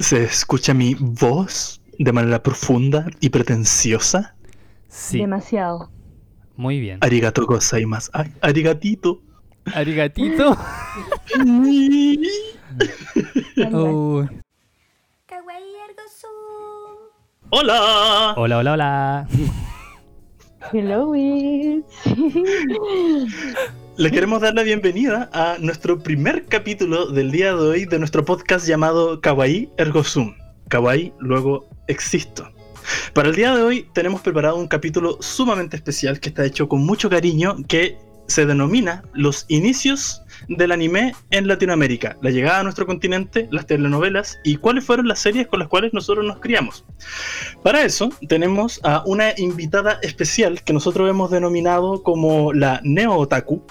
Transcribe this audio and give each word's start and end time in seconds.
¿Se 0.00 0.22
escucha 0.24 0.74
mi 0.74 0.94
voz 0.94 1.80
de 1.98 2.12
manera 2.12 2.42
profunda 2.42 3.06
y 3.20 3.28
pretenciosa? 3.30 4.34
Sí, 4.88 5.18
Demasiado. 5.18 5.90
muy 6.56 6.80
bien. 6.80 6.98
Arigato 7.00 7.44
gozaimasu. 7.46 8.10
Ay, 8.14 8.32
arigatito. 8.40 9.20
Arigatito. 9.74 10.56
Oh. 13.74 14.24
Kawaii 15.26 15.74
Ergosu. 15.88 16.28
Hola. 17.50 18.34
Hola, 18.36 18.58
hola, 18.58 18.72
hola. 18.72 19.28
Hello. 20.72 21.12
Le 23.98 24.12
queremos 24.12 24.40
dar 24.40 24.54
la 24.54 24.62
bienvenida 24.62 25.28
a 25.32 25.56
nuestro 25.58 25.98
primer 25.98 26.46
capítulo 26.46 27.06
del 27.06 27.32
día 27.32 27.48
de 27.48 27.60
hoy 27.60 27.84
de 27.84 27.98
nuestro 27.98 28.24
podcast 28.24 28.64
llamado 28.64 29.20
Kawaii 29.20 29.70
Ergo 29.76 30.04
Sum. 30.04 30.36
Kawaii, 30.68 31.12
luego 31.18 31.68
existo. 31.88 32.48
Para 33.12 33.30
el 33.30 33.34
día 33.34 33.56
de 33.56 33.60
hoy 33.60 33.88
tenemos 33.94 34.20
preparado 34.20 34.54
un 34.54 34.68
capítulo 34.68 35.20
sumamente 35.20 35.74
especial 35.74 36.20
que 36.20 36.28
está 36.28 36.44
hecho 36.44 36.68
con 36.68 36.86
mucho 36.86 37.10
cariño 37.10 37.56
que 37.66 37.98
se 38.28 38.46
denomina 38.46 39.02
Los 39.14 39.46
inicios 39.48 40.22
del 40.48 40.70
anime 40.70 41.12
en 41.30 41.48
Latinoamérica, 41.48 42.16
la 42.22 42.30
llegada 42.30 42.60
a 42.60 42.62
nuestro 42.62 42.86
continente, 42.86 43.48
las 43.50 43.66
telenovelas 43.66 44.38
y 44.44 44.58
cuáles 44.58 44.84
fueron 44.84 45.08
las 45.08 45.18
series 45.18 45.48
con 45.48 45.58
las 45.58 45.66
cuales 45.66 45.92
nosotros 45.92 46.24
nos 46.24 46.38
criamos. 46.38 46.84
Para 47.64 47.82
eso 47.82 48.10
tenemos 48.28 48.78
a 48.84 49.02
una 49.06 49.32
invitada 49.38 49.98
especial 50.02 50.62
que 50.62 50.72
nosotros 50.72 51.10
hemos 51.10 51.32
denominado 51.32 52.04
como 52.04 52.52
la 52.52 52.80
Neo 52.84 53.16
Otaku. 53.16 53.64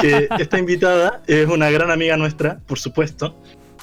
Que 0.00 0.28
esta 0.38 0.58
invitada 0.58 1.22
es 1.26 1.48
una 1.48 1.70
gran 1.70 1.90
amiga 1.90 2.16
nuestra, 2.16 2.60
por 2.66 2.78
supuesto, 2.78 3.34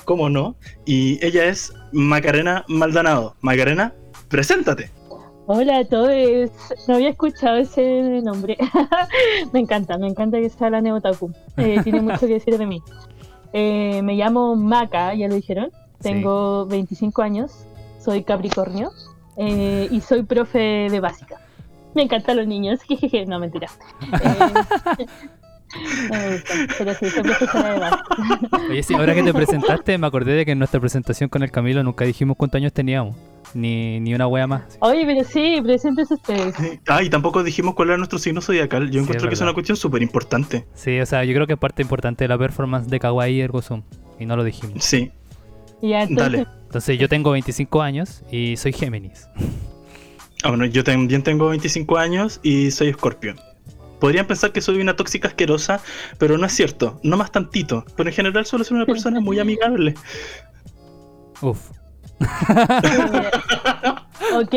cómo 0.05 0.30
no, 0.30 0.55
y 0.86 1.23
ella 1.26 1.45
es 1.45 1.73
Macarena 1.91 2.63
Maldonado. 2.67 3.36
Macarena, 3.41 3.94
preséntate. 4.30 4.92
Hola 5.50 5.78
a 5.78 5.86
todos. 5.86 6.52
No 6.88 6.95
había 6.95 7.09
escuchado 7.09 7.58
ese 7.58 8.22
nombre. 8.22 8.58
me 9.53 9.61
encanta, 9.61 9.97
me 9.97 10.08
encanta 10.08 10.39
que 10.39 10.50
sea 10.50 10.69
la 10.69 10.81
Neotaku. 10.81 11.31
Eh, 11.56 11.80
tiene 11.84 12.02
mucho 12.02 12.19
que 12.19 12.34
decir 12.34 12.58
de 12.58 12.66
mí. 12.66 12.81
Eh, 13.53 14.02
me 14.03 14.16
llamo 14.16 14.56
Maca, 14.56 15.14
ya 15.14 15.28
lo 15.28 15.36
dijeron. 15.36 15.72
Tengo 16.02 16.66
25 16.67 17.22
años, 17.22 17.66
soy 18.00 18.23
Capricornio 18.23 18.91
eh, 19.38 19.88
y 19.89 20.02
soy 20.02 20.23
profe 20.23 20.88
de 20.89 21.00
básica. 21.00 21.39
Me 21.98 22.03
encantan 22.03 22.38
los 22.38 22.45
niños. 22.45 22.80
jejeje, 22.88 23.26
no, 23.26 23.40
mentira. 23.40 23.67
Eh, 24.03 25.06
no 26.09 26.16
me 26.20 26.31
gustan, 26.34 26.67
pero 26.78 26.94
sí, 26.94 27.06
de. 27.08 28.70
Oye, 28.70 28.84
sí, 28.84 28.94
ahora 28.94 29.16
que 29.16 29.23
te 29.23 29.34
presentaste, 29.34 29.98
me 29.98 30.06
acordé 30.06 30.34
de 30.34 30.45
que 30.45 30.52
en 30.52 30.59
nuestra 30.59 30.80
presentación 30.80 31.28
con 31.28 31.42
el 31.42 31.50
Camilo 31.50 31.81
nunca 31.81 32.06
dijimos 32.06 32.38
cuántos 32.38 32.59
años 32.59 32.72
teníamos. 32.72 33.18
Ni, 33.56 34.00
ni 34.00 34.14
una 34.14 34.28
wea 34.28 34.45
más. 34.45 34.78
Oye, 34.81 35.06
pero 35.08 35.23
sí, 35.23 35.59
preséntese 35.64 36.14
ustedes. 36.14 36.53
Ah, 36.88 37.02
y 37.02 37.09
tampoco 37.09 37.44
dijimos 37.44 37.73
cuál 37.73 37.88
era 37.90 37.98
nuestro 37.98 38.20
signo 38.20 38.42
zodiacal. 38.42 38.86
Yo 38.92 38.94
Sí, 38.94 39.00
encuentro 39.00 39.25
es 39.25 39.30
que 39.30 39.34
es 39.34 39.42
una 39.42 39.53
cuestión 39.56 39.75
súper 39.75 40.03
importante. 40.03 40.68
Sí, 40.75 41.00
o 41.00 41.06
sea, 41.08 41.23
yo 41.23 41.34
creo 41.34 41.48
que 41.48 41.53
es 41.53 41.59
parte 41.59 41.81
importante 41.81 42.25
de 42.25 42.28
la 42.28 42.38
performance 42.38 42.88
de 42.90 43.00
Kawaii 43.00 43.42
Ergo 43.42 43.64
Sum. 43.64 43.81
Y 44.20 44.28
no 44.28 44.36
lo 44.38 44.44
dijimos. 44.44 44.84
Sí, 44.84 45.12
Ya, 45.81 46.03
entonces, 46.03 46.18
dale. 46.44 46.48
Entonces, 46.66 47.00
yo 47.00 47.09
tengo 47.09 47.31
25 47.31 47.81
años 47.81 48.22
y 48.31 48.56
soy 48.58 48.73
Géminis. 48.73 49.28
Ah, 50.43 50.49
bueno, 50.49 50.66
yo 50.66 50.83
también 50.83 51.23
tengo 51.23 51.49
25 51.49 51.97
años 51.97 52.39
y 52.43 52.71
soy 52.71 52.89
escorpio. 52.89 53.35
Podrían 53.99 54.27
pensar 54.27 54.52
que 54.52 54.61
soy 54.61 54.79
una 54.79 54.95
tóxica 54.95 55.27
asquerosa, 55.27 55.81
pero 56.19 56.38
no 56.38 56.45
es 56.45 56.53
cierto, 56.53 56.99
no 57.03 57.17
más 57.17 57.31
tantito. 57.31 57.83
Pero 57.95 58.09
en 58.09 58.16
general 58.16 58.45
suelo 58.45 58.63
ser 58.63 58.75
una 58.75 58.85
persona 58.85 59.19
muy 59.19 59.39
amigable. 59.39 59.95
Uf. 61.41 61.71
ok. 64.33 64.55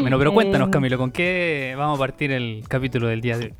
Bueno, 0.00 0.18
pero 0.18 0.32
cuéntanos, 0.32 0.66
Em. 0.66 0.72
Camilo, 0.72 0.98
¿con 0.98 1.12
qué 1.12 1.74
vamos 1.78 1.96
a 1.96 2.00
partir 2.00 2.32
el 2.32 2.64
capítulo 2.66 3.06
del 3.06 3.20
día 3.20 3.38
de 3.38 3.46
hoy? 3.46 3.54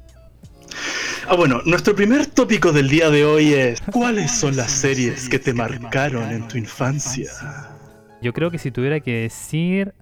Ah, 1.29 1.37
bueno, 1.37 1.61
nuestro 1.65 1.95
primer 1.95 2.27
tópico 2.27 2.73
del 2.73 2.89
día 2.89 3.11
de 3.11 3.25
hoy 3.25 3.53
es 3.53 3.81
¿Cuáles 3.93 4.33
son 4.33 4.57
las 4.57 4.71
series 4.73 5.29
que 5.29 5.39
te 5.39 5.53
marcaron 5.53 6.31
en 6.31 6.49
tu 6.49 6.57
infancia? 6.59 7.31
Yo 8.21 8.33
creo 8.33 8.51
que 8.51 8.59
si 8.59 8.71
tuviera 8.71 9.01
que 9.01 9.23
decir. 9.23 9.95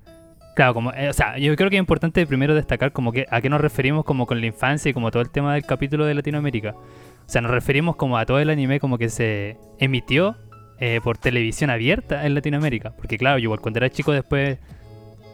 Claro, 0.55 0.73
como, 0.73 0.91
eh, 0.95 1.11
o 1.11 1.13
sea, 1.13 1.37
yo 1.37 1.55
creo 1.55 1.69
que 1.69 1.77
es 1.77 1.81
importante 1.81 2.27
primero 2.27 2.55
destacar 2.55 2.91
como 2.93 3.13
que 3.13 3.27
a 3.31 3.43
qué 3.43 3.51
nos 3.51 3.61
referimos 3.61 4.07
como 4.07 4.27
con 4.27 4.41
la 4.41 4.47
infancia 4.47 4.91
y 4.91 4.95
como 4.95 5.11
todo 5.11 5.23
el 5.23 5.29
tema 5.29 5.53
del 5.53 5.67
capítulo 5.67 6.07
de 6.07 6.15
Latinoamérica. 6.15 6.71
O 6.71 7.29
sea, 7.29 7.43
nos 7.43 7.51
referimos 7.51 7.97
como 7.97 8.17
a 8.17 8.25
todo 8.25 8.39
el 8.39 8.49
anime 8.49 8.81
como 8.81 8.97
que 8.97 9.11
se 9.11 9.59
emitió 9.79 10.37
eh, 10.79 11.01
por 11.03 11.19
televisión 11.19 11.69
abierta 11.69 12.25
en 12.25 12.35
Latinoamérica. 12.35 12.93
Porque 12.97 13.19
claro, 13.19 13.39
yo 13.39 13.45
igual 13.45 13.61
cuando 13.61 13.79
era 13.79 13.91
chico 13.91 14.13
después, 14.13 14.59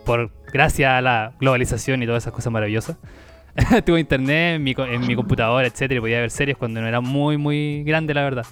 por 0.04 0.32
gracias 0.52 0.90
a 0.90 1.00
la 1.00 1.34
globalización 1.38 2.02
y 2.02 2.06
todas 2.06 2.24
esas 2.24 2.32
cosas 2.32 2.52
maravillosas, 2.52 2.96
tuve 3.86 4.00
internet 4.00 4.56
en 4.56 4.62
mi, 4.64 4.74
en 4.76 5.06
mi 5.06 5.14
computadora, 5.14 5.66
etcétera, 5.66 5.98
y 5.98 6.00
podía 6.00 6.20
ver 6.20 6.30
series 6.30 6.56
cuando 6.56 6.80
no 6.80 6.88
era 6.88 7.00
muy, 7.00 7.36
muy 7.36 7.84
grande, 7.84 8.14
la 8.14 8.22
verdad. 8.22 8.46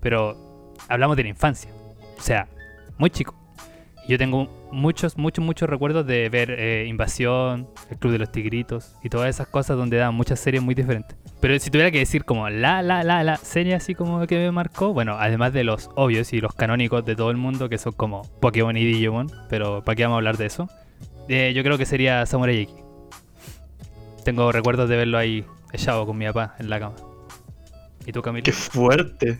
Pero 0.00 0.74
hablamos 0.88 1.16
de 1.16 1.24
la 1.24 1.28
infancia. 1.28 1.70
O 2.18 2.22
sea, 2.22 2.48
muy 2.96 3.10
chico. 3.10 3.37
Yo 4.08 4.16
tengo 4.16 4.48
muchos, 4.72 5.18
muchos, 5.18 5.44
muchos 5.44 5.68
recuerdos 5.68 6.06
de 6.06 6.30
ver 6.30 6.50
eh, 6.50 6.86
Invasión, 6.88 7.68
El 7.90 7.98
Club 7.98 8.12
de 8.12 8.18
los 8.18 8.32
Tigritos 8.32 8.94
y 9.02 9.10
todas 9.10 9.28
esas 9.28 9.48
cosas 9.48 9.76
donde 9.76 9.98
daban 9.98 10.14
muchas 10.14 10.40
series 10.40 10.62
muy 10.62 10.74
diferentes. 10.74 11.14
Pero 11.42 11.58
si 11.58 11.70
tuviera 11.70 11.90
que 11.90 11.98
decir 11.98 12.24
como 12.24 12.48
la, 12.48 12.80
la, 12.80 13.04
la, 13.04 13.22
la 13.22 13.36
serie 13.36 13.74
así 13.74 13.94
como 13.94 14.26
que 14.26 14.38
me 14.38 14.50
marcó, 14.50 14.94
bueno, 14.94 15.18
además 15.20 15.52
de 15.52 15.62
los 15.62 15.90
obvios 15.94 16.32
y 16.32 16.40
los 16.40 16.54
canónicos 16.54 17.04
de 17.04 17.16
todo 17.16 17.30
el 17.30 17.36
mundo 17.36 17.68
que 17.68 17.76
son 17.76 17.92
como 17.92 18.22
Pokémon 18.40 18.74
y 18.78 18.84
Digimon, 18.84 19.30
pero 19.50 19.84
¿para 19.84 19.94
qué 19.94 20.04
vamos 20.04 20.16
a 20.16 20.18
hablar 20.18 20.38
de 20.38 20.46
eso? 20.46 20.70
Eh, 21.28 21.52
yo 21.54 21.62
creo 21.62 21.76
que 21.76 21.84
sería 21.84 22.24
Samurai 22.24 22.62
X. 22.62 22.74
Tengo 24.24 24.50
recuerdos 24.52 24.88
de 24.88 24.96
verlo 24.96 25.18
ahí 25.18 25.44
echado 25.70 26.06
con 26.06 26.16
mi 26.16 26.24
papá 26.24 26.54
en 26.58 26.70
la 26.70 26.80
cama. 26.80 26.96
¿Y 28.06 28.12
tú, 28.12 28.22
Camilo? 28.22 28.42
¡Qué 28.42 28.52
fuerte! 28.52 29.38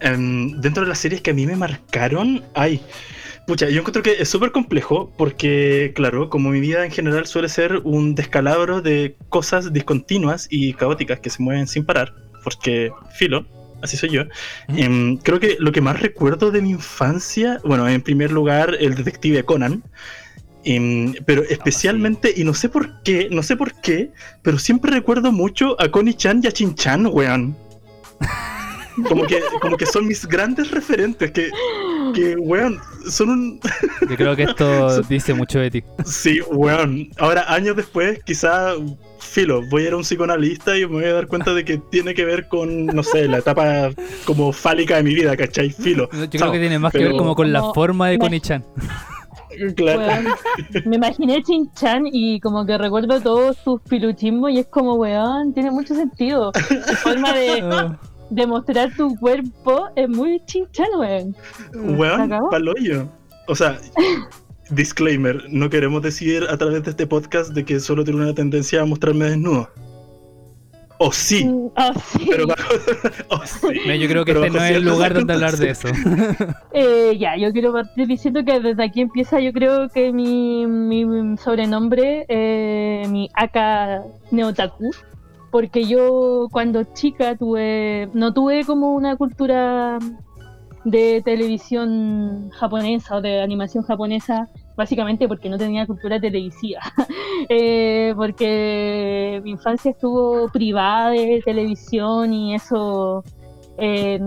Em, 0.00 0.60
dentro 0.60 0.82
de 0.82 0.88
las 0.88 0.98
series 0.98 1.22
que 1.22 1.30
a 1.30 1.34
mí 1.34 1.46
me 1.46 1.56
marcaron, 1.56 2.44
ay, 2.54 2.80
pucha, 3.46 3.68
yo 3.68 3.80
encuentro 3.80 4.02
que 4.02 4.16
es 4.20 4.28
súper 4.28 4.52
complejo 4.52 5.12
porque, 5.16 5.92
claro, 5.94 6.28
como 6.28 6.50
mi 6.50 6.60
vida 6.60 6.84
en 6.84 6.90
general 6.90 7.26
suele 7.26 7.48
ser 7.48 7.78
un 7.84 8.14
descalabro 8.14 8.82
de 8.82 9.16
cosas 9.28 9.72
discontinuas 9.72 10.46
y 10.50 10.74
caóticas 10.74 11.20
que 11.20 11.30
se 11.30 11.42
mueven 11.42 11.66
sin 11.66 11.84
parar, 11.84 12.14
porque 12.44 12.90
filo, 13.16 13.46
así 13.82 13.96
soy 13.96 14.10
yo. 14.10 14.22
Em, 14.68 15.16
creo 15.18 15.40
que 15.40 15.56
lo 15.58 15.72
que 15.72 15.80
más 15.80 16.00
recuerdo 16.00 16.50
de 16.50 16.62
mi 16.62 16.70
infancia, 16.70 17.60
bueno, 17.64 17.88
en 17.88 18.02
primer 18.02 18.30
lugar, 18.30 18.76
el 18.80 18.94
detective 18.94 19.44
Conan. 19.44 19.82
em, 20.64 21.14
pero 21.26 21.42
especialmente, 21.42 22.32
y 22.36 22.44
no 22.44 22.54
sé 22.54 22.68
por 22.68 23.02
qué, 23.02 23.28
no 23.32 23.42
sé 23.42 23.56
por 23.56 23.80
qué, 23.80 24.12
pero 24.42 24.58
siempre 24.60 24.92
recuerdo 24.92 25.32
mucho 25.32 25.76
a 25.80 25.90
Connie-chan 25.90 26.40
y 26.44 26.46
a 26.46 26.52
Chin-chan, 26.52 27.06
weón. 27.06 27.56
Como 29.08 29.24
que, 29.24 29.40
como 29.62 29.76
que 29.78 29.86
son 29.86 30.06
mis 30.06 30.26
grandes 30.26 30.70
referentes, 30.70 31.30
que, 31.30 31.50
que 32.14 32.36
weón, 32.36 32.78
son 33.08 33.30
un... 33.30 33.60
Yo 34.08 34.16
creo 34.16 34.36
que 34.36 34.42
esto 34.42 35.00
dice 35.04 35.32
mucho 35.32 35.60
de 35.60 35.70
ti. 35.70 35.82
Sí, 36.04 36.40
weón. 36.50 37.08
Ahora, 37.18 37.44
años 37.52 37.74
después, 37.74 38.22
quizá, 38.24 38.74
filo, 39.18 39.62
voy 39.70 39.84
a 39.84 39.86
ir 39.88 39.92
a 39.94 39.96
un 39.96 40.02
psicoanalista 40.02 40.76
y 40.76 40.80
me 40.82 40.92
voy 40.92 41.04
a 41.04 41.14
dar 41.14 41.26
cuenta 41.26 41.54
de 41.54 41.64
que 41.64 41.78
tiene 41.78 42.12
que 42.12 42.26
ver 42.26 42.48
con, 42.48 42.84
no 42.86 43.02
sé, 43.02 43.28
la 43.28 43.38
etapa 43.38 43.88
como 44.26 44.52
fálica 44.52 44.96
de 44.96 45.04
mi 45.04 45.14
vida, 45.14 45.36
¿cachai? 45.38 45.70
Filo. 45.70 46.10
Yo 46.12 46.28
creo 46.28 46.28
Chao. 46.28 46.52
que 46.52 46.58
tiene 46.60 46.78
más 46.78 46.92
que 46.92 46.98
ver 46.98 47.12
como 47.12 47.34
con 47.34 47.50
la 47.50 47.60
Como- 47.60 47.74
forma 47.74 48.08
de 48.08 48.18
Connie-chan. 48.18 48.64
Claro. 49.76 50.00
Weón, 50.00 50.26
me 50.86 50.96
imaginé 50.96 51.42
Chin-Chan 51.42 52.04
y 52.10 52.40
como 52.40 52.64
que 52.64 52.78
recuerdo 52.78 53.20
todos 53.20 53.58
sus 53.58 53.82
piluchismos 53.82 54.50
y 54.50 54.60
es 54.60 54.66
como, 54.66 54.94
weón, 54.94 55.52
tiene 55.52 55.70
mucho 55.70 55.94
sentido. 55.94 56.52
Su 56.86 56.94
forma 56.96 57.34
de, 57.34 57.62
Oh. 58.32 58.34
de 58.34 58.46
mostrar 58.46 58.90
tu 58.96 59.14
cuerpo 59.16 59.88
es 59.96 60.08
muy 60.08 60.40
Chin-Chan, 60.46 60.88
weón. 60.98 61.36
Weón, 61.98 62.30
paloyo. 62.50 63.08
O 63.48 63.54
sea, 63.54 63.78
disclaimer, 64.70 65.42
no 65.50 65.68
queremos 65.70 66.02
decir 66.02 66.44
a 66.48 66.56
través 66.56 66.82
de 66.84 66.90
este 66.90 67.06
podcast 67.06 67.50
de 67.52 67.64
que 67.64 67.80
solo 67.80 68.04
tengo 68.04 68.18
una 68.18 68.34
tendencia 68.34 68.80
a 68.82 68.84
mostrarme 68.84 69.26
desnudo. 69.26 69.68
O 71.04 71.10
sí, 71.10 71.44
Mm, 71.44 71.68
Ah, 71.74 71.92
sí. 72.12 72.28
pero 72.30 72.46
bajo... 72.46 72.62
o 73.30 73.40
sí. 73.44 73.66
Mira, 73.84 73.96
yo 73.96 74.08
creo 74.08 74.24
que 74.24 74.32
Pero 74.34 74.44
este 74.44 74.58
no 74.58 74.64
es 74.64 74.70
el 74.76 74.84
lugar 74.84 75.14
donde 75.14 75.32
hablar 75.34 75.56
de 75.56 75.70
eso. 75.70 75.88
Eh, 76.72 77.16
ya, 77.18 77.36
yo 77.36 77.50
quiero 77.50 77.72
partir 77.72 78.06
diciendo 78.06 78.44
que 78.44 78.60
desde 78.60 78.84
aquí 78.84 79.00
empieza, 79.00 79.40
yo 79.40 79.52
creo 79.52 79.88
que 79.88 80.12
mi, 80.12 80.64
mi 80.66 81.36
sobrenombre, 81.38 82.24
eh, 82.28 83.02
mi 83.08 83.28
Aka 83.34 84.02
Neotaku, 84.30 84.92
porque 85.52 85.84
yo 85.84 86.48
cuando 86.50 86.82
chica 86.82 87.36
tuve, 87.36 88.08
no 88.14 88.32
tuve 88.34 88.64
como 88.64 88.94
una 88.94 89.16
cultura 89.16 89.98
de 90.84 91.22
televisión 91.24 92.50
japonesa 92.50 93.16
o 93.16 93.20
de 93.20 93.40
animación 93.40 93.84
japonesa, 93.84 94.48
básicamente 94.76 95.28
porque 95.28 95.48
no 95.48 95.58
tenía 95.58 95.86
cultura 95.86 96.18
televisiva, 96.18 96.80
Eh, 97.48 98.14
porque 98.16 99.40
mi 99.42 99.50
infancia 99.50 99.90
estuvo 99.90 100.48
privada 100.48 101.10
de 101.10 101.42
televisión 101.44 102.32
y 102.32 102.54
eso... 102.54 103.24
eh, 103.78 104.20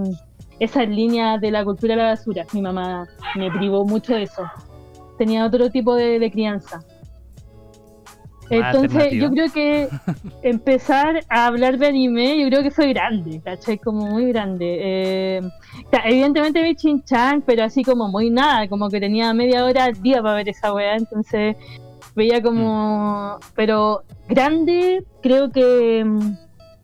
esas 0.59 0.87
líneas 0.87 1.41
de 1.41 1.51
la 1.51 1.63
cultura 1.65 1.95
de 1.95 2.01
la 2.01 2.09
basura. 2.09 2.45
Mi 2.53 2.61
mamá 2.61 3.07
me 3.35 3.51
privó 3.51 3.85
mucho 3.85 4.13
de 4.13 4.23
eso. 4.23 4.43
Tenía 5.17 5.45
otro 5.45 5.69
tipo 5.69 5.95
de, 5.95 6.19
de 6.19 6.31
crianza. 6.31 6.83
Entonces, 8.49 9.13
yo 9.13 9.31
creo 9.31 9.51
que 9.51 9.87
empezar 10.43 11.23
a 11.29 11.47
hablar 11.47 11.77
de 11.77 11.87
anime, 11.87 12.39
yo 12.39 12.47
creo 12.47 12.63
que 12.63 12.71
fue 12.71 12.87
grande, 12.89 13.41
¿cachai? 13.43 13.77
Como 13.77 14.07
muy 14.07 14.27
grande. 14.27 14.77
Eh, 14.81 15.41
evidentemente 16.05 16.61
vi 16.61 16.75
Chin-Chan, 16.75 17.43
pero 17.45 17.63
así 17.63 17.83
como 17.83 18.07
muy 18.07 18.29
nada, 18.29 18.67
como 18.67 18.89
que 18.89 18.99
tenía 18.99 19.33
media 19.33 19.65
hora 19.65 19.85
al 19.85 20.01
día 20.01 20.21
para 20.21 20.35
ver 20.35 20.49
esa 20.49 20.73
weá, 20.73 20.95
entonces 20.95 21.55
veía 22.15 22.41
como. 22.41 23.37
Pero 23.55 24.03
grande, 24.27 25.03
creo 25.21 25.51
que. 25.51 26.03
mm, 26.05 26.37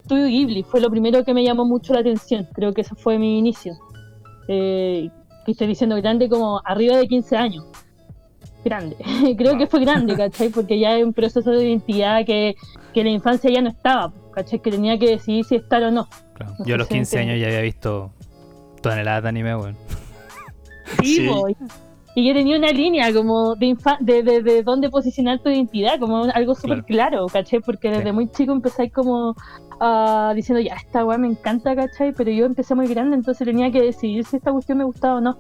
Studio 0.06 0.28
Ghibli 0.28 0.64
fue 0.64 0.82
lo 0.82 0.90
primero 0.90 1.24
que 1.24 1.34
me 1.34 1.44
llamó 1.44 1.64
mucho 1.64 1.94
la 1.94 2.00
atención, 2.00 2.48
creo 2.54 2.74
que 2.74 2.82
eso 2.82 2.96
fue 2.96 3.18
mi 3.18 3.38
inicio. 3.38 3.74
Eh, 4.48 5.10
que 5.46 5.52
estoy 5.54 5.68
diciendo 5.68 5.96
grande 5.96 6.28
como 6.28 6.62
arriba 6.66 6.98
de 6.98 7.08
15 7.08 7.38
años 7.38 7.66
grande. 8.64 8.96
Creo 9.38 9.58
que 9.58 9.68
fue 9.68 9.80
grande, 9.82 10.16
¿cachai? 10.16 10.50
Porque 10.50 10.80
ya 10.80 10.92
hay 10.92 11.04
un 11.04 11.14
proceso 11.14 11.52
de 11.52 11.64
identidad 11.68 12.26
que, 12.26 12.56
que 12.94 13.04
la 13.04 13.10
infancia 13.10 13.50
ya 13.50 13.62
no 13.62 13.70
estaba, 13.70 14.12
¿cachai? 14.34 14.60
Que 14.60 14.72
tenía 14.72 14.98
que 14.98 15.10
decidir 15.12 15.46
si 15.46 15.56
estar 15.56 15.82
o 15.84 15.92
no. 15.92 16.08
Claro. 16.36 16.54
No 16.60 16.66
Yo 16.66 16.76
a 16.76 16.78
los 16.80 16.88
si 16.88 16.96
15 16.96 17.20
años 17.20 17.40
ya 17.40 17.48
había 17.48 17.62
visto 17.62 18.12
toneladas 18.82 19.24
de 19.24 19.30
anime, 19.30 19.56
weón. 19.56 19.76
Sí, 21.02 21.16
Sí. 21.16 21.30
y- 22.16 22.28
yo 22.28 22.34
tenía 22.34 22.58
una 22.58 22.72
línea 22.72 23.14
como 23.14 23.56
de, 23.56 23.68
infa- 23.68 23.98
de, 24.02 24.22
de, 24.24 24.42
de 24.44 24.64
dónde 24.64 24.90
posicionar 24.90 25.40
tu 25.40 25.50
identidad, 25.50 25.98
como 26.00 26.26
algo 26.26 26.56
súper 26.56 26.84
claro, 26.84 27.26
¿cachai? 27.28 27.62
Porque 27.62 27.90
desde 27.90 28.06
Sí. 28.08 28.12
muy 28.12 28.30
chico 28.30 28.52
empezáis 28.52 28.92
como 28.92 29.36
ah, 29.80 30.34
diciendo, 30.36 30.62
ya, 30.62 30.76
esta 30.76 31.06
weá 31.06 31.18
me 31.18 31.28
encanta, 31.28 31.74
¿cachai? 31.76 32.12
Pero 32.14 32.30
yo 32.32 32.46
empecé 32.46 32.76
muy 32.76 32.88
grande, 32.88 33.16
entonces 33.16 33.46
tenía 33.48 33.72
que 33.72 33.82
decidir 33.82 34.26
si 34.26 34.36
esta 34.38 34.52
cuestión 34.52 34.78
me 34.80 34.84
gustaba 34.84 35.16
o 35.16 35.22
no, 35.22 35.38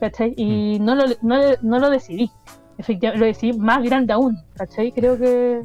¿cachai? 0.00 0.34
Y 0.36 0.78
no, 0.80 0.94
lo, 0.94 1.04
no, 1.22 1.40
no 1.62 1.78
lo 1.78 1.90
decidí. 1.90 2.30
Efectivamente, 2.78 3.20
lo 3.20 3.26
decidí 3.26 3.52
más 3.52 3.82
grande 3.84 4.12
aún, 4.12 4.36
¿cachai? 4.56 4.92
Creo 4.92 5.18
que 5.18 5.60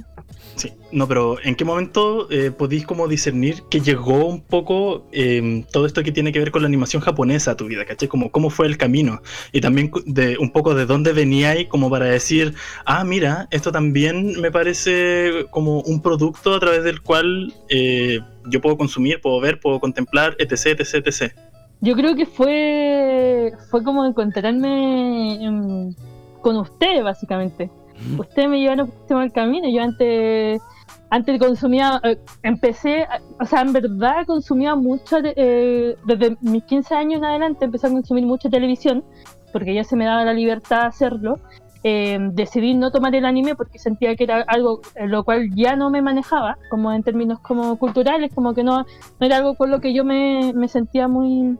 Sí, 0.56 0.74
no, 0.92 1.08
pero 1.08 1.38
¿en 1.42 1.56
qué 1.56 1.64
momento 1.64 2.30
eh, 2.30 2.52
podéis 2.52 2.86
como 2.86 3.08
discernir 3.08 3.64
que 3.70 3.80
llegó 3.80 4.26
un 4.26 4.42
poco 4.42 5.08
eh, 5.12 5.64
todo 5.72 5.86
esto 5.86 6.04
que 6.04 6.12
tiene 6.12 6.32
que 6.32 6.40
ver 6.40 6.52
con 6.52 6.62
la 6.62 6.68
animación 6.68 7.02
japonesa 7.02 7.52
a 7.52 7.58
tu 7.58 7.66
vida, 7.66 7.86
¿cachai? 7.86 8.08
Como 8.08 8.32
cómo 8.32 8.50
fue 8.50 8.68
el 8.68 8.78
camino 8.78 9.22
y 9.54 9.62
también 9.62 9.92
de 10.06 10.38
un 10.38 10.52
poco 10.52 10.76
de 10.76 10.86
dónde 10.86 11.14
veníais 11.14 11.68
como 11.68 11.90
para 11.90 12.06
decir, 12.06 12.56
ah, 12.86 13.04
mira, 13.04 13.48
esto 13.52 13.72
también 13.72 14.40
me 14.42 14.52
parece 14.52 15.46
como 15.50 15.82
un 15.82 16.02
producto 16.02 16.54
a 16.54 16.60
través 16.60 16.84
del 16.84 17.02
cual 17.02 17.54
eh, 17.70 18.20
yo 18.46 18.60
puedo 18.62 18.78
consumir, 18.78 19.22
puedo 19.22 19.40
ver, 19.40 19.60
puedo 19.60 19.80
contemplar, 19.80 20.36
etc, 20.40 20.80
etc, 20.80 21.08
etc. 21.08 21.34
Yo 21.82 21.96
creo 21.96 22.16
que 22.16 22.26
fue 22.26 23.54
fue 23.70 23.84
como 23.84 24.06
encontrarme 24.06 25.94
con 26.42 26.58
usted, 26.58 27.04
básicamente. 27.04 27.72
Ustedes 28.18 28.50
me 28.50 28.60
llevaron 28.60 28.88
por 28.88 28.98
este 29.02 29.14
mal 29.14 29.32
camino. 29.32 29.70
Yo 29.70 29.82
antes, 29.82 30.62
antes 31.10 31.40
consumía, 31.40 32.00
eh, 32.04 32.18
empecé, 32.44 33.08
o 33.40 33.46
sea, 33.46 33.62
en 33.62 33.74
verdad 33.74 34.26
consumía 34.26 34.76
mucho, 34.76 35.18
eh, 35.24 35.96
desde 36.06 36.38
mis 36.42 36.64
15 36.64 36.96
años 36.96 37.20
en 37.20 37.26
adelante 37.26 37.66
empecé 37.66 37.88
a 37.88 37.92
consumir 37.92 38.26
mucha 38.26 38.50
televisión, 38.50 39.04
porque 39.52 39.74
ya 39.74 39.84
se 39.84 39.96
me 39.96 40.06
daba 40.06 40.24
la 40.26 40.34
libertad 40.34 40.82
de 40.82 40.88
hacerlo. 40.88 41.40
Eh, 41.82 42.18
decidí 42.34 42.74
no 42.74 42.92
tomar 42.92 43.16
el 43.16 43.24
anime 43.24 43.56
porque 43.56 43.80
sentía 43.80 44.14
que 44.18 44.26
era 44.26 44.42
algo 44.42 44.82
en 44.96 45.12
lo 45.12 45.24
cual 45.24 45.50
ya 45.56 45.78
no 45.78 45.90
me 45.90 46.02
manejaba, 46.02 46.58
como 46.70 46.92
en 46.92 47.04
términos 47.04 47.40
como 47.40 47.80
culturales, 47.80 48.34
como 48.36 48.54
que 48.54 48.66
no, 48.66 48.80
no 48.80 49.26
era 49.26 49.38
algo 49.38 49.56
con 49.56 49.72
lo 49.72 49.80
que 49.80 49.94
yo 49.94 50.04
me, 50.04 50.52
me 50.54 50.68
sentía 50.68 51.08
muy 51.08 51.58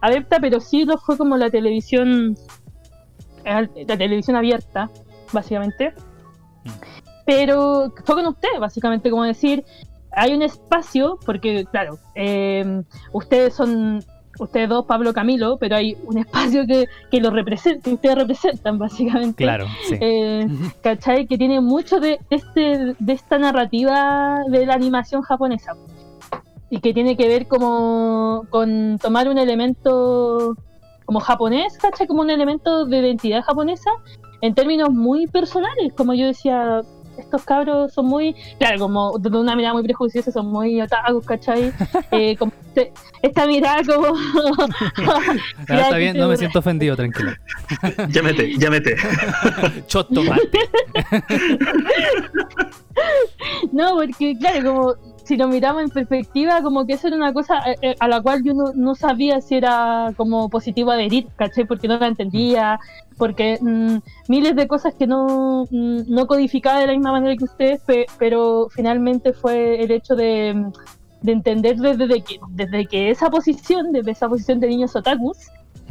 adepta, 0.00 0.38
pero 0.40 0.60
sí 0.60 0.84
lo 0.84 0.98
fue 0.98 1.16
como 1.16 1.36
la 1.36 1.50
televisión, 1.50 2.36
la 3.44 3.96
televisión 3.96 4.36
abierta, 4.36 4.90
básicamente. 5.32 5.92
Mm. 6.64 6.70
Pero 7.26 7.92
fue 8.04 8.14
con 8.14 8.26
usted, 8.26 8.48
básicamente, 8.58 9.10
como 9.10 9.24
decir, 9.24 9.64
hay 10.12 10.32
un 10.32 10.42
espacio, 10.42 11.18
porque 11.24 11.66
claro, 11.70 11.98
eh, 12.14 12.82
ustedes 13.12 13.54
son, 13.54 14.02
ustedes 14.38 14.68
dos, 14.68 14.86
Pablo 14.86 15.12
Camilo, 15.12 15.58
pero 15.58 15.76
hay 15.76 15.96
un 16.04 16.18
espacio 16.18 16.66
que, 16.66 16.86
que 17.10 17.20
lo 17.20 17.30
representa, 17.30 17.82
que 17.82 17.94
ustedes 17.94 18.16
representan, 18.16 18.78
básicamente. 18.78 19.44
Claro, 19.44 19.66
sí. 19.88 19.96
Eh, 20.00 20.48
¿cachai? 20.82 21.26
Que 21.26 21.36
tiene 21.36 21.60
mucho 21.60 22.00
de, 22.00 22.18
este, 22.30 22.94
de 22.98 23.12
esta 23.12 23.38
narrativa 23.38 24.40
de 24.48 24.66
la 24.66 24.74
animación 24.74 25.22
japonesa. 25.22 25.74
Y 26.70 26.80
que 26.80 26.92
tiene 26.92 27.16
que 27.16 27.28
ver 27.28 27.46
como 27.46 28.46
con 28.50 28.98
tomar 28.98 29.28
un 29.28 29.38
elemento 29.38 30.54
como 31.06 31.20
japonés, 31.20 31.78
¿cachai? 31.78 32.06
Como 32.06 32.20
un 32.20 32.30
elemento 32.30 32.84
de 32.84 32.98
identidad 32.98 33.42
japonesa 33.42 33.90
en 34.42 34.54
términos 34.54 34.90
muy 34.90 35.26
personales. 35.26 35.92
Como 35.96 36.12
yo 36.12 36.26
decía, 36.26 36.82
estos 37.18 37.44
cabros 37.44 37.92
son 37.92 38.06
muy, 38.06 38.34
claro, 38.58 38.78
como 38.78 39.18
de 39.18 39.36
una 39.36 39.56
mirada 39.56 39.74
muy 39.74 39.82
prejuiciosa, 39.82 40.30
son 40.30 40.46
muy 40.52 40.80
otakus, 40.80 41.24
¿cachai? 41.26 41.72
Eh, 42.10 42.36
como 42.36 42.52
este- 42.68 42.92
esta 43.22 43.46
mirada 43.46 43.82
como... 43.84 44.06
Ah, 45.68 45.80
está 45.80 45.96
bien, 45.96 46.16
no 46.16 46.28
me 46.28 46.36
siento 46.36 46.58
ofendido, 46.60 46.96
tranquilo. 46.96 47.32
Llámete, 48.10 48.56
llámete. 48.58 48.96
Choto 49.86 50.22
mate. 50.22 50.68
No, 53.72 53.96
porque 53.96 54.36
claro, 54.38 54.72
como 54.72 54.94
si 55.28 55.36
lo 55.36 55.46
miramos 55.48 55.82
en 55.82 55.90
perspectiva, 55.90 56.62
como 56.62 56.86
que 56.86 56.94
eso 56.94 57.06
era 57.08 57.16
una 57.16 57.32
cosa 57.32 57.58
eh, 57.70 57.76
eh, 57.82 57.94
a 58.00 58.08
la 58.08 58.20
cual 58.22 58.42
yo 58.42 58.52
no, 58.74 58.94
sabía 58.94 59.40
si 59.40 59.56
era 59.56 60.12
como 60.16 60.48
positivo 60.48 60.90
adherir, 60.90 61.28
¿cachai? 61.36 61.66
Porque 61.66 61.86
no 61.86 61.98
la 61.98 62.06
entendía, 62.08 62.80
porque 63.18 63.58
mm, 63.60 63.96
miles 64.28 64.56
de 64.56 64.66
cosas 64.66 64.94
que 64.94 65.06
no, 65.06 65.66
mm, 65.70 66.02
no 66.08 66.26
codificaba 66.26 66.80
de 66.80 66.86
la 66.86 66.92
misma 66.94 67.12
manera 67.12 67.36
que 67.36 67.44
ustedes, 67.44 67.80
pe- 67.82 68.06
pero 68.18 68.68
finalmente 68.70 69.32
fue 69.32 69.82
el 69.82 69.90
hecho 69.90 70.16
de, 70.16 70.54
mm, 70.54 70.72
de 71.20 71.32
entender 71.32 71.76
desde 71.76 72.22
que, 72.22 72.38
desde 72.50 72.86
que 72.86 73.10
esa 73.10 73.28
posición, 73.30 73.92
desde 73.92 74.12
esa 74.12 74.28
posición 74.28 74.60
de 74.60 74.68
niños 74.68 74.96
otakus. 74.96 75.36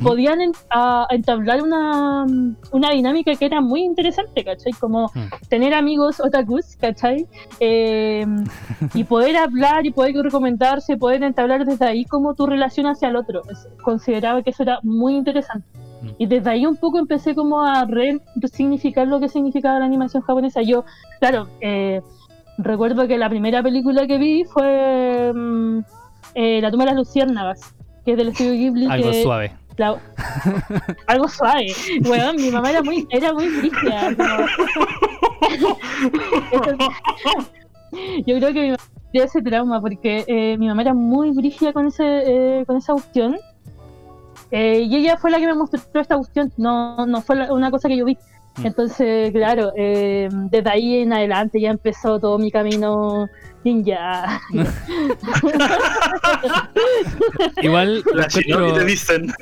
Podían 0.03 0.41
en- 0.41 0.51
a- 0.69 1.07
entablar 1.09 1.61
una, 1.61 2.25
una 2.71 2.91
dinámica 2.91 3.33
que 3.35 3.45
era 3.45 3.61
muy 3.61 3.81
interesante, 3.83 4.43
¿cachai? 4.43 4.73
Como 4.73 5.05
Mm. 5.13 5.47
tener 5.49 5.73
amigos 5.73 6.19
otakus, 6.19 6.75
¿cachai? 6.79 7.27
Eh, 7.59 8.25
y 8.93 9.03
poder 9.03 9.37
hablar 9.37 9.85
y 9.85 9.91
poder 9.91 10.15
recomendarse, 10.15 10.97
poder 10.97 11.23
entablar 11.23 11.65
desde 11.65 11.85
ahí 11.85 12.05
como 12.05 12.33
tu 12.35 12.45
relación 12.45 12.85
hacia 12.87 13.09
el 13.09 13.15
otro. 13.15 13.41
Consideraba 13.83 14.41
que 14.43 14.51
eso 14.51 14.63
era 14.63 14.79
muy 14.83 15.15
interesante. 15.15 15.67
Mm. 16.01 16.07
Y 16.19 16.25
desde 16.27 16.49
ahí 16.49 16.65
un 16.65 16.75
poco 16.75 16.99
empecé 16.99 17.33
como 17.35 17.61
a 17.63 17.85
resignificar 18.35 19.07
lo 19.07 19.19
que 19.19 19.29
significaba 19.29 19.79
la 19.79 19.85
animación 19.85 20.21
japonesa. 20.23 20.61
Yo, 20.61 20.85
claro, 21.19 21.47
eh, 21.61 22.01
recuerdo 22.59 23.07
que 23.07 23.17
la 23.17 23.29
primera 23.29 23.63
película 23.63 24.05
que 24.07 24.17
vi 24.17 24.43
fue 24.43 25.31
mm, 25.33 25.79
eh, 26.35 26.61
La 26.61 26.69
tumba 26.69 26.85
de 26.85 26.91
las 26.91 26.97
luciérnagas, 26.99 27.73
que 28.05 28.11
es 28.11 28.17
del 28.17 28.27
estudio 28.29 28.51
Ghibli. 28.53 28.85
Algo 28.89 29.11
que- 29.11 29.23
suave. 29.23 29.51
Algo 31.07 31.27
suave. 31.27 31.67
Weón, 32.05 32.35
mi 32.37 32.49
mamá 32.51 32.69
era 32.71 32.81
muy, 32.83 33.07
era 33.11 33.33
muy 33.33 33.47
brígida. 33.49 34.15
como- 34.15 34.47
Yo 38.25 38.37
creo 38.37 38.53
que 38.53 38.61
mi 38.61 38.67
mamá 38.71 38.83
tenía 39.11 39.25
ese 39.25 39.41
trauma 39.41 39.79
porque 39.81 40.25
eh, 40.27 40.57
mi 40.57 40.67
mamá 40.67 40.81
era 40.81 40.93
muy 40.93 41.31
brígida 41.31 41.73
con 41.73 41.87
ese, 41.87 42.03
eh, 42.59 42.65
con 42.65 42.77
esa 42.77 42.93
cuestión. 42.93 43.37
Eh, 44.51 44.81
y 44.81 44.95
ella 44.97 45.17
fue 45.17 45.29
la 45.31 45.39
que 45.39 45.45
me 45.47 45.53
mostró 45.55 45.79
esta 45.99 46.15
cuestión, 46.15 46.51
no, 46.57 47.05
no 47.05 47.21
fue 47.21 47.51
una 47.51 47.69
cosa 47.71 47.87
que 47.89 47.97
yo 47.97 48.05
vi. 48.05 48.17
Mm. 48.57 48.65
Entonces, 48.65 49.31
claro, 49.31 49.71
eh, 49.75 50.27
desde 50.31 50.69
ahí 50.69 50.97
en 50.97 51.13
adelante 51.13 51.61
ya 51.61 51.71
empezó 51.71 52.19
todo 52.19 52.37
mi 52.37 52.51
camino 52.51 53.27
ninja. 53.63 54.39
Igual 57.61 58.03
lo 58.13 58.23
encuentro, 58.23 58.73
te 58.73 58.85
dicen. 58.85 59.33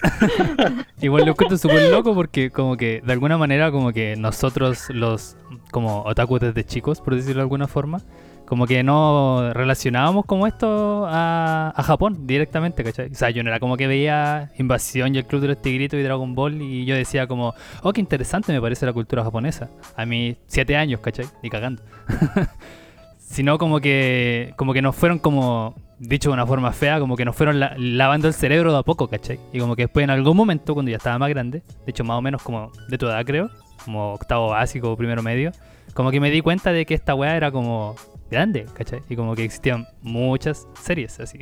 igual 1.01 1.25
lo 1.25 1.31
encuentro 1.31 1.57
súper 1.57 1.91
loco 1.91 2.15
porque 2.15 2.49
como 2.49 2.77
que 2.77 3.01
de 3.05 3.13
alguna 3.13 3.37
manera 3.37 3.71
como 3.71 3.91
que 3.91 4.15
nosotros 4.15 4.89
los 4.89 5.35
como 5.71 6.03
otakus 6.03 6.39
desde 6.39 6.63
chicos, 6.63 7.01
por 7.01 7.15
decirlo 7.15 7.39
de 7.39 7.43
alguna 7.43 7.67
forma, 7.67 8.01
como 8.45 8.67
que 8.67 8.83
no 8.83 9.53
relacionábamos 9.53 10.25
como 10.25 10.47
esto 10.47 11.05
a, 11.07 11.73
Japón 11.85 12.27
directamente, 12.27 12.83
¿cachai? 12.83 13.11
O 13.11 13.15
sea, 13.15 13.29
yo 13.29 13.43
no 13.43 13.49
era 13.49 13.59
como 13.59 13.77
que 13.77 13.87
veía 13.87 14.51
Invasión 14.57 15.15
y 15.15 15.17
el 15.17 15.25
Club 15.25 15.41
de 15.41 15.47
los 15.49 15.61
Tigritos 15.61 15.99
y 15.99 16.03
Dragon 16.03 16.35
Ball 16.35 16.61
y 16.61 16.85
yo 16.85 16.95
decía 16.95 17.27
como, 17.27 17.53
oh, 17.81 17.93
qué 17.93 18.01
interesante 18.01 18.51
me 18.53 18.61
parece 18.61 18.85
la 18.85 18.93
cultura 18.93 19.23
japonesa. 19.23 19.69
A 19.95 20.05
mis 20.05 20.37
siete 20.47 20.77
años, 20.77 20.99
¿cachai? 20.99 21.25
Ni 21.41 21.49
cagando. 21.49 21.83
Sino 23.17 23.57
como 23.57 23.79
que, 23.79 24.53
como 24.55 24.73
que 24.73 24.81
nos 24.81 24.95
fueron 24.95 25.19
como, 25.19 25.75
dicho 25.99 26.29
de 26.29 26.33
una 26.33 26.45
forma 26.45 26.71
fea, 26.71 26.99
como 26.99 27.15
que 27.15 27.25
nos 27.25 27.35
fueron 27.35 27.59
la- 27.59 27.75
lavando 27.77 28.27
el 28.27 28.33
cerebro 28.33 28.71
de 28.71 28.79
a 28.79 28.83
poco, 28.83 29.07
¿cachai? 29.07 29.39
Y 29.51 29.59
como 29.59 29.75
que 29.75 29.83
después 29.83 30.03
en 30.03 30.11
algún 30.11 30.37
momento, 30.37 30.73
cuando 30.73 30.91
ya 30.91 30.97
estaba 30.97 31.17
más 31.17 31.29
grande, 31.29 31.59
de 31.85 31.89
hecho 31.91 32.03
más 32.03 32.17
o 32.17 32.21
menos 32.21 32.41
como 32.43 32.71
de 32.87 32.97
tu 32.97 33.07
edad 33.07 33.25
creo, 33.25 33.49
como 33.83 34.13
octavo 34.13 34.49
básico 34.49 34.95
primero 34.95 35.23
medio, 35.23 35.51
como 35.93 36.11
que 36.11 36.19
me 36.19 36.29
di 36.29 36.41
cuenta 36.41 36.71
de 36.71 36.85
que 36.85 36.93
esta 36.93 37.15
weá 37.15 37.35
era 37.35 37.51
como 37.51 37.95
grande, 38.29 38.65
¿cachai? 38.73 39.01
Y 39.09 39.15
como 39.15 39.35
que 39.35 39.43
existían 39.43 39.85
muchas 40.01 40.67
series 40.81 41.19
así. 41.19 41.39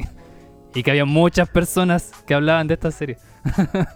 Y 0.75 0.81
que 0.83 0.89
había 0.91 1.05
muchas 1.05 1.47
personas 1.49 2.11
que 2.25 2.33
hablaban 2.33 2.67
de 2.67 2.73
esta 2.75 2.91
serie. 2.91 3.17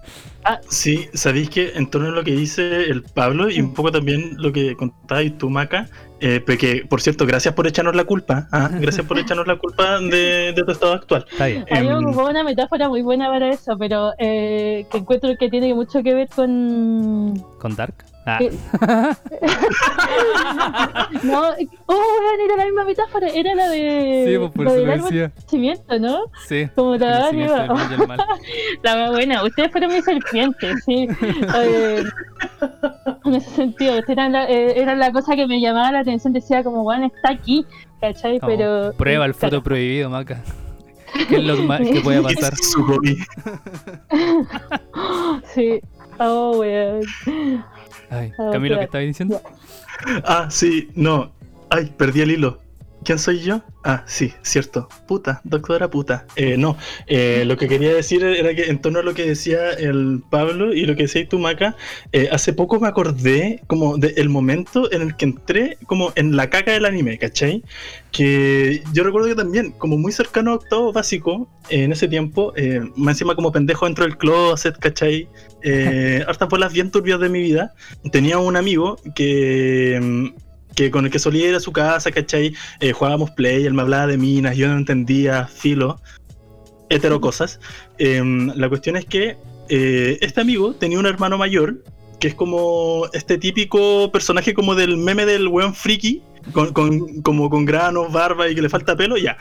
Sí, 0.69 1.09
sabéis 1.13 1.49
que 1.49 1.71
en 1.75 1.89
torno 1.89 2.07
a 2.07 2.11
lo 2.11 2.23
que 2.23 2.31
dice 2.31 2.83
el 2.89 3.03
Pablo 3.03 3.49
y 3.49 3.59
un 3.59 3.73
poco 3.73 3.91
también 3.91 4.35
lo 4.37 4.53
que 4.53 4.75
contabas 4.77 5.25
tú, 5.37 5.49
Maca, 5.49 5.89
eh, 6.21 6.41
porque 6.45 6.85
por 6.89 7.01
cierto, 7.01 7.25
gracias 7.25 7.53
por 7.53 7.67
echarnos 7.67 7.95
la 7.97 8.05
culpa. 8.05 8.47
ah, 8.53 8.69
Gracias 8.79 9.05
por 9.05 9.19
echarnos 9.19 9.45
la 9.45 9.57
culpa 9.57 9.99
de, 9.99 10.53
de 10.55 10.63
tu 10.63 10.71
estado 10.71 10.93
actual. 10.93 11.25
Está 11.29 11.47
bien. 11.47 11.65
A 11.69 11.81
mí 11.81 11.87
me 11.87 11.93
Em, 11.95 12.05
ocupó 12.05 12.29
una 12.29 12.45
metáfora 12.45 12.87
muy 12.87 13.01
buena 13.01 13.27
para 13.27 13.49
eso, 13.49 13.77
pero 13.77 14.13
eh, 14.19 14.85
que 14.89 14.97
encuentro 14.99 15.29
que 15.37 15.49
tiene 15.49 15.73
mucho 15.73 16.01
que 16.01 16.13
ver 16.13 16.29
con. 16.33 17.37
¿Con 17.59 17.75
Dark? 17.75 18.05
Ah, 18.29 18.39
Eh, 18.41 18.51
no, 21.23 21.43
oh, 21.85 22.03
era 22.43 22.57
la 22.57 22.65
misma 22.65 22.83
metáfora, 22.83 23.29
era 23.29 23.55
la 23.55 23.69
de. 23.69 24.25
sí, 24.27 24.37
pues 24.37 24.51
por 24.51 24.65
lo 24.65 24.71
eso 24.71 24.79
del 24.79 24.87
lo 24.99 25.05
decía. 25.05 25.29
crecimiento, 25.29 25.97
¿no? 25.99 26.19
Sí. 26.45 26.67
Como 26.75 26.97
la 26.97 27.29
conocimiento. 27.31 27.73
La 28.83 28.95
más 28.97 29.11
buena, 29.11 29.43
ustedes 29.43 29.71
fueron 29.71 29.93
mis 29.93 30.03
serpientes, 30.03 30.83
sí. 30.85 31.07
Eh, 31.55 32.03
en 33.25 33.33
ese 33.33 33.49
sentido, 33.51 33.93
ustedes 33.93 34.09
eran 34.17 34.33
la, 34.33 34.45
eh, 34.49 34.77
era 34.79 34.93
la 34.95 35.11
cosa 35.13 35.35
que 35.35 35.47
me 35.47 35.59
llamaba 35.61 35.91
la 35.93 35.99
atención, 35.99 36.33
decía 36.33 36.63
como, 36.63 36.83
bueno, 36.83 37.05
está 37.07 37.31
aquí, 37.31 37.65
¿cachai? 38.01 38.39
Como, 38.39 38.51
Pero. 38.51 38.91
Prueba 38.97 39.25
el 39.25 39.33
fruto 39.33 39.63
prohibido, 39.63 40.09
Maca. 40.09 40.43
¿Qué 41.29 41.37
es 41.37 41.43
lo 41.43 41.55
más 41.63 41.79
que 41.79 42.01
puede 42.01 42.21
pasar? 42.21 42.53
Sí. 45.53 45.79
Oh, 46.19 46.57
weón. 46.57 47.01
Ay, 48.09 48.31
Ah, 48.37 48.49
Camilo. 48.51 48.77
¿qué 48.77 48.83
estabas 48.85 49.07
diciendo? 49.07 49.41
Ah, 50.23 50.47
sí, 50.49 50.89
no. 50.95 51.31
Ay, 51.69 51.91
perdí 51.97 52.21
el 52.21 52.31
hilo. 52.31 52.59
¿Quién 53.07 53.19
soy 53.19 53.39
yo? 53.39 53.61
Ah, 53.85 54.03
sí, 54.05 54.33
cierto. 54.41 54.89
Puta, 55.07 55.39
doctora 55.45 55.89
puta. 55.89 56.25
Eh, 56.35 56.57
no, 56.57 56.75
eh, 57.05 57.43
lo 57.45 57.55
que 57.55 57.69
quería 57.69 57.93
decir 57.93 58.21
era 58.21 58.53
que 58.53 58.65
en 58.65 58.81
torno 58.81 58.99
a 58.99 59.01
lo 59.01 59.13
que 59.13 59.25
decía 59.25 59.69
el 59.69 60.21
Pablo 60.29 60.73
y 60.73 60.85
lo 60.85 60.93
que 60.97 61.03
decía 61.03 61.25
tú, 61.25 61.39
Maca, 61.39 61.77
eh, 62.11 62.27
hace 62.33 62.51
poco 62.51 62.81
me 62.81 62.89
acordé 62.89 63.61
como 63.67 63.97
del 63.97 64.27
momento 64.27 64.91
en 64.91 65.03
el 65.03 65.15
que 65.15 65.23
entré 65.23 65.77
como 65.85 66.11
en 66.15 66.35
la 66.35 66.49
caca 66.49 66.73
del 66.73 66.83
anime, 66.83 67.17
¿cachai? 67.17 67.63
Que 68.11 68.83
yo 68.91 69.05
recuerdo 69.05 69.29
que 69.29 69.35
también, 69.35 69.71
como 69.71 69.97
muy 69.97 70.11
cercano 70.11 70.51
a 70.51 70.55
octavo 70.55 70.91
básico, 70.91 71.47
en 71.69 71.93
ese 71.93 72.09
tiempo, 72.09 72.53
más 72.97 73.15
encima 73.15 73.35
como 73.35 73.53
pendejo 73.53 73.85
dentro 73.85 74.03
del 74.03 74.17
closet, 74.17 74.77
¿cachai? 74.79 75.29
Hartas 76.27 76.49
bolas 76.49 76.73
bien 76.73 76.91
turbias 76.91 77.21
de 77.21 77.29
mi 77.29 77.39
vida. 77.39 77.73
Tenía 78.11 78.37
un 78.37 78.57
amigo 78.57 78.97
que... 79.15 80.33
que 80.77 80.91
con 80.91 81.05
el 81.05 81.11
que 81.11 81.17
solía 81.17 81.49
ir 81.49 81.55
a 81.55 81.59
su 81.59 81.71
casa, 81.71 82.11
¿cachai? 82.11 82.53
Eh, 82.79 82.91
jugábamos 82.93 83.31
play, 83.31 83.65
él 83.65 83.73
me 83.73 83.81
hablaba 83.81 84.05
de 84.05 84.17
minas, 84.17 84.55
yo 84.55 84.67
no 84.67 84.77
entendía, 84.77 85.47
filo, 85.47 85.99
hetero 86.89 87.19
cosas. 87.19 87.59
Em, 87.97 88.51
la 88.55 88.69
cuestión 88.69 88.95
es 88.95 89.05
que 89.05 89.37
eh, 89.69 90.19
este 90.21 90.39
amigo 90.39 90.75
tenía 90.75 90.99
un 90.99 91.07
hermano 91.07 91.35
mayor, 91.37 91.83
que 92.19 92.27
es 92.27 92.35
como 92.35 93.07
este 93.13 93.39
típico 93.39 94.11
personaje 94.11 94.53
como 94.53 94.75
del 94.75 94.97
meme 94.97 95.25
del 95.25 95.47
weón 95.47 95.73
friki, 95.73 96.21
con, 96.53 96.71
con- 96.73 97.21
como 97.23 97.49
con 97.49 97.65
granos, 97.65 98.13
barba 98.13 98.47
y 98.47 98.53
que 98.53 98.61
le 98.61 98.69
falta 98.69 98.95
pelo, 98.95 99.17
ya. 99.17 99.35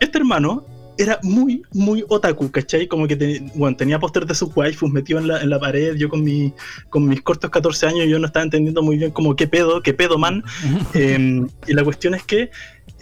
Este 0.00 0.18
hermano 0.18 0.66
era 0.98 1.18
muy, 1.22 1.62
muy 1.72 2.04
otaku, 2.08 2.50
¿cachai? 2.50 2.86
Como 2.86 3.06
que 3.08 3.16
te- 3.16 3.42
bueno, 3.54 3.76
tenía 3.76 3.98
póster 3.98 4.26
de 4.26 4.34
sus 4.34 4.54
waifus 4.56 4.90
metido 4.90 5.18
en 5.18 5.28
la, 5.28 5.42
en 5.42 5.50
la 5.50 5.58
pared, 5.58 5.94
yo 5.96 6.08
con, 6.08 6.22
mi, 6.22 6.52
con 6.90 7.06
mis 7.08 7.20
cortos 7.22 7.50
14 7.50 7.86
años 7.86 8.06
yo 8.08 8.18
no 8.18 8.26
estaba 8.26 8.44
entendiendo 8.44 8.82
muy 8.82 8.96
bien 8.96 9.10
como 9.10 9.34
qué 9.36 9.46
pedo, 9.46 9.82
qué 9.82 9.94
pedo, 9.94 10.18
man. 10.18 10.42
Eh, 10.94 11.42
y 11.66 11.72
la 11.72 11.84
cuestión 11.84 12.14
es 12.14 12.22
que 12.22 12.50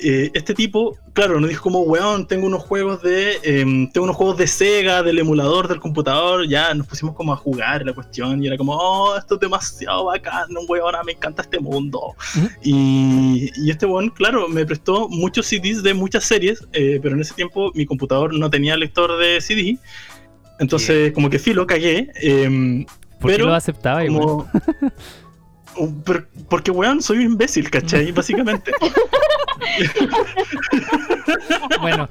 eh, 0.03 0.31
este 0.35 0.55
tipo, 0.55 0.97
claro, 1.13 1.41
nos 1.41 1.49
dijo 1.49 1.63
como, 1.63 1.81
weón, 1.81 2.27
tengo 2.27 2.47
unos 2.47 2.63
juegos 2.63 3.03
de, 3.03 3.33
eh, 3.43 3.65
tengo 3.93 4.05
unos 4.05 4.17
juegos 4.17 4.37
de 4.39 4.47
Sega, 4.47 5.03
del 5.03 5.19
emulador 5.19 5.69
del 5.69 5.81
computador, 5.81 6.47
ya 6.49 6.73
nos 6.75 6.87
pusimos 6.87 7.15
como 7.15 7.33
a 7.33 7.37
jugar 7.37 7.85
la 7.85 7.93
cuestión 7.95 8.43
y 8.43 8.47
era 8.47 8.57
como, 8.57 8.75
oh, 8.77 9.17
esto 9.17 9.35
es 9.35 9.41
demasiado 9.41 10.05
bacán, 10.07 10.49
weón, 10.69 10.95
me 11.07 11.13
encanta 11.13 11.43
este 11.43 11.59
mundo. 11.61 12.15
Y, 12.63 13.51
y 13.57 13.71
este 13.71 13.87
weón, 13.87 14.11
claro, 14.11 14.49
me 14.49 14.65
prestó 14.67 15.09
muchos 15.09 15.47
CDs 15.47 15.83
de 15.83 15.95
muchas 15.95 16.25
series, 16.25 16.67
eh, 16.73 16.99
pero 17.03 17.15
en 17.15 17.21
ese 17.21 17.35
tiempo 17.35 17.71
mi 17.75 17.87
computador 17.87 18.33
no 18.35 18.51
tenía 18.51 18.77
lector 18.77 19.19
de 19.19 19.41
CD. 19.41 19.79
Entonces, 20.59 21.13
como 21.13 21.29
que 21.31 21.39
filo, 21.39 21.67
cagué. 21.67 22.09
em, 22.17 22.85
¿Por 23.21 23.31
qué 23.31 23.37
pero 23.37 23.47
lo 23.47 23.55
aceptaba 23.55 24.05
como... 24.07 24.49
Per- 26.05 26.29
Porque, 26.51 26.71
weón, 26.71 27.01
soy 27.01 27.19
un 27.19 27.23
imbécil, 27.33 27.71
¿cachai? 27.71 28.13
Básicamente. 28.13 28.73
Bueno, 31.81 32.09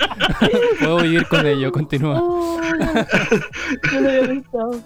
puedo 0.79 0.97
vivir 1.01 1.25
con 1.27 1.45
ello, 1.45 1.71
continúa. 1.71 2.19
Oh, 2.21 2.59
no 3.93 4.01
lo 4.01 4.09
había 4.09 4.27
pensado. 4.27 4.83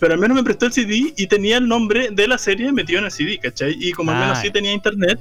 Pero 0.00 0.14
al 0.14 0.20
menos 0.20 0.36
me 0.36 0.42
prestó 0.42 0.66
el 0.66 0.72
CD 0.72 1.12
y 1.16 1.26
tenía 1.28 1.58
el 1.58 1.68
nombre 1.68 2.08
de 2.10 2.26
la 2.26 2.38
serie 2.38 2.72
metido 2.72 2.98
en 2.98 3.04
el 3.04 3.10
CD, 3.12 3.38
¿cachai? 3.38 3.76
Y 3.78 3.92
como 3.92 4.10
al 4.10 4.18
menos 4.18 4.38
Ah, 4.38 4.40
sí 4.40 4.48
ya. 4.48 4.52
tenía 4.54 4.72
internet, 4.72 5.20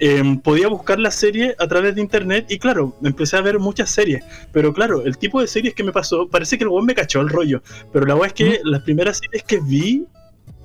em, 0.00 0.38
podía 0.40 0.68
buscar 0.68 0.98
la 0.98 1.10
serie 1.10 1.54
a 1.58 1.68
través 1.68 1.94
de 1.94 2.00
internet 2.00 2.46
y 2.48 2.58
claro, 2.58 2.96
empecé 3.04 3.36
a 3.36 3.40
ver 3.42 3.58
muchas 3.60 3.90
series. 3.90 4.24
Pero 4.52 4.72
claro, 4.72 5.02
el 5.04 5.16
tipo 5.18 5.40
de 5.40 5.46
series 5.46 5.74
que 5.74 5.84
me 5.84 5.92
pasó, 5.92 6.28
parece 6.28 6.58
que 6.58 6.64
el 6.64 6.68
weón 6.68 6.86
me 6.86 6.94
cachó 6.94 7.20
el 7.20 7.28
rollo. 7.28 7.62
Pero 7.92 8.06
la 8.06 8.16
weá 8.16 8.28
es 8.28 8.32
que 8.32 8.60
las 8.64 8.82
primeras 8.82 9.18
series 9.18 9.44
que 9.44 9.60
vi 9.60 10.04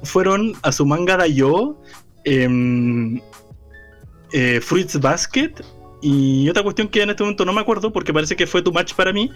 fueron 0.04 0.54
a 0.64 0.72
su 0.72 0.86
manga 0.86 1.18
Dayo, 1.18 1.78
em, 2.24 3.18
eh, 3.18 3.22
Fruits 4.62 5.00
Basket 5.00 5.54
y 6.02 6.50
otra 6.50 6.64
cuestión 6.64 6.88
que 6.88 7.04
en 7.04 7.12
este 7.12 7.24
momento 7.24 7.46
no 7.46 7.54
me 7.54 7.62
acuerdo 7.62 7.94
porque 7.94 8.12
parece 8.12 8.36
que 8.36 8.48
fue 8.48 8.62
too 8.62 8.72
much 8.72 8.94
para 8.96 9.14
mí. 9.14 9.30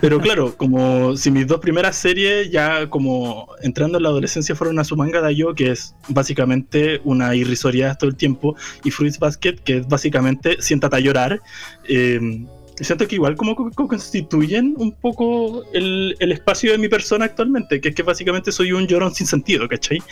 Pero 0.00 0.18
claro, 0.20 0.54
como 0.56 1.16
si 1.16 1.30
mis 1.30 1.46
dos 1.46 1.60
primeras 1.60 1.96
series 1.96 2.50
ya 2.50 2.88
como 2.88 3.48
entrando 3.62 3.98
en 3.98 4.02
la 4.02 4.08
adolescencia 4.08 4.54
fueron 4.54 4.78
a 4.78 4.84
su 4.84 4.96
manga 4.96 5.20
Dayo, 5.20 5.54
que 5.54 5.70
es 5.70 5.94
básicamente 6.08 7.00
una 7.04 7.34
irrisoria 7.34 7.94
todo 7.94 8.08
el 8.08 8.16
tiempo, 8.16 8.56
y 8.82 8.90
Fruits 8.90 9.18
Basket, 9.18 9.56
que 9.56 9.78
es 9.78 9.88
básicamente 9.88 10.56
siéntate 10.60 10.96
a 10.96 11.00
llorar. 11.00 11.40
eh, 11.88 12.46
siento 12.78 13.08
que 13.08 13.14
igual 13.14 13.36
como 13.36 13.54
constituyen 13.54 14.74
un 14.76 14.92
poco 14.92 15.64
el, 15.72 16.14
el 16.18 16.32
espacio 16.32 16.72
de 16.72 16.78
mi 16.78 16.88
persona 16.88 17.24
actualmente, 17.24 17.80
que 17.80 17.88
es 17.88 17.94
que 17.94 18.02
básicamente 18.02 18.52
soy 18.52 18.72
un 18.72 18.86
llorón 18.86 19.14
sin 19.14 19.26
sentido, 19.26 19.66
¿cachai? 19.68 20.02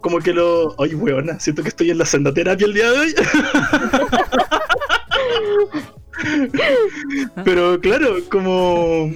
Como 0.00 0.18
que 0.18 0.32
lo... 0.32 0.74
Ay, 0.80 0.94
weona, 0.94 1.40
siento 1.40 1.62
que 1.62 1.68
estoy 1.68 1.90
en 1.90 1.98
la 1.98 2.06
sendoterapia 2.06 2.66
el 2.66 2.74
día 2.74 2.90
de 2.90 2.98
hoy. 2.98 3.14
Pero 7.44 7.80
claro, 7.80 8.16
como... 8.30 9.10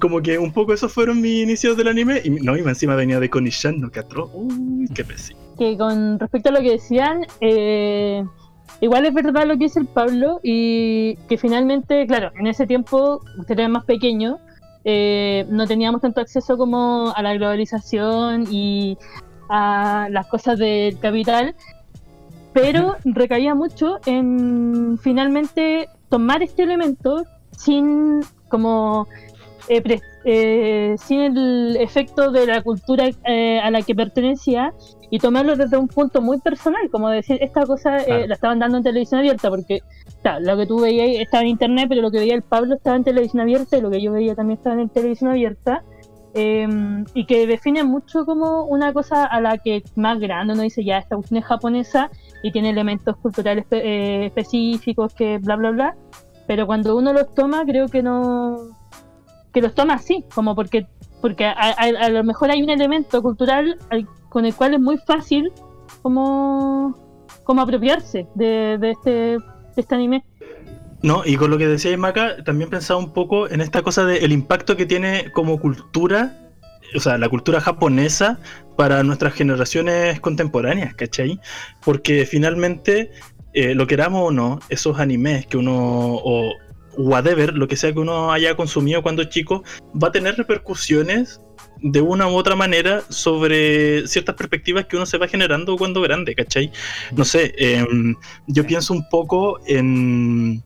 Como 0.00 0.22
que 0.22 0.38
un 0.38 0.52
poco 0.52 0.72
esos 0.72 0.90
fueron 0.90 1.20
mis 1.20 1.42
inicios 1.42 1.76
del 1.76 1.88
anime. 1.88 2.22
Y 2.24 2.30
no, 2.30 2.56
y 2.56 2.60
encima 2.60 2.94
venía 2.94 3.20
de 3.20 3.28
Konishan, 3.28 3.78
no 3.78 3.90
que 3.90 4.00
atro. 4.00 4.30
Uy, 4.32 4.88
qué 4.94 5.04
pésimo. 5.04 5.38
que 5.58 5.76
con 5.76 6.18
respecto 6.18 6.48
a 6.48 6.52
lo 6.52 6.60
que 6.60 6.70
decían, 6.70 7.26
eh, 7.42 8.24
igual 8.80 9.04
es 9.04 9.12
verdad 9.12 9.46
lo 9.46 9.52
que 9.58 9.64
dice 9.64 9.80
el 9.80 9.86
Pablo 9.86 10.40
y 10.42 11.16
que 11.28 11.36
finalmente, 11.36 12.06
claro, 12.06 12.32
en 12.38 12.46
ese 12.46 12.66
tiempo, 12.66 13.20
usted 13.38 13.58
era 13.58 13.68
más 13.68 13.84
pequeño, 13.84 14.38
eh, 14.84 15.46
no 15.50 15.66
teníamos 15.66 16.00
tanto 16.00 16.20
acceso 16.20 16.56
como 16.56 17.12
a 17.14 17.22
la 17.22 17.34
globalización 17.34 18.46
y 18.50 18.96
a 19.54 20.08
las 20.10 20.26
cosas 20.28 20.58
del 20.58 20.98
capital, 20.98 21.54
pero 22.54 22.96
recaía 23.04 23.54
mucho 23.54 23.98
en 24.06 24.98
finalmente 24.98 25.88
tomar 26.08 26.42
este 26.42 26.62
elemento 26.62 27.24
sin 27.50 28.20
como 28.48 29.06
eh, 29.68 29.80
pre- 29.82 30.00
eh, 30.24 30.94
sin 30.98 31.20
el 31.20 31.76
efecto 31.78 32.30
de 32.30 32.46
la 32.46 32.62
cultura 32.62 33.10
eh, 33.24 33.60
a 33.60 33.70
la 33.70 33.82
que 33.82 33.94
pertenecía 33.94 34.72
y 35.10 35.18
tomarlo 35.18 35.56
desde 35.56 35.76
un 35.76 35.88
punto 35.88 36.22
muy 36.22 36.38
personal, 36.40 36.88
como 36.90 37.10
decir, 37.10 37.36
esta 37.42 37.66
cosa 37.66 37.98
eh, 37.98 38.04
Claro. 38.06 38.26
la 38.28 38.34
estaban 38.34 38.58
dando 38.58 38.78
en 38.78 38.82
televisión 38.84 39.20
abierta, 39.20 39.50
porque 39.50 39.80
claro, 40.22 40.40
lo 40.44 40.56
que 40.56 40.66
tú 40.66 40.80
veías 40.80 41.20
estaba 41.20 41.42
en 41.42 41.48
internet, 41.50 41.86
pero 41.90 42.00
lo 42.00 42.10
que 42.10 42.18
veía 42.18 42.34
el 42.34 42.42
Pablo 42.42 42.76
estaba 42.76 42.96
en 42.96 43.04
televisión 43.04 43.40
abierta 43.42 43.76
y 43.76 43.82
lo 43.82 43.90
que 43.90 44.00
yo 44.00 44.12
veía 44.12 44.34
también 44.34 44.56
estaba 44.58 44.80
en 44.80 44.88
televisión 44.88 45.30
abierta. 45.30 45.82
Eh, 46.34 46.66
y 47.14 47.26
que 47.26 47.46
define 47.46 47.84
mucho 47.84 48.24
como 48.24 48.64
una 48.64 48.92
cosa 48.92 49.24
a 49.24 49.40
la 49.40 49.58
que 49.58 49.82
más 49.96 50.18
grande 50.18 50.54
uno 50.54 50.62
dice 50.62 50.82
ya 50.84 50.98
esta 50.98 51.16
cuestión 51.16 51.38
es 51.38 51.44
japonesa 51.46 52.10
y 52.42 52.50
tiene 52.52 52.70
elementos 52.70 53.16
culturales 53.18 53.66
eh, 53.70 54.26
específicos 54.26 55.14
que 55.14 55.38
bla 55.38 55.56
bla 55.56 55.70
bla 55.70 55.94
pero 56.46 56.66
cuando 56.66 56.96
uno 56.96 57.12
los 57.12 57.34
toma 57.34 57.64
creo 57.64 57.88
que 57.88 58.02
no 58.02 58.56
que 59.52 59.60
los 59.60 59.74
toma 59.74 59.94
así 59.94 60.24
como 60.34 60.54
porque 60.54 60.86
porque 61.20 61.44
a, 61.44 61.52
a- 61.52 62.04
a 62.06 62.08
lo 62.08 62.24
mejor 62.24 62.50
hay 62.50 62.62
un 62.62 62.70
elemento 62.70 63.20
cultural 63.22 63.76
al- 63.90 64.08
con 64.28 64.44
el 64.46 64.54
cual 64.54 64.74
es 64.74 64.80
muy 64.80 64.96
fácil 64.98 65.52
como 66.00 66.96
como 67.44 67.60
apropiarse 67.62 68.26
de, 68.34 68.78
de 68.78 68.90
este 68.90 69.10
de 69.10 69.38
este 69.76 69.94
anime 69.94 70.24
No, 71.02 71.22
y 71.26 71.36
con 71.36 71.50
lo 71.50 71.58
que 71.58 71.66
decía 71.66 71.96
Maca, 71.96 72.42
también 72.44 72.70
pensaba 72.70 73.00
un 73.00 73.12
poco 73.12 73.50
en 73.50 73.60
esta 73.60 73.82
cosa 73.82 74.04
del 74.04 74.30
impacto 74.30 74.76
que 74.76 74.86
tiene 74.86 75.32
como 75.32 75.58
cultura, 75.58 76.52
o 76.94 77.00
sea, 77.00 77.18
la 77.18 77.28
cultura 77.28 77.60
japonesa 77.60 78.38
para 78.76 79.02
nuestras 79.02 79.34
generaciones 79.34 80.20
contemporáneas, 80.20 80.94
¿cachai? 80.94 81.40
Porque 81.84 82.24
finalmente, 82.24 83.10
eh, 83.52 83.74
lo 83.74 83.88
queramos 83.88 84.28
o 84.28 84.30
no, 84.30 84.60
esos 84.68 85.00
animes 85.00 85.46
que 85.46 85.56
uno, 85.56 85.74
o, 85.74 86.52
whatever, 86.96 87.54
lo 87.54 87.66
que 87.66 87.76
sea 87.76 87.92
que 87.92 87.98
uno 87.98 88.32
haya 88.32 88.54
consumido 88.54 89.02
cuando 89.02 89.24
chico, 89.24 89.64
va 90.00 90.08
a 90.08 90.12
tener 90.12 90.36
repercusiones 90.36 91.40
de 91.80 92.00
una 92.00 92.28
u 92.28 92.36
otra 92.36 92.54
manera 92.54 93.02
sobre 93.08 94.06
ciertas 94.06 94.36
perspectivas 94.36 94.86
que 94.86 94.96
uno 94.96 95.06
se 95.06 95.18
va 95.18 95.26
generando 95.26 95.76
cuando 95.76 96.00
grande, 96.00 96.34
¿cachai? 96.34 96.70
No 97.16 97.24
sé, 97.24 97.54
em, 97.58 98.14
yo 98.46 98.64
pienso 98.64 98.92
un 98.92 99.08
poco 99.08 99.58
en, 99.66 100.62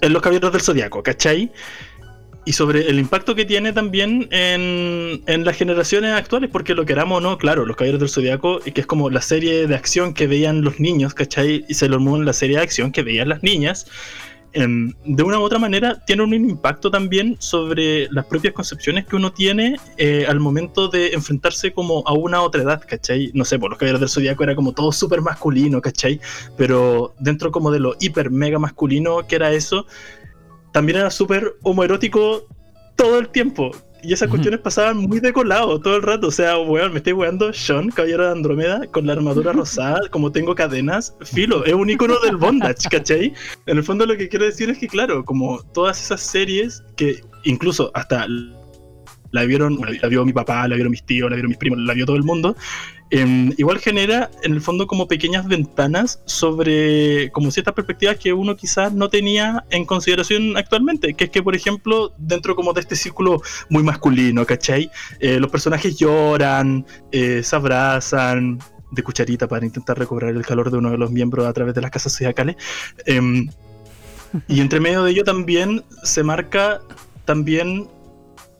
en 0.00 0.12
los 0.12 0.22
caballeros 0.22 0.52
del 0.52 0.62
zodiaco, 0.62 1.02
¿cachai? 1.02 1.50
Y 2.46 2.52
sobre 2.52 2.88
el 2.88 2.98
impacto 2.98 3.34
que 3.34 3.44
tiene 3.44 3.72
también 3.72 4.26
en, 4.30 5.22
en, 5.26 5.44
las 5.44 5.56
generaciones 5.56 6.14
actuales, 6.14 6.48
porque 6.50 6.74
lo 6.74 6.86
queramos 6.86 7.18
o 7.18 7.20
no, 7.20 7.36
claro, 7.36 7.66
Los 7.66 7.76
Caballeros 7.76 8.00
del 8.00 8.08
Zodiaco, 8.08 8.60
que 8.60 8.80
es 8.80 8.86
como 8.86 9.10
la 9.10 9.20
serie 9.20 9.66
de 9.66 9.74
acción 9.74 10.14
que 10.14 10.26
veían 10.26 10.62
los 10.62 10.80
niños, 10.80 11.12
¿cachai? 11.12 11.66
Y 11.68 11.74
Sailor 11.74 12.00
Moon, 12.00 12.24
la 12.24 12.32
serie 12.32 12.56
de 12.56 12.62
acción 12.62 12.92
que 12.92 13.02
veían 13.02 13.28
las 13.28 13.42
niñas, 13.42 13.86
em, 14.52 14.92
de 15.04 15.22
una 15.22 15.38
u 15.38 15.42
otra 15.42 15.58
manera 15.58 16.02
tiene 16.04 16.22
un 16.22 16.34
impacto 16.34 16.90
también 16.90 17.36
sobre 17.38 18.08
las 18.10 18.26
propias 18.26 18.54
concepciones 18.54 19.06
que 19.06 19.16
uno 19.16 19.32
tiene 19.32 19.76
eh, 19.96 20.26
al 20.28 20.40
momento 20.40 20.88
de 20.88 21.08
enfrentarse 21.08 21.72
como 21.72 22.02
a 22.06 22.12
una 22.12 22.42
otra 22.42 22.62
edad, 22.62 22.82
¿cachai? 22.86 23.30
No 23.34 23.44
sé, 23.44 23.58
por 23.58 23.70
Los 23.70 23.78
Caballeros 23.78 24.00
del 24.00 24.08
Zodiaco 24.08 24.42
era 24.42 24.54
como 24.54 24.72
todo 24.72 24.92
súper 24.92 25.20
masculino, 25.20 25.80
¿cachai? 25.80 26.20
Pero 26.56 27.14
dentro 27.18 27.50
como 27.50 27.70
de 27.70 27.80
lo 27.80 27.94
hiper 28.00 28.30
mega 28.30 28.58
masculino 28.58 29.26
que 29.26 29.36
era 29.36 29.52
eso, 29.52 29.86
también 30.72 30.98
era 30.98 31.10
súper 31.10 31.56
homoerótico 31.62 32.46
todo 32.96 33.18
el 33.18 33.28
tiempo. 33.28 33.70
Y 34.02 34.12
esas 34.12 34.28
cuestiones 34.28 34.60
pasaban 34.60 34.98
muy 34.98 35.20
de 35.20 35.32
colado 35.32 35.80
todo 35.80 35.96
el 35.96 36.02
rato. 36.02 36.28
O 36.28 36.30
sea, 36.30 36.58
weón, 36.58 36.92
me 36.92 36.98
estoy 36.98 37.12
weando 37.12 37.52
Sean, 37.52 37.90
caballero 37.90 38.24
de 38.24 38.32
Andrómeda, 38.32 38.86
con 38.86 39.06
la 39.06 39.12
armadura 39.12 39.52
rosada, 39.52 40.00
como 40.10 40.32
tengo 40.32 40.54
cadenas. 40.54 41.14
Filo, 41.22 41.64
es 41.64 41.74
un 41.74 41.90
icono 41.90 42.18
del 42.20 42.36
bondage, 42.36 42.88
¿cachai? 42.90 43.32
En 43.66 43.78
el 43.78 43.84
fondo 43.84 44.06
lo 44.06 44.16
que 44.16 44.28
quiero 44.28 44.44
decir 44.44 44.70
es 44.70 44.78
que, 44.78 44.88
claro, 44.88 45.24
como 45.24 45.62
todas 45.72 46.02
esas 46.02 46.20
series 46.20 46.82
que 46.96 47.20
incluso 47.44 47.90
hasta 47.94 48.26
la 49.32 49.44
vieron, 49.44 49.78
la 50.00 50.08
vio 50.08 50.24
mi 50.24 50.32
papá, 50.32 50.66
la 50.66 50.74
vieron 50.74 50.90
mis 50.90 51.04
tíos, 51.04 51.30
la 51.30 51.36
vieron 51.36 51.50
mis 51.50 51.58
primos, 51.58 51.78
la 51.80 51.94
vio 51.94 52.06
todo 52.06 52.16
el 52.16 52.24
mundo. 52.24 52.56
Eh, 53.10 53.54
igual 53.56 53.78
genera 53.78 54.30
en 54.42 54.52
el 54.52 54.60
fondo 54.60 54.86
como 54.86 55.08
pequeñas 55.08 55.48
ventanas 55.48 56.20
sobre 56.26 57.30
como 57.32 57.50
ciertas 57.50 57.74
perspectivas 57.74 58.16
que 58.16 58.32
uno 58.32 58.56
quizás 58.56 58.92
no 58.92 59.10
tenía 59.10 59.64
en 59.70 59.84
consideración 59.84 60.56
actualmente, 60.56 61.14
que 61.14 61.24
es 61.24 61.30
que 61.30 61.42
por 61.42 61.56
ejemplo 61.56 62.12
dentro 62.18 62.54
como 62.54 62.72
de 62.72 62.80
este 62.82 62.94
círculo 62.94 63.42
muy 63.68 63.82
masculino, 63.82 64.46
¿cachai? 64.46 64.90
Eh, 65.18 65.40
los 65.40 65.50
personajes 65.50 65.96
lloran, 65.96 66.86
eh, 67.10 67.42
se 67.42 67.56
abrazan 67.56 68.58
de 68.92 69.02
cucharita 69.02 69.48
para 69.48 69.66
intentar 69.66 69.98
recobrar 69.98 70.30
el 70.30 70.46
calor 70.46 70.70
de 70.70 70.78
uno 70.78 70.90
de 70.90 70.98
los 70.98 71.10
miembros 71.10 71.46
a 71.46 71.52
través 71.52 71.74
de 71.74 71.80
las 71.80 71.90
casas 71.90 72.16
zodiacales. 72.16 72.56
Em, 73.06 73.48
y 74.48 74.60
entre 74.60 74.80
medio 74.80 75.02
de 75.02 75.10
ello 75.10 75.24
también 75.24 75.84
se 76.02 76.22
marca 76.22 76.80
también 77.24 77.88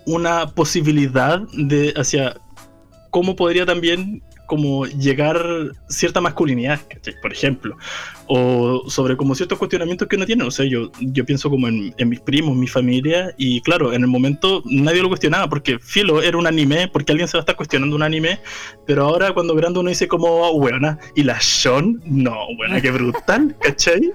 una 0.07 0.47
posibilidad 0.49 1.41
de 1.53 1.93
hacia 1.97 2.37
cómo 3.11 3.37
podría 3.37 3.67
también 3.67 4.23
como 4.51 4.85
llegar 4.85 5.41
cierta 5.89 6.21
masculinidad, 6.21 6.81
¿cachai? 6.89 7.15
por 7.23 7.33
ejemplo, 7.33 7.77
o 8.27 8.83
sobre 8.89 9.17
como 9.17 9.37
ciertos 9.37 9.61
cuestionamientos 9.61 10.09
que 10.09 10.17
uno 10.17 10.27
tiene, 10.27 10.43
o 10.43 10.51
sea, 10.51 10.67
yo, 10.67 10.91
yo 10.99 11.25
pienso 11.25 11.49
como 11.49 11.69
en, 11.69 11.95
en, 11.99 12.09
mis 12.09 12.19
primos, 12.19 12.57
mi 12.57 12.67
familia, 12.67 13.33
y 13.39 13.61
claro, 13.61 13.93
en 13.93 14.03
el 14.03 14.09
momento 14.09 14.61
nadie 14.65 15.03
lo 15.03 15.09
cuestionaba, 15.09 15.49
porque 15.49 15.79
Filo 15.79 16.21
era 16.21 16.37
un 16.37 16.49
anime, 16.49 16.89
porque 16.89 17.13
alguien 17.13 17.29
se 17.29 17.37
va 17.37 17.43
a 17.43 17.43
estar 17.43 17.55
cuestionando 17.55 17.95
un 17.95 18.03
anime, 18.03 18.41
pero 18.89 19.05
ahora 19.05 19.33
cuando 19.33 19.55
grande 19.55 19.79
uno 19.79 19.89
dice 19.89 20.09
como, 20.09 20.53
buena, 20.59 20.99
y 21.15 21.23
la 21.23 21.41
Sean, 21.41 22.03
no, 22.05 22.35
buena, 22.57 22.81
qué 22.81 22.91
brutal, 22.91 23.55
¿cachai? 23.63 24.13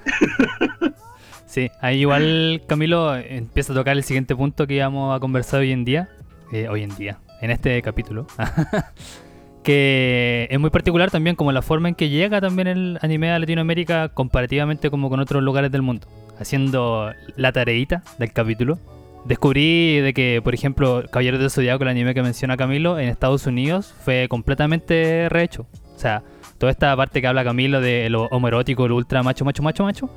Sí, 1.46 1.72
ahí 1.80 2.02
igual 2.02 2.62
Camilo 2.68 3.16
empieza 3.16 3.72
a 3.72 3.76
tocar 3.78 3.96
el 3.96 4.04
siguiente 4.04 4.36
punto 4.36 4.68
que 4.68 4.74
íbamos 4.74 5.16
a 5.16 5.22
conversar 5.22 5.62
hoy 5.62 5.72
en 5.72 5.86
día, 5.86 6.10
eh, 6.52 6.68
hoy 6.68 6.84
en 6.84 6.94
día, 6.98 7.20
en 7.40 7.52
este 7.52 7.82
capítulo. 7.82 8.28
que 9.66 10.48
es 10.52 10.60
muy 10.60 10.70
particular 10.70 11.10
también 11.10 11.36
como 11.36 11.52
la 11.52 11.64
forma 11.64 11.90
en 11.90 11.96
que 11.96 12.10
llega 12.10 12.40
también 12.40 12.68
el 12.68 13.00
anime 13.02 13.32
a 13.32 13.40
Latinoamérica 13.40 14.10
comparativamente 14.10 14.92
como 14.92 15.10
con 15.10 15.20
otros 15.20 15.42
lugares 15.42 15.72
del 15.72 15.82
mundo. 15.82 16.08
Haciendo 16.40 17.12
la 17.36 17.52
tareita 17.52 18.04
del 18.20 18.32
capítulo, 18.32 18.78
descubrí 19.26 20.02
de 20.02 20.14
que, 20.14 20.40
por 20.44 20.54
ejemplo, 20.54 21.04
Caballeros 21.12 21.40
del 21.40 21.50
Zodiaco, 21.50 21.82
el 21.82 21.90
anime 21.90 22.14
que 22.14 22.22
menciona 22.22 22.58
Camilo, 22.58 23.00
en 23.00 23.10
Estados 23.10 23.48
Unidos 23.48 23.92
fue 24.04 24.28
completamente 24.30 25.30
rehecho. 25.30 25.66
O 25.96 26.00
sea, 26.00 26.22
toda 26.60 26.72
esta 26.72 26.96
parte 26.96 27.20
que 27.20 27.26
habla 27.26 27.44
Camilo 27.44 27.82
de 27.82 28.08
lo 28.12 28.26
homoerótico, 28.26 28.88
lo 28.88 28.96
ultra 28.96 29.24
macho, 29.24 29.46
macho, 29.46 29.64
macho, 29.64 29.84
macho, 29.84 30.10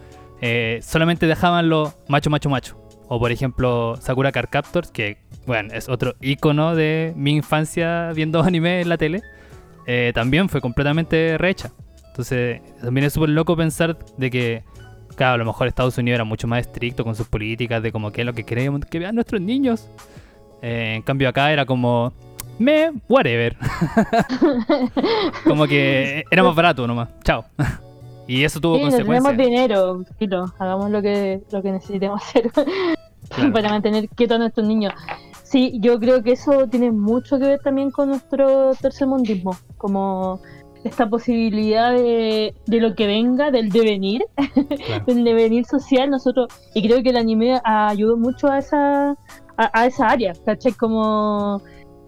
eh, 0.42 0.80
solamente 0.82 1.26
dejaban 1.26 1.70
lo 1.70 1.94
macho, 2.06 2.28
macho, 2.28 2.50
macho. 2.50 2.76
O 3.08 3.18
por 3.18 3.32
ejemplo, 3.32 3.96
Sakura 4.02 4.30
Card 4.30 4.50
Captors, 4.50 4.90
que 4.90 5.16
bueno, 5.46 5.72
es 5.72 5.88
otro 5.88 6.16
icono 6.20 6.74
de 6.74 7.14
mi 7.16 7.34
infancia 7.34 8.12
viendo 8.12 8.42
anime 8.44 8.82
en 8.82 8.90
la 8.90 8.98
tele 8.98 9.22
eh, 9.90 10.12
también 10.14 10.50
fue 10.50 10.60
completamente 10.60 11.38
recha. 11.38 11.70
Entonces, 12.08 12.60
también 12.82 13.06
es 13.06 13.14
súper 13.14 13.30
loco 13.30 13.56
pensar 13.56 13.96
de 14.18 14.30
que, 14.30 14.62
claro, 15.16 15.34
a 15.34 15.38
lo 15.38 15.46
mejor 15.46 15.66
Estados 15.66 15.96
Unidos 15.96 16.16
era 16.16 16.24
mucho 16.24 16.46
más 16.46 16.60
estricto 16.60 17.04
con 17.04 17.14
sus 17.14 17.26
políticas 17.26 17.82
de 17.82 17.90
como 17.90 18.12
que 18.12 18.20
es 18.20 18.26
lo 18.26 18.34
que 18.34 18.44
queremos 18.44 18.84
que 18.84 18.98
vean 18.98 19.14
nuestros 19.14 19.40
niños. 19.40 19.88
Eh, 20.60 20.92
en 20.96 21.00
cambio 21.00 21.26
acá 21.30 21.50
era 21.54 21.64
como, 21.64 22.12
me, 22.58 22.90
whatever. 23.08 23.56
como 25.44 25.66
que 25.66 26.22
era 26.30 26.42
más 26.42 26.54
barato 26.54 26.86
nomás. 26.86 27.08
Chao. 27.24 27.46
y 28.28 28.44
eso 28.44 28.60
tuvo 28.60 28.76
sí, 28.76 28.82
consecuencias. 28.82 29.24
tenemos 29.24 29.46
dinero, 29.46 30.04
Tito. 30.18 30.52
hagamos 30.58 30.90
lo 30.90 31.00
que, 31.00 31.40
lo 31.50 31.62
que 31.62 31.72
necesitemos 31.72 32.20
hacer 32.22 32.50
claro. 33.30 33.52
para 33.54 33.70
mantener 33.70 34.06
quietos 34.10 34.34
a 34.34 34.38
nuestros 34.38 34.66
niños. 34.66 34.92
Sí, 35.50 35.78
yo 35.80 35.98
creo 35.98 36.22
que 36.22 36.32
eso 36.32 36.68
tiene 36.68 36.90
mucho 36.92 37.38
que 37.38 37.46
ver 37.46 37.60
también 37.60 37.90
con 37.90 38.10
nuestro 38.10 38.74
tercermundismo, 38.74 39.56
como 39.78 40.40
esta 40.84 41.08
posibilidad 41.08 41.92
de, 41.92 42.54
de 42.66 42.80
lo 42.80 42.94
que 42.94 43.06
venga, 43.06 43.50
del 43.50 43.70
devenir, 43.70 44.24
claro. 44.34 45.04
del 45.06 45.24
devenir 45.24 45.64
social, 45.64 46.10
nosotros, 46.10 46.48
y 46.74 46.86
creo 46.86 47.02
que 47.02 47.10
el 47.10 47.16
anime 47.16 47.60
ayudó 47.64 48.18
mucho 48.18 48.48
a 48.48 48.58
esa, 48.58 49.12
a, 49.12 49.16
a 49.56 49.86
esa 49.86 50.08
área, 50.08 50.34
¿cachai? 50.44 50.72
Como 50.72 51.62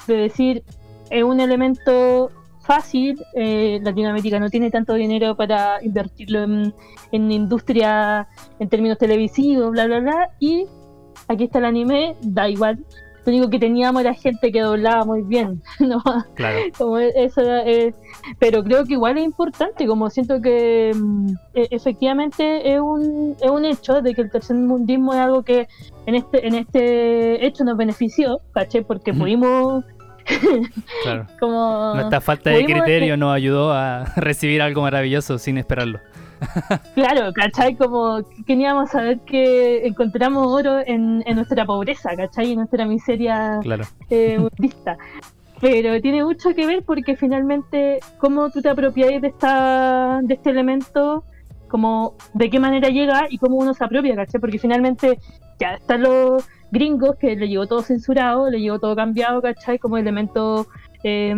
de 0.07 0.17
decir, 0.17 0.63
es 1.09 1.25
un 1.25 1.41
elemento 1.41 2.31
fácil, 2.61 3.25
eh, 3.35 3.81
Latinoamérica 3.83 4.39
no 4.39 4.51
tiene 4.51 4.71
tanto 4.71 4.93
dinero 4.93 5.35
para 5.35 5.83
invertirlo 5.83 6.43
en, 6.43 6.75
en 7.11 7.33
industria 7.33 8.29
en 8.59 8.69
términos 8.69 8.99
televisivos, 8.99 9.71
bla, 9.71 9.87
bla, 9.87 10.01
bla, 10.01 10.31
y 10.39 10.67
aquí 11.27 11.45
está 11.45 11.59
el 11.59 11.65
anime, 11.65 12.17
da 12.21 12.51
igual, 12.51 12.85
lo 13.25 13.33
único 13.33 13.51
que 13.51 13.59
teníamos 13.59 14.01
era 14.03 14.15
gente 14.15 14.51
que 14.51 14.61
doblaba 14.61 15.05
muy 15.05 15.23
bien, 15.23 15.63
¿no? 15.81 16.03
Claro. 16.35 16.59
Como 16.77 16.99
eso 16.99 17.41
era, 17.41 17.67
eh, 17.67 17.95
pero 18.39 18.63
creo 18.63 18.85
que 18.85 18.95
igual 18.95 19.19
es 19.19 19.25
importante, 19.25 19.87
como 19.87 20.11
siento 20.11 20.41
que 20.41 20.93
mm, 20.95 21.33
e 21.55 21.69
efectivamente 21.71 22.73
es 22.73 22.81
un, 22.81 23.37
es 23.41 23.51
un 23.51 23.65
hecho 23.65 24.03
de 24.03 24.15
que 24.15 24.23
el 24.23 24.31
tercer 24.31 24.57
mundismo 24.57 25.13
es 25.13 25.19
algo 25.21 25.43
que 25.43 25.69
en 26.07 26.15
este, 26.15 26.47
en 26.47 26.55
este 26.55 27.47
hecho 27.47 27.65
nos 27.65 27.77
benefició, 27.77 28.41
¿caché? 28.53 28.83
Porque 28.83 29.13
pudimos... 29.13 29.85
claro. 31.03 31.27
como 31.41 31.95
Nuestra 31.95 32.21
falta 32.21 32.51
de 32.51 32.65
criterio 32.65 33.17
nos 33.17 33.35
ayudó 33.35 33.73
a 33.73 34.05
recibir 34.17 34.63
algo 34.63 34.83
maravilloso 34.83 35.39
sin 35.39 35.59
esperarlo. 35.59 36.01
claro, 36.95 37.33
¿cachai? 37.33 37.77
Como 37.77 38.23
queríamos 38.47 38.91
saber 38.91 39.21
que 39.21 39.87
encontramos 39.87 40.47
oro 40.47 40.81
en, 40.81 41.23
en, 41.27 41.37
nuestra 41.37 41.65
pobreza, 41.65 42.17
¿cachai? 42.17 42.53
En 42.53 42.59
nuestra 42.59 42.87
miseria 42.87 43.61
claro. 43.63 43.85
eh, 44.09 44.39
budista. 44.39 44.97
Pero 45.61 46.01
tiene 46.01 46.25
mucho 46.25 46.55
que 46.55 46.67
ver 46.67 46.83
porque 46.85 47.17
finalmente 47.17 48.01
cómo 48.19 48.51
tú 48.51 48.63
te 48.63 48.71
apropias 48.71 49.21
de, 49.21 49.29
esta, 49.29 50.21
de 50.23 50.35
este 50.35 50.51
elemento, 50.51 51.25
como 51.69 52.15
de 52.33 52.49
qué 52.49 52.59
manera 52.59 52.89
llega 52.89 53.27
y 53.29 53.37
cómo 53.37 53.57
uno 53.57 53.75
se 53.75 53.85
apropia, 53.85 54.17
¿cachai? 54.17 54.41
Porque 54.41 54.59
finalmente 54.59 55.19
ya 55.59 55.75
están 55.75 56.03
los 56.03 56.49
gringos 56.71 57.17
que 57.17 57.37
le 57.37 57.49
llegó 57.49 57.67
todo 57.67 57.83
censurado, 57.83 58.49
le 58.51 58.61
llegó 58.61 58.79
todo 58.79 58.95
cambiado, 58.97 59.43
¿cachai? 59.43 59.79
Como 59.79 59.99
elemento 59.99 60.67
eh, 61.03 61.35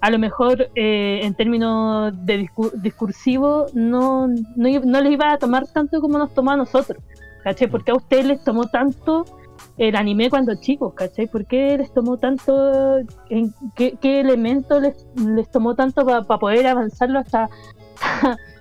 a 0.00 0.10
lo 0.10 0.18
mejor 0.18 0.70
eh, 0.74 1.20
en 1.22 1.34
términos 1.34 2.12
de 2.24 2.38
discur 2.38 2.80
discursivo 2.80 3.66
no, 3.74 4.28
no, 4.28 4.68
no, 4.84 5.00
les 5.00 5.12
iba 5.12 5.32
a 5.32 5.38
tomar 5.38 5.66
tanto 5.66 6.00
como 6.00 6.18
nos 6.18 6.32
tomó 6.34 6.52
a 6.52 6.56
nosotros, 6.56 7.02
¿cachai? 7.42 7.68
Porque 7.68 7.90
a 7.90 7.94
ustedes 7.94 8.26
les 8.26 8.44
tomó 8.44 8.64
tanto 8.66 9.24
el 9.76 9.96
anime 9.96 10.30
cuando 10.30 10.54
chicos, 10.54 10.94
¿cachai? 10.94 11.26
¿Por 11.26 11.46
qué 11.46 11.76
les 11.78 11.92
tomó 11.92 12.16
tanto, 12.16 12.98
en 13.28 13.52
qué, 13.74 13.96
qué 14.00 14.20
elemento 14.20 14.80
les, 14.80 15.06
les, 15.16 15.50
tomó 15.50 15.74
tanto 15.74 16.04
para 16.04 16.22
pa 16.22 16.38
poder 16.38 16.66
avanzarlo 16.66 17.18
hasta 17.20 17.48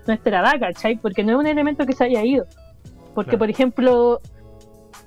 nuestra 0.07 0.39
edad, 0.39 0.59
¿cachai? 0.59 0.97
Porque 0.97 1.23
no 1.23 1.33
es 1.33 1.37
un 1.37 1.47
elemento 1.47 1.85
que 1.85 1.93
se 1.93 2.05
haya 2.05 2.23
ido. 2.23 2.45
Porque, 3.13 3.31
claro. 3.31 3.39
por 3.39 3.49
ejemplo, 3.49 4.21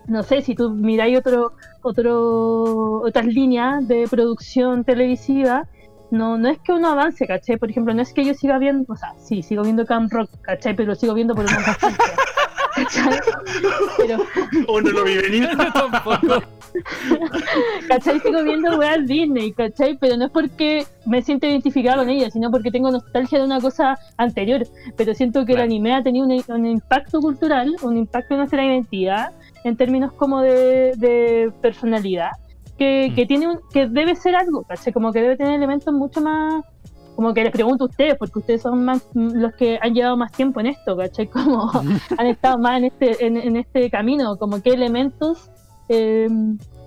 no 0.08 0.22
sé, 0.22 0.42
si 0.42 0.54
tú 0.54 0.70
miráis 0.70 1.18
otro, 1.18 1.52
otro, 1.82 3.00
otras 3.02 3.26
líneas 3.26 3.86
de 3.86 4.06
producción 4.08 4.84
televisiva, 4.84 5.68
no, 6.10 6.38
no 6.38 6.48
es 6.48 6.58
que 6.60 6.72
uno 6.72 6.88
avance, 6.88 7.26
¿cachai? 7.26 7.58
Por 7.58 7.70
ejemplo, 7.70 7.92
no 7.94 8.00
es 8.02 8.12
que 8.14 8.24
yo 8.24 8.34
siga 8.34 8.58
viendo, 8.58 8.90
o 8.92 8.96
sea, 8.96 9.12
sí, 9.18 9.42
sigo 9.42 9.62
viendo 9.62 9.84
Camp 9.84 10.10
Rock, 10.10 10.30
¿cachai? 10.40 10.74
Pero 10.74 10.88
lo 10.88 10.94
sigo 10.94 11.14
viendo 11.14 11.34
por 11.34 11.44
una 11.44 11.54
nostalgia. 11.60 11.98
¿cachai? 12.74 13.20
Pero, 13.98 14.18
O 14.68 14.80
no 14.80 14.90
lo 14.90 15.04
vi 15.04 15.16
venir. 15.16 15.48
Tampoco. 15.74 16.42
¿cachai? 17.88 18.20
Sigo 18.20 18.42
viendo 18.42 18.78
weas 18.78 19.06
Disney, 19.06 19.52
¿cachai? 19.52 19.98
Pero 19.98 20.16
no 20.16 20.26
es 20.26 20.30
porque 20.30 20.86
me 21.06 21.22
siento 21.22 21.46
identificado 21.46 21.98
con 21.98 22.08
ella, 22.08 22.30
sino 22.30 22.50
porque 22.50 22.70
tengo 22.70 22.90
nostalgia 22.90 23.38
de 23.38 23.44
una 23.44 23.60
cosa 23.60 23.98
anterior. 24.16 24.66
Pero 24.96 25.14
siento 25.14 25.40
que 25.40 25.52
Claro. 25.52 25.62
el 25.64 25.70
anime 25.70 25.94
ha 25.94 26.02
tenido 26.02 26.26
un, 26.26 26.42
un 26.48 26.66
impacto 26.66 27.20
cultural, 27.20 27.74
un 27.82 27.96
impacto 27.96 28.34
en 28.34 28.38
nuestra 28.38 28.64
identidad, 28.64 29.32
en 29.64 29.76
términos 29.76 30.12
como 30.12 30.40
de, 30.42 30.92
de 30.96 31.52
personalidad, 31.62 32.30
que, 32.76 33.08
Mm. 33.10 33.14
que 33.14 33.26
tiene 33.26 33.48
un- 33.48 33.60
que 33.72 33.86
debe 33.88 34.14
ser 34.14 34.36
algo, 34.36 34.62
¿cachai? 34.62 34.92
Como 34.92 35.12
que 35.12 35.20
debe 35.22 35.36
tener 35.36 35.54
elementos 35.54 35.92
mucho 35.92 36.20
más 36.20 36.64
como 37.16 37.34
que 37.34 37.42
les 37.42 37.50
pregunto 37.52 37.82
a 37.84 37.86
ustedes, 37.88 38.14
porque 38.16 38.38
ustedes 38.38 38.62
son 38.62 38.84
más 38.84 39.04
los 39.14 39.52
que 39.54 39.76
han 39.82 39.92
llevado 39.92 40.16
más 40.16 40.30
tiempo 40.30 40.60
en 40.60 40.66
esto, 40.66 40.96
¿cachai? 40.96 41.26
Como 41.32 41.68
han 42.16 42.26
estado 42.26 42.58
más 42.58 42.78
en 42.78 42.84
este, 42.84 43.26
en, 43.26 43.36
en 43.36 43.56
este 43.56 43.90
camino, 43.90 44.36
como 44.36 44.62
qué 44.62 44.70
elementos 44.70 45.50
eh, 45.88 46.28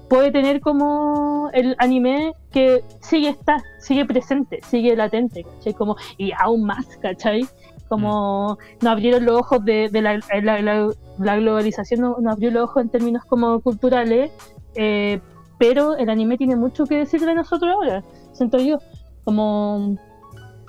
puede 0.10 0.32
tener 0.32 0.62
como 0.62 1.50
el 1.54 1.76
anime 1.80 2.32
que 2.54 2.82
sigue 3.02 3.28
estar, 3.30 3.62
sigue 3.80 4.06
presente, 4.06 4.60
sigue 4.70 4.96
latente, 4.96 5.44
¿cachai? 5.44 5.74
Como, 5.74 5.98
y 6.18 6.32
aún 6.40 6.64
más, 6.64 6.86
¿cachai? 7.02 7.46
Como 7.91 8.58
nos 8.82 8.89
abrieron 8.89 9.25
los 9.25 9.36
ojos 9.41 9.65
de, 9.65 9.89
de 9.89 10.01
la, 10.01 11.36
globalización, 11.36 11.99
no- 11.99 12.15
nos 12.21 12.34
abrió 12.36 12.49
los 12.51 12.63
ojos 12.63 12.84
en 12.84 12.89
términos 12.89 13.25
como 13.25 13.60
culturales, 13.60 14.32
eh, 14.75 15.19
pero 15.60 15.97
el 15.97 16.10
anime 16.10 16.38
tiene 16.38 16.56
mucho 16.56 16.86
que 16.86 16.99
decir 16.99 17.19
de 17.19 17.36
nosotros 17.36 17.69
ahora, 17.69 18.01
siento 18.32 18.60
yo, 18.60 18.77
como 19.25 19.97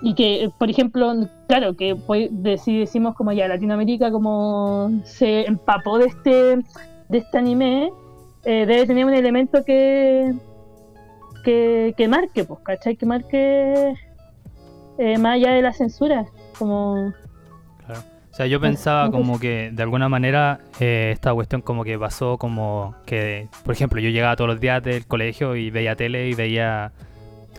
y 0.03 0.15
que 0.17 0.51
por 0.59 0.69
ejemplo 0.69 1.15
claro 1.47 1.77
que 1.77 1.97
si 2.59 2.81
decimos 2.81 3.15
como 3.15 3.31
ya 3.31 3.47
Latinoamérica 3.47 4.11
como 4.11 4.91
se 5.05 5.47
empapó 5.47 5.99
de 5.99 6.07
este 6.07 6.57
de 7.09 7.19
este 7.19 7.39
anime 7.39 7.93
eh, 8.45 8.67
debe 8.67 8.85
tener 8.89 9.05
un 9.05 9.15
elemento 9.15 9.63
que 9.65 10.35
que, 11.45 11.95
que 11.97 12.09
marque 12.09 12.43
pues 12.45 12.59
¿cachai? 12.65 12.97
que 12.97 13.07
marque 13.07 13.95
eh, 14.99 15.19
más 15.19 15.35
allá 15.37 15.53
de 15.53 15.63
la 15.63 15.73
censura 15.73 16.27
como 16.59 17.13
Claro. 17.87 18.03
O 18.33 18.35
sea, 18.35 18.47
yo 18.47 18.61
pensaba 18.61 19.11
como 19.11 19.39
que 19.39 19.71
de 19.73 19.83
alguna 19.83 20.09
manera 20.09 20.61
eh, 20.81 21.11
esta 21.13 21.35
cuestión 21.35 21.61
como 21.61 21.85
que 21.85 21.99
pasó 21.99 22.39
como 22.39 22.95
que, 23.05 23.49
por 23.63 23.75
ejemplo, 23.75 24.01
yo 24.01 24.09
llegaba 24.09 24.37
todos 24.37 24.49
los 24.49 24.59
días 24.59 24.83
del 24.83 25.07
colegio 25.07 25.55
y 25.55 25.71
veía 25.71 25.97
tele 25.97 26.29
y 26.29 26.35
veía... 26.35 26.93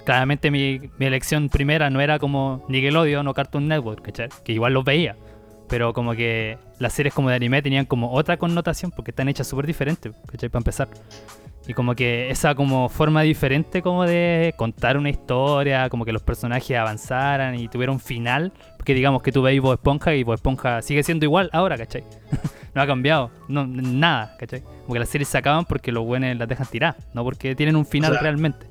Claramente 0.03 0.51
mi, 0.51 0.81
mi 0.97 1.05
elección 1.05 1.47
primera 1.47 1.89
no 1.89 2.01
era 2.01 2.19
como 2.19 2.65
Nickelodeon 2.67 3.25
o 3.27 3.33
Cartoon 3.33 3.69
Network, 3.69 4.01
¿cachai? 4.01 4.29
Que 4.43 4.51
igual 4.51 4.73
los 4.73 4.83
veía. 4.83 5.15
Pero 5.69 5.93
como 5.93 6.13
que 6.13 6.57
las 6.79 6.91
series 6.91 7.13
como 7.13 7.29
de 7.29 7.35
anime 7.35 7.61
tenían 7.61 7.85
como 7.85 8.11
otra 8.11 8.35
connotación 8.37 8.91
porque 8.91 9.11
están 9.11 9.29
hechas 9.29 9.47
súper 9.47 9.65
diferentes, 9.67 10.11
¿cachai? 10.29 10.49
Para 10.49 10.59
empezar. 10.59 10.87
Y 11.67 11.73
como 11.73 11.95
que 11.95 12.29
esa 12.29 12.55
como 12.55 12.89
forma 12.89 13.21
diferente 13.21 13.81
como 13.81 14.03
de 14.05 14.53
contar 14.57 14.97
una 14.97 15.09
historia, 15.09 15.89
como 15.89 16.03
que 16.03 16.11
los 16.11 16.21
personajes 16.21 16.77
avanzaran 16.77 17.55
y 17.55 17.69
tuvieran 17.69 17.93
un 17.93 17.99
final, 18.01 18.51
porque 18.75 18.93
digamos 18.93 19.23
que 19.23 19.31
tú 19.31 19.41
veis 19.41 19.61
Bob 19.61 19.73
Esponja 19.73 20.13
y 20.13 20.23
Bob 20.23 20.35
Esponja 20.35 20.81
sigue 20.81 21.03
siendo 21.03 21.25
igual 21.25 21.49
ahora, 21.53 21.77
¿cachai? 21.77 22.03
no 22.75 22.81
ha 22.81 22.87
cambiado, 22.87 23.31
no, 23.47 23.65
nada, 23.65 24.35
¿cachai? 24.37 24.61
Como 24.61 24.93
que 24.93 24.99
las 24.99 25.09
series 25.09 25.29
se 25.29 25.37
acaban 25.37 25.63
porque 25.63 25.91
los 25.93 26.03
buenos 26.03 26.35
las 26.35 26.49
dejan 26.49 26.67
tirar, 26.67 26.97
no 27.13 27.23
porque 27.23 27.55
tienen 27.55 27.77
un 27.77 27.85
final 27.85 28.11
O 28.11 28.15
sea, 28.15 28.21
realmente. 28.23 28.65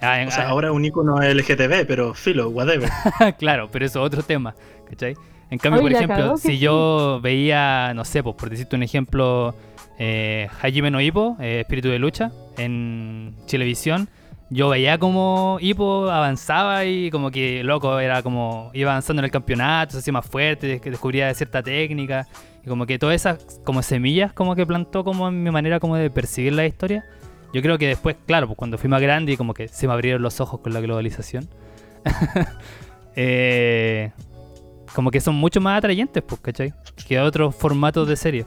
Ah, 0.00 0.20
en- 0.20 0.28
O 0.28 0.30
sea, 0.30 0.44
ah, 0.46 0.50
ahora 0.50 0.68
es 0.68 0.74
un 0.74 0.84
icono 0.84 1.20
LGTB, 1.20 1.86
pero 1.86 2.14
filo, 2.14 2.50
whatever. 2.50 2.88
claro, 3.38 3.68
pero 3.72 3.84
eso 3.84 4.00
es 4.00 4.06
otro 4.06 4.22
tema, 4.22 4.54
¿cachai? 4.88 5.14
En 5.50 5.58
cambio, 5.58 5.82
Oye, 5.82 5.94
por 5.94 6.02
ejemplo, 6.02 6.36
si 6.38 6.58
yo 6.58 7.20
veía, 7.22 7.92
no 7.94 8.04
sé, 8.04 8.22
pues 8.22 8.34
por 8.36 8.48
decirte 8.48 8.74
un 8.74 8.82
ejemplo, 8.84 9.54
eh, 9.98 10.48
Hajime 10.60 10.90
no 10.90 11.00
Hippo, 11.00 11.36
eh, 11.40 11.60
Espíritu 11.60 11.88
de 11.88 11.98
Lucha, 11.98 12.32
en 12.56 13.34
Chilevisión, 13.46 14.08
yo 14.50 14.68
veía 14.68 14.98
como 14.98 15.56
Hippo 15.60 16.10
avanzaba 16.10 16.84
y 16.84 17.10
como 17.10 17.30
que, 17.30 17.64
loco, 17.64 17.98
era 17.98 18.22
como, 18.22 18.70
iba 18.74 18.90
avanzando 18.90 19.20
en 19.20 19.24
el 19.24 19.30
campeonato, 19.30 19.92
se 19.92 19.98
hacía 19.98 20.12
más 20.12 20.26
fuerte, 20.26 20.78
descubría 20.78 21.32
cierta 21.34 21.62
técnica, 21.62 22.26
y 22.64 22.68
como 22.68 22.86
que 22.86 22.98
todas 22.98 23.16
esas 23.16 23.60
como 23.64 23.82
semillas 23.82 24.32
como 24.32 24.54
que 24.54 24.66
plantó 24.66 25.04
como 25.04 25.28
en 25.28 25.42
mi 25.42 25.50
manera 25.50 25.80
como 25.80 25.96
de 25.96 26.10
percibir 26.10 26.52
la 26.52 26.66
historia. 26.66 27.04
Yo 27.52 27.60
creo 27.60 27.76
que 27.76 27.88
después, 27.88 28.16
claro, 28.26 28.46
pues 28.46 28.56
cuando 28.56 28.78
fui 28.78 28.88
más 28.88 29.02
grande 29.02 29.32
y 29.32 29.36
como 29.36 29.52
que 29.52 29.68
se 29.68 29.86
me 29.86 29.92
abrieron 29.92 30.22
los 30.22 30.40
ojos 30.40 30.60
con 30.60 30.72
la 30.72 30.80
globalización. 30.80 31.48
eh, 33.16 34.12
como 34.94 35.10
que 35.10 35.20
son 35.20 35.34
mucho 35.34 35.60
más 35.60 35.78
atrayentes, 35.78 36.22
pues, 36.22 36.40
¿cachai? 36.40 36.72
Que 37.06 37.20
otros 37.20 37.54
formatos 37.54 38.08
de 38.08 38.16
serie. 38.16 38.46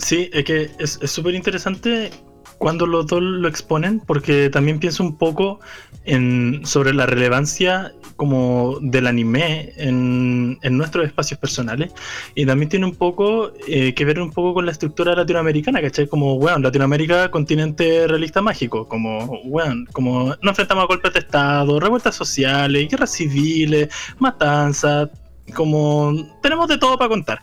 Sí, 0.00 0.30
es 0.32 0.44
que 0.44 0.70
es 0.78 0.98
súper 1.04 1.34
interesante 1.34 2.10
cuando 2.58 2.86
los 2.86 3.06
dos 3.06 3.22
lo 3.22 3.48
exponen, 3.48 4.00
porque 4.00 4.50
también 4.50 4.78
pienso 4.78 5.02
un 5.02 5.16
poco 5.16 5.60
en, 6.04 6.60
sobre 6.64 6.92
la 6.92 7.06
relevancia 7.06 7.92
como 8.16 8.78
del 8.82 9.06
anime 9.06 9.72
en, 9.76 10.58
en 10.60 10.76
nuestros 10.76 11.06
espacios 11.06 11.40
personales 11.40 11.92
y 12.34 12.44
también 12.44 12.68
tiene 12.68 12.84
un 12.84 12.94
poco 12.94 13.52
eh, 13.66 13.94
que 13.94 14.04
ver 14.04 14.20
un 14.20 14.30
poco 14.30 14.54
con 14.54 14.66
la 14.66 14.72
estructura 14.72 15.14
latinoamericana, 15.14 15.80
¿cachai? 15.80 16.06
Como, 16.06 16.38
bueno, 16.38 16.58
Latinoamérica, 16.58 17.30
continente 17.30 18.06
realista 18.06 18.42
mágico, 18.42 18.86
como, 18.88 19.42
bueno, 19.44 19.86
como 19.92 20.36
nos 20.42 20.50
enfrentamos 20.50 20.84
a 20.84 20.86
golpes 20.86 21.14
de 21.14 21.20
Estado, 21.20 21.80
revueltas 21.80 22.14
sociales, 22.14 22.88
guerras 22.90 23.12
civiles, 23.12 23.88
matanzas, 24.18 25.08
como 25.54 26.12
tenemos 26.42 26.68
de 26.68 26.78
todo 26.78 26.98
para 26.98 27.08
contar. 27.08 27.40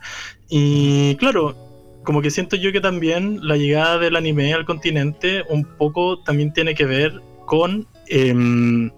Y 0.49 1.15
claro, 1.15 1.66
como 2.07 2.21
que 2.21 2.31
siento 2.31 2.55
yo 2.55 2.71
que 2.71 2.79
también 2.79 3.45
la 3.45 3.57
llegada 3.57 3.97
del 3.97 4.15
anime 4.15 4.53
al 4.53 4.63
continente 4.63 5.43
un 5.49 5.65
poco 5.65 6.23
también 6.23 6.53
tiene 6.53 6.73
que 6.73 6.85
ver 6.85 7.21
con, 7.45 7.85
em, 8.07 8.91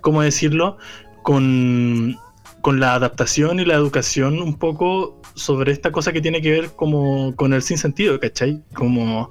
¿cómo 0.00 0.22
decirlo? 0.22 0.78
Con, 1.22 2.16
con 2.62 2.80
la 2.80 2.94
adaptación 2.94 3.60
y 3.60 3.66
la 3.66 3.74
educación 3.74 4.40
un 4.40 4.56
poco 4.56 5.20
sobre 5.34 5.72
esta 5.72 5.92
cosa 5.92 6.10
que 6.14 6.22
tiene 6.22 6.40
que 6.40 6.52
ver 6.52 6.70
como 6.74 7.36
con 7.36 7.52
el 7.52 7.60
sinsentido, 7.60 8.18
¿cachai? 8.18 8.62
Como 8.72 9.30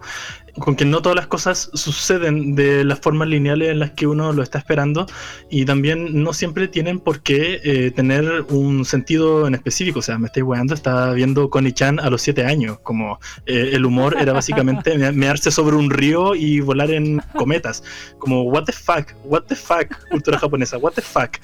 con 0.60 0.76
que 0.76 0.86
no 0.86 1.02
todas 1.02 1.16
las 1.16 1.26
cosas 1.28 1.72
suceden 1.74 2.54
de 2.54 2.84
las 2.84 3.00
formas 3.00 3.28
lineales 3.28 3.70
en 3.70 3.80
las 3.80 3.92
que 3.92 4.06
uno 4.06 4.34
lo 4.34 4.44
está 4.44 4.60
esperando 4.60 5.08
y 5.50 5.66
también 5.66 6.22
no 6.24 6.32
siempre 6.34 6.68
tienen 6.68 7.00
por 7.00 7.22
qué 7.22 7.60
eh, 7.63 7.92
tener 7.92 8.46
un 8.50 8.86
sentido 8.86 9.48
en 9.48 9.56
específico. 9.56 10.00
O 10.00 10.02
sea, 10.04 10.20
me 10.20 10.28
estoy 10.28 10.44
weando, 10.44 10.76
estaba 10.76 11.12
viendo 11.13 11.50
Connie-chan 11.50 12.00
a 12.00 12.10
los 12.12 12.22
7 12.22 12.46
años, 12.46 12.78
como 12.84 13.20
eh, 13.48 13.72
el 13.74 13.84
humor 13.86 14.16
era 14.20 14.32
básicamente 14.34 14.96
me- 14.98 15.12
mearse 15.12 15.50
sobre 15.50 15.76
un 15.76 15.89
río 15.89 16.36
y 16.36 16.60
volar 16.60 16.92
en 16.92 17.20
cometas. 17.36 17.84
Como, 18.20 18.44
what 18.44 18.66
the 18.66 18.74
fuck, 18.74 19.12
what 19.24 19.44
the 19.48 19.56
fuck, 19.56 19.88
cultura 20.10 20.38
japonesa, 20.38 20.78
what 20.78 20.94
the 20.94 21.02
fuck. 21.02 21.38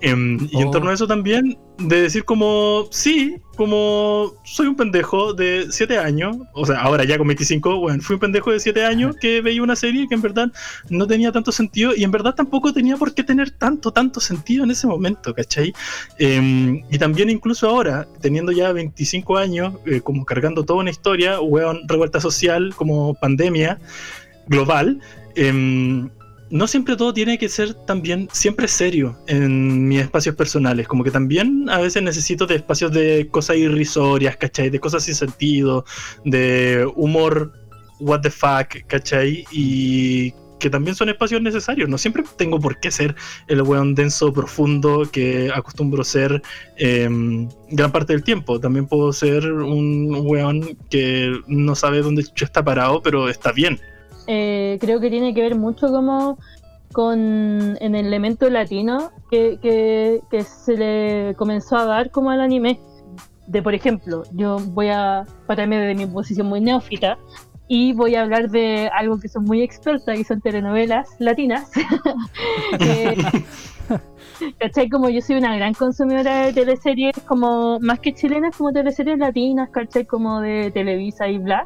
Em, 0.00 0.38
y 0.52 0.60
en 0.62 0.68
Oh. 0.68 0.70
torno 0.70 0.90
a 0.90 0.94
eso 0.94 1.06
también, 1.08 1.58
de 1.78 2.02
decir 2.02 2.24
como, 2.24 2.86
sí, 2.90 3.36
como 3.56 4.32
soy 4.44 4.68
un 4.68 4.76
pendejo 4.76 5.32
de 5.32 5.66
7 5.70 5.98
años, 5.98 6.36
o 6.54 6.64
sea, 6.64 6.78
ahora 6.80 7.02
ya 7.04 7.18
con 7.18 7.26
25, 7.26 7.78
bueno, 7.80 8.00
fui 8.00 8.14
un 8.14 8.20
pendejo 8.20 8.52
de 8.52 8.60
7 8.60 8.84
años 8.84 9.16
que 9.20 9.40
veía 9.40 9.60
una 9.62 9.74
serie 9.74 10.06
que 10.08 10.14
en 10.14 10.22
verdad 10.22 10.52
no 10.88 11.06
tenía 11.08 11.32
tanto 11.32 11.50
sentido 11.50 11.92
y 11.96 12.04
en 12.04 12.12
verdad 12.12 12.34
tampoco 12.36 12.72
tenía 12.72 12.96
por 12.96 13.12
qué 13.14 13.24
tener 13.24 13.50
tanto, 13.50 13.90
tanto 13.90 14.20
sentido 14.20 14.62
en 14.62 14.70
ese 14.70 14.86
momento, 14.86 15.34
¿cachai? 15.34 15.72
Em, 16.18 16.84
y 16.90 16.98
también 16.98 17.28
incluso 17.30 17.68
ahora, 17.68 18.06
teniendo 18.20 18.52
ya 18.52 18.70
25 18.72 19.36
años, 19.36 19.74
eh, 19.86 20.00
como 20.00 20.24
cargando 20.24 20.64
toda 20.64 20.80
una 20.80 20.90
historia, 20.90 21.40
weón, 21.40 21.80
revuelta 21.88 22.20
social, 22.20 22.72
como 22.76 23.14
pandemia 23.14 23.80
global, 24.46 25.00
em, 25.34 26.08
no 26.50 26.66
siempre 26.66 26.96
todo 26.96 27.12
tiene 27.12 27.38
que 27.38 27.48
ser 27.48 27.74
también 27.74 28.28
siempre 28.32 28.68
serio 28.68 29.18
en 29.26 29.88
mis 29.88 30.00
espacios 30.00 30.34
personales. 30.34 30.88
Como 30.88 31.04
que 31.04 31.10
también 31.10 31.68
a 31.68 31.78
veces 31.78 32.02
necesito 32.02 32.46
de 32.46 32.56
espacios 32.56 32.92
de 32.92 33.28
cosas 33.30 33.56
irrisorias, 33.56 34.36
¿cachai? 34.36 34.70
De 34.70 34.80
cosas 34.80 35.04
sin 35.04 35.14
sentido, 35.14 35.84
de 36.24 36.90
humor, 36.96 37.52
what 38.00 38.20
the 38.20 38.30
fuck, 38.30 38.86
¿cachai? 38.86 39.44
Y 39.52 40.32
que 40.58 40.70
también 40.70 40.94
son 40.96 41.08
espacios 41.08 41.40
necesarios. 41.40 41.88
No 41.88 41.98
siempre 41.98 42.24
tengo 42.36 42.58
por 42.58 42.80
qué 42.80 42.90
ser 42.90 43.14
el 43.46 43.62
weón 43.62 43.94
denso, 43.94 44.32
profundo 44.32 45.08
que 45.10 45.50
acostumbro 45.54 46.04
ser 46.04 46.42
em, 46.76 47.48
gran 47.70 47.92
parte 47.92 48.12
del 48.12 48.24
tiempo. 48.24 48.58
También 48.58 48.86
puedo 48.86 49.12
ser 49.12 49.52
un 49.52 50.10
weón 50.26 50.76
que 50.90 51.32
no 51.46 51.74
sabe 51.74 52.02
dónde 52.02 52.24
está 52.36 52.64
parado, 52.64 53.02
pero 53.02 53.28
está 53.28 53.52
bien. 53.52 53.80
Eh, 54.30 54.76
creo 54.78 55.00
que 55.00 55.08
tiene 55.08 55.32
que 55.32 55.40
ver 55.40 55.54
mucho 55.54 55.88
como 55.88 56.38
con 56.92 57.18
en 57.18 57.94
el 57.94 58.06
elemento 58.06 58.48
latino 58.50 59.10
que, 59.30 59.58
que, 59.62 60.42
se 60.42 60.76
le 60.76 61.34
comenzó 61.36 61.76
a 61.76 61.86
dar 61.86 62.10
como 62.10 62.30
al 62.30 62.42
anime. 62.42 62.78
De 63.46 63.62
por 63.62 63.74
ejemplo, 63.74 64.24
yo 64.32 64.58
voy 64.58 64.88
a 64.88 65.24
pararme 65.46 65.78
desde 65.78 65.94
mi 65.94 66.12
posición 66.12 66.46
muy 66.46 66.60
neófita. 66.60 67.18
y 67.70 67.92
voy 67.94 68.14
a 68.14 68.22
hablar 68.22 68.50
de 68.50 68.90
algo 68.94 69.18
que 69.18 69.28
son 69.28 69.44
muy 69.44 69.62
expertas, 69.62 70.16
que 70.16 70.24
son 70.24 70.40
telenovelas 70.40 71.08
latinas. 71.18 71.70
Eh. 72.80 73.16
Como 74.90 75.08
yo 75.08 75.20
soy 75.20 75.36
una 75.36 75.56
gran 75.56 75.74
consumidora 75.74 76.46
de 76.46 76.52
teleseries, 76.52 77.18
como 77.26 77.80
más 77.80 77.98
que 77.98 78.14
chilenas, 78.14 78.56
como 78.56 78.72
teleseries 78.72 79.18
latinas, 79.18 79.70
¿cachai? 79.70 80.04
Como 80.04 80.40
de 80.40 80.70
Televisa 80.70 81.26
y 81.26 81.38
bla. 81.38 81.64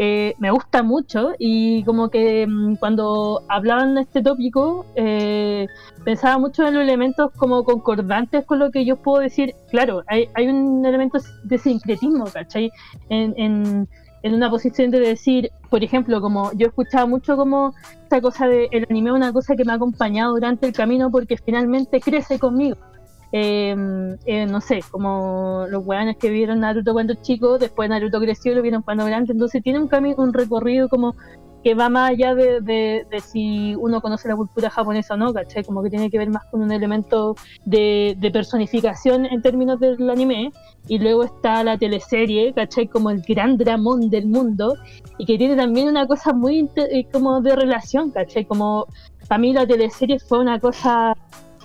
Eh, 0.00 0.34
me 0.38 0.52
gusta 0.52 0.84
mucho 0.84 1.32
y 1.38 1.82
como 1.82 2.08
que 2.08 2.46
mm, 2.46 2.76
cuando 2.76 3.42
hablaban 3.48 3.96
de 3.96 4.02
este 4.02 4.22
tópico 4.22 4.86
eh, 4.94 5.66
pensaba 6.04 6.38
mucho 6.38 6.64
en 6.66 6.74
los 6.74 6.84
elementos 6.84 7.32
como 7.36 7.64
concordantes 7.64 8.44
con 8.44 8.60
lo 8.60 8.70
que 8.70 8.84
yo 8.84 8.96
puedo 8.96 9.20
decir. 9.20 9.56
Claro, 9.70 10.04
hay, 10.06 10.28
hay 10.34 10.46
un 10.46 10.86
elemento 10.86 11.18
de 11.42 11.58
sincretismo, 11.58 12.26
¿cachai? 12.26 12.70
En, 13.08 13.34
en, 13.36 13.88
en 14.22 14.34
una 14.34 14.50
posición 14.50 14.90
de 14.92 15.00
decir, 15.00 15.50
por 15.68 15.82
ejemplo, 15.82 16.20
como 16.20 16.52
yo 16.52 16.68
escuchaba 16.68 17.06
mucho 17.06 17.36
como 17.36 17.74
esta 18.02 18.20
cosa 18.20 18.46
de 18.46 18.68
el 18.70 18.86
anime 18.88 19.12
una 19.12 19.32
cosa 19.32 19.56
que 19.56 19.64
me 19.64 19.72
ha 19.72 19.76
acompañado 19.76 20.34
durante 20.34 20.66
el 20.66 20.72
camino 20.72 21.10
porque 21.10 21.36
finalmente 21.36 22.00
crece 22.00 22.38
conmigo. 22.38 22.76
Eh, 23.32 23.76
eh, 24.24 24.46
no 24.46 24.60
sé, 24.60 24.80
como 24.90 25.66
los 25.68 25.84
weones 25.84 26.16
que 26.16 26.30
vieron 26.30 26.60
Naruto 26.60 26.94
cuando 26.94 27.14
chico, 27.14 27.58
después 27.58 27.90
Naruto 27.90 28.20
creció 28.20 28.52
y 28.52 28.54
lo 28.54 28.62
vieron 28.62 28.82
cuando 28.82 29.04
grande, 29.04 29.32
entonces 29.32 29.62
tiene 29.62 29.78
un 29.78 29.88
camino, 29.88 30.16
un 30.18 30.32
recorrido 30.32 30.88
como 30.88 31.14
que 31.62 31.74
va 31.74 31.88
más 31.88 32.10
allá 32.10 32.34
de, 32.34 33.04
si 33.20 33.74
uno 33.74 34.00
conoce 34.00 34.28
la 34.28 34.36
cultura 34.36 34.70
japonesa 34.70 35.14
o 35.14 35.16
no, 35.16 35.34
¿cachai? 35.34 35.64
Como 35.64 35.82
que 35.82 35.90
tiene 35.90 36.08
que 36.08 36.16
ver 36.16 36.30
más 36.30 36.44
con 36.46 36.62
un 36.62 36.70
elemento 36.70 37.34
de, 37.64 38.16
de 38.18 38.30
personificación 38.30 39.26
en 39.26 39.42
términos 39.42 39.80
del 39.80 40.08
anime, 40.08 40.52
y 40.86 40.98
luego 40.98 41.24
está 41.24 41.64
la 41.64 41.76
teleserie, 41.76 42.52
¿cachai? 42.54 42.86
Como 42.86 43.10
el 43.10 43.22
gran 43.22 43.58
dramón 43.58 44.08
del 44.08 44.26
mundo, 44.26 44.76
y 45.18 45.26
que 45.26 45.36
tiene 45.36 45.56
también 45.56 45.88
una 45.88 46.06
cosa 46.06 46.32
muy 46.32 46.70
eh, 46.76 47.06
como 47.12 47.40
de 47.40 47.56
relación, 47.56 48.12
¿cachai? 48.12 48.44
Como 48.44 48.86
para 49.26 49.38
mí 49.38 49.52
la 49.52 49.66
teleserie 49.66 50.18
fue 50.20 50.38
una 50.38 50.60
cosa, 50.60 51.14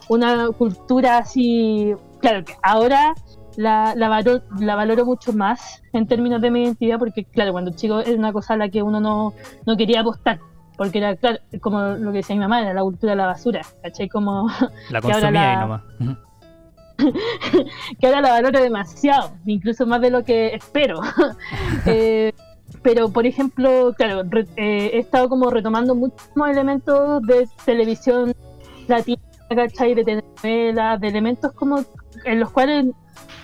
una 0.09 0.49
cultura 0.49 1.17
así, 1.19 1.93
claro 2.19 2.43
que 2.45 2.53
ahora 2.61 3.13
la, 3.55 3.93
la, 3.95 4.09
valor, 4.09 4.43
la 4.59 4.75
valoro 4.75 5.05
mucho 5.05 5.31
más 5.33 5.81
en 5.93 6.07
términos 6.07 6.41
de 6.41 6.49
mi 6.51 6.63
identidad, 6.63 6.97
porque 6.99 7.23
claro, 7.25 7.51
cuando 7.51 7.71
chico 7.71 7.99
era 7.99 8.17
una 8.17 8.33
cosa 8.33 8.55
a 8.55 8.57
la 8.57 8.69
que 8.69 8.81
uno 8.81 8.99
no, 8.99 9.33
no 9.65 9.77
quería 9.77 10.01
apostar, 10.01 10.39
porque 10.77 10.97
era 10.97 11.15
claro, 11.15 11.37
como 11.61 11.79
lo 11.81 12.11
que 12.11 12.17
decía 12.17 12.35
mi 12.35 12.41
mamá, 12.41 12.61
era 12.61 12.73
la 12.73 12.81
cultura 12.81 13.11
de 13.11 13.17
la 13.17 13.27
basura, 13.27 13.61
¿cachai? 13.83 14.09
Como 14.09 14.47
La 14.89 15.01
consumía 15.01 15.31
la- 15.31 15.51
ahí 15.51 15.57
nomás. 15.59 15.81
Que 17.99 18.07
ahora 18.07 18.21
la 18.21 18.29
valoro 18.31 18.59
demasiado, 18.61 19.31
incluso 19.45 19.85
más 19.85 20.01
de 20.01 20.11
lo 20.11 20.23
que 20.23 20.55
espero. 20.55 21.01
Eh, 21.85 22.31
pero, 22.81 23.09
por 23.09 23.25
ejemplo, 23.25 23.93
claro, 23.97 24.23
re- 24.29 24.47
eh, 24.55 24.91
he 24.93 24.99
estado 24.99 25.27
como 25.29 25.49
retomando 25.49 25.95
muchos 25.95 26.27
elementos 26.49 27.21
de 27.23 27.47
televisión 27.65 28.33
latina, 28.87 29.21
¿cachai? 29.55 29.95
De 29.95 30.03
telenovelas, 30.03 30.99
de 30.99 31.07
elementos 31.07 31.51
como 31.53 31.79
en 32.25 32.39
los 32.39 32.51
cuales 32.51 32.87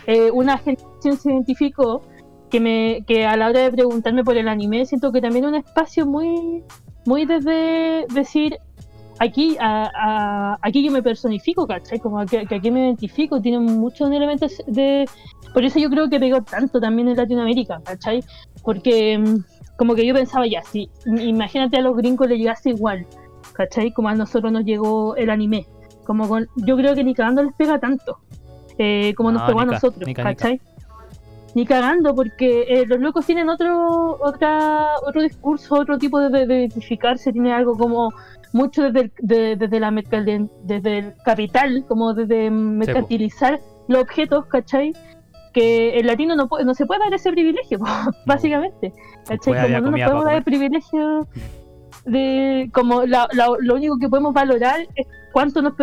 eh, 0.06 0.32
una 0.32 0.58
generación 0.58 1.18
se 1.18 1.32
identificó, 1.32 2.02
que, 2.50 2.60
me, 2.60 3.04
que 3.08 3.26
a 3.26 3.38
la 3.38 3.50
hora 3.50 3.62
de 3.62 3.72
preguntarme 3.72 4.24
por 4.24 4.38
el 4.38 4.48
anime, 4.48 4.86
siento 4.86 5.12
que 5.12 5.22
también 5.22 5.46
es 5.46 5.50
un 5.50 5.56
espacio 5.56 6.06
muy, 6.06 6.64
muy 7.06 7.26
desde 7.26 8.06
decir, 8.14 8.58
aquí, 9.20 9.58
aquí 9.60 10.84
yo 10.84 10.92
me 10.92 11.04
personifico, 11.04 11.68
¿cachai? 11.68 12.00
Como 12.00 12.26
que, 12.26 12.46
que 12.46 12.56
aquí 12.56 12.72
me 12.72 12.86
identifico, 12.86 13.42
tiene 13.42 13.60
muchos 13.60 14.12
elementos 14.12 14.62
de... 14.66 15.06
Por 15.54 15.64
eso 15.64 15.80
yo 15.80 15.90
creo 15.90 16.10
que 16.10 16.20
pegó 16.20 16.42
tanto 16.42 16.80
también 16.80 17.10
en 17.10 17.18
Latinoamérica, 17.18 17.82
¿cachai? 17.84 18.24
Porque 18.64 19.18
mm, 19.18 19.38
como 19.78 19.96
que 19.96 20.06
yo 20.06 20.14
pensaba 20.14 20.46
ya, 20.48 20.62
si 20.64 20.90
imagínate 21.06 21.78
a 21.78 21.82
los 21.82 21.96
gringos 21.96 22.28
le 22.28 22.38
llegase 22.38 22.72
igual, 22.72 23.06
¿cachai? 23.54 23.92
Como 23.92 24.10
a 24.10 24.16
nosotros 24.16 24.52
nos 24.52 24.64
llegó 24.64 25.16
el 25.16 25.30
anime. 25.30 25.66
Como 26.10 26.28
con, 26.28 26.48
yo 26.56 26.76
creo 26.76 26.96
que 26.96 27.04
ni 27.04 27.14
cagando 27.14 27.44
les 27.44 27.54
pega 27.54 27.78
tanto, 27.78 28.18
eh, 28.80 29.14
como 29.16 29.32
nos 29.32 29.44
No, 29.44 29.48
pegó 29.48 29.60
a 29.60 29.66
nosotros. 29.66 30.10
¿cachai? 30.16 30.60
Ni 31.54 31.68
cagando, 31.68 32.16
porque 32.16 32.64
eh, 32.68 32.86
los 32.88 33.00
locos 33.00 33.28
tienen 33.28 33.48
otro 33.48 34.18
otra 34.20 34.88
otro 35.06 35.22
discurso, 35.22 35.76
otro 35.76 36.00
tipo 36.00 36.20
de, 36.20 36.48
de 36.48 36.56
identificarse, 36.62 37.32
tiene 37.32 37.54
algo 37.54 37.78
como 37.78 38.12
mucho 38.52 38.82
desde 38.90 39.02
el, 39.02 39.12
de- 39.20 39.56
desde 39.56 39.80
la 39.80 39.92
mercal- 39.92 40.50
desde 40.64 40.98
el 40.98 41.14
capital, 41.24 41.86
como 41.88 42.16
desde 42.16 42.50
mercantilizar 42.50 43.60
los 43.88 44.02
objetos, 44.02 44.46
¿cachai? 44.48 44.94
Que 45.54 46.00
el 46.00 46.08
latino 46.08 46.36
no, 46.36 46.48
puede, 46.48 46.66
no 46.66 46.74
se 46.74 46.88
puede 46.88 47.02
dar 47.02 47.14
ese 47.14 47.32
privilegio, 47.32 47.78
básicamente. 48.26 48.94
¿cachai? 49.28 49.54
Como 49.54 49.68
no 49.68 49.92
nos 49.92 50.02
podemos 50.02 50.26
dar 50.26 50.36
el 50.38 50.44
privilegio 50.44 51.28
de. 52.06 52.68
Como 52.74 53.06
la- 53.06 53.28
la- 53.34 53.56
lo 53.60 53.76
único 53.76 54.00
que 54.00 54.10
podemos 54.10 54.34
valorar 54.34 54.80
es 54.96 55.06
cuánto 55.32 55.62
nos 55.62 55.74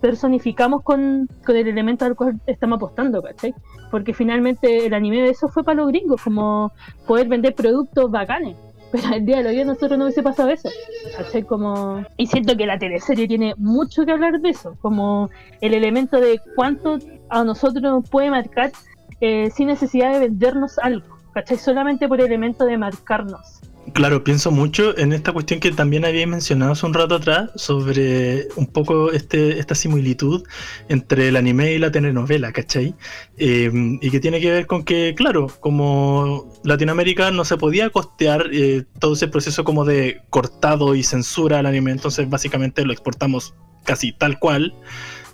personificamos 0.00 0.82
con, 0.82 1.28
con 1.44 1.56
el 1.56 1.68
elemento 1.68 2.04
al 2.04 2.14
cual 2.16 2.40
estamos 2.46 2.76
apostando, 2.76 3.22
¿cachai? 3.22 3.54
Porque 3.90 4.14
finalmente 4.14 4.86
el 4.86 4.94
anime 4.94 5.22
de 5.22 5.30
eso 5.30 5.48
fue 5.48 5.64
para 5.64 5.76
los 5.76 5.88
gringos, 5.88 6.22
como 6.22 6.72
poder 7.06 7.28
vender 7.28 7.54
productos 7.54 8.10
bacanes. 8.10 8.56
Pero 8.90 9.14
el 9.14 9.26
día 9.26 9.42
de 9.42 9.50
hoy 9.50 9.60
a 9.60 9.64
nosotros 9.64 9.98
no 9.98 10.04
hubiese 10.04 10.22
pasado 10.22 10.48
eso. 10.48 10.70
¿cachai? 11.16 11.42
Como... 11.42 12.04
Y 12.16 12.26
siento 12.26 12.56
que 12.56 12.66
la 12.66 12.78
teleserie 12.78 13.28
tiene 13.28 13.54
mucho 13.58 14.04
que 14.06 14.12
hablar 14.12 14.40
de 14.40 14.50
eso, 14.50 14.76
como 14.80 15.30
el 15.60 15.74
elemento 15.74 16.20
de 16.20 16.40
cuánto 16.56 16.98
a 17.28 17.44
nosotros 17.44 17.82
nos 17.82 18.08
puede 18.08 18.30
marcar 18.30 18.72
eh, 19.20 19.50
sin 19.50 19.66
necesidad 19.66 20.12
de 20.12 20.20
vendernos 20.20 20.78
algo, 20.78 21.18
¿cachai? 21.32 21.58
Solamente 21.58 22.08
por 22.08 22.20
el 22.20 22.26
elemento 22.26 22.64
de 22.64 22.78
marcarnos. 22.78 23.60
Claro, 23.94 24.24
pienso 24.24 24.50
mucho 24.50 24.96
en 24.98 25.12
esta 25.12 25.32
cuestión 25.32 25.60
que 25.60 25.70
también 25.70 26.04
había 26.04 26.26
mencionado 26.26 26.72
hace 26.72 26.84
un 26.84 26.94
rato 26.94 27.14
atrás 27.14 27.50
sobre 27.54 28.48
un 28.56 28.66
poco 28.66 29.12
este, 29.12 29.58
esta 29.58 29.74
similitud 29.74 30.42
entre 30.88 31.28
el 31.28 31.36
anime 31.36 31.72
y 31.72 31.78
la 31.78 31.90
telenovela, 31.90 32.52
¿cachai? 32.52 32.94
Eh, 33.36 33.70
y 34.00 34.10
que 34.10 34.20
tiene 34.20 34.40
que 34.40 34.50
ver 34.50 34.66
con 34.66 34.84
que, 34.84 35.14
claro, 35.16 35.48
como 35.60 36.52
Latinoamérica 36.64 37.30
no 37.30 37.44
se 37.44 37.56
podía 37.56 37.90
costear 37.90 38.48
eh, 38.52 38.84
todo 38.98 39.14
ese 39.14 39.28
proceso 39.28 39.64
como 39.64 39.84
de 39.84 40.22
cortado 40.28 40.94
y 40.94 41.02
censura 41.02 41.60
al 41.60 41.66
anime, 41.66 41.92
entonces 41.92 42.28
básicamente 42.28 42.84
lo 42.84 42.92
exportamos 42.92 43.54
casi 43.84 44.12
tal 44.12 44.38
cual, 44.38 44.74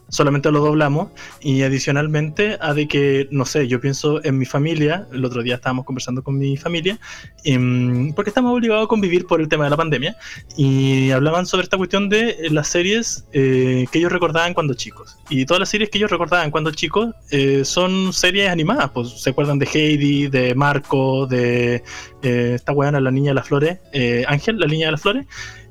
solamente 0.08 0.50
lo 0.50 0.60
doblamos 0.60 1.08
y 1.40 1.62
adicionalmente 1.62 2.58
a 2.60 2.74
de 2.74 2.88
que, 2.88 3.28
no 3.30 3.44
sé, 3.44 3.68
yo 3.68 3.80
pienso 3.80 4.24
en 4.24 4.38
mi 4.38 4.44
familia, 4.44 5.06
el 5.12 5.24
otro 5.24 5.42
día 5.42 5.56
estábamos 5.56 5.84
conversando 5.84 6.22
con 6.22 6.38
mi 6.38 6.56
familia, 6.56 6.98
em, 7.44 8.12
porque 8.14 8.30
estamos 8.30 8.52
obligados 8.52 8.84
a 8.84 8.88
convivir 8.88 9.26
por 9.26 9.40
el 9.40 9.48
tema 9.48 9.64
de 9.64 9.70
la 9.70 9.76
pandemia 9.76 10.16
y 10.56 11.10
hablaban 11.10 11.46
sobre 11.46 11.64
esta 11.64 11.76
cuestión 11.76 12.08
de 12.08 12.30
eh, 12.30 12.50
las 12.50 12.68
series 12.68 13.26
eh, 13.32 13.86
que 13.90 13.98
ellos 13.98 14.12
recordaban 14.12 14.54
cuando 14.54 14.74
chicos. 14.74 15.18
Y 15.28 15.46
todas 15.46 15.60
las 15.60 15.68
series 15.68 15.90
que 15.90 15.98
ellos 15.98 16.10
recordaban 16.10 16.50
cuando 16.50 16.70
chicos 16.70 17.14
eh, 17.30 17.64
son 17.64 18.12
series 18.12 18.50
animadas, 18.50 18.90
pues 18.90 19.22
se 19.22 19.30
acuerdan 19.30 19.58
de 19.58 19.66
Heidi, 19.66 20.28
de 20.28 20.54
Marco, 20.54 21.26
de 21.26 21.82
eh, 22.22 22.52
esta 22.54 22.72
weana, 22.72 23.00
la 23.00 23.10
niña 23.10 23.30
de 23.30 23.34
las 23.34 23.46
flores, 23.46 23.78
eh, 23.92 24.24
Ángel, 24.26 24.58
la 24.58 24.66
niña 24.66 24.86
de 24.86 24.92
las 24.92 25.02
flores. 25.02 25.26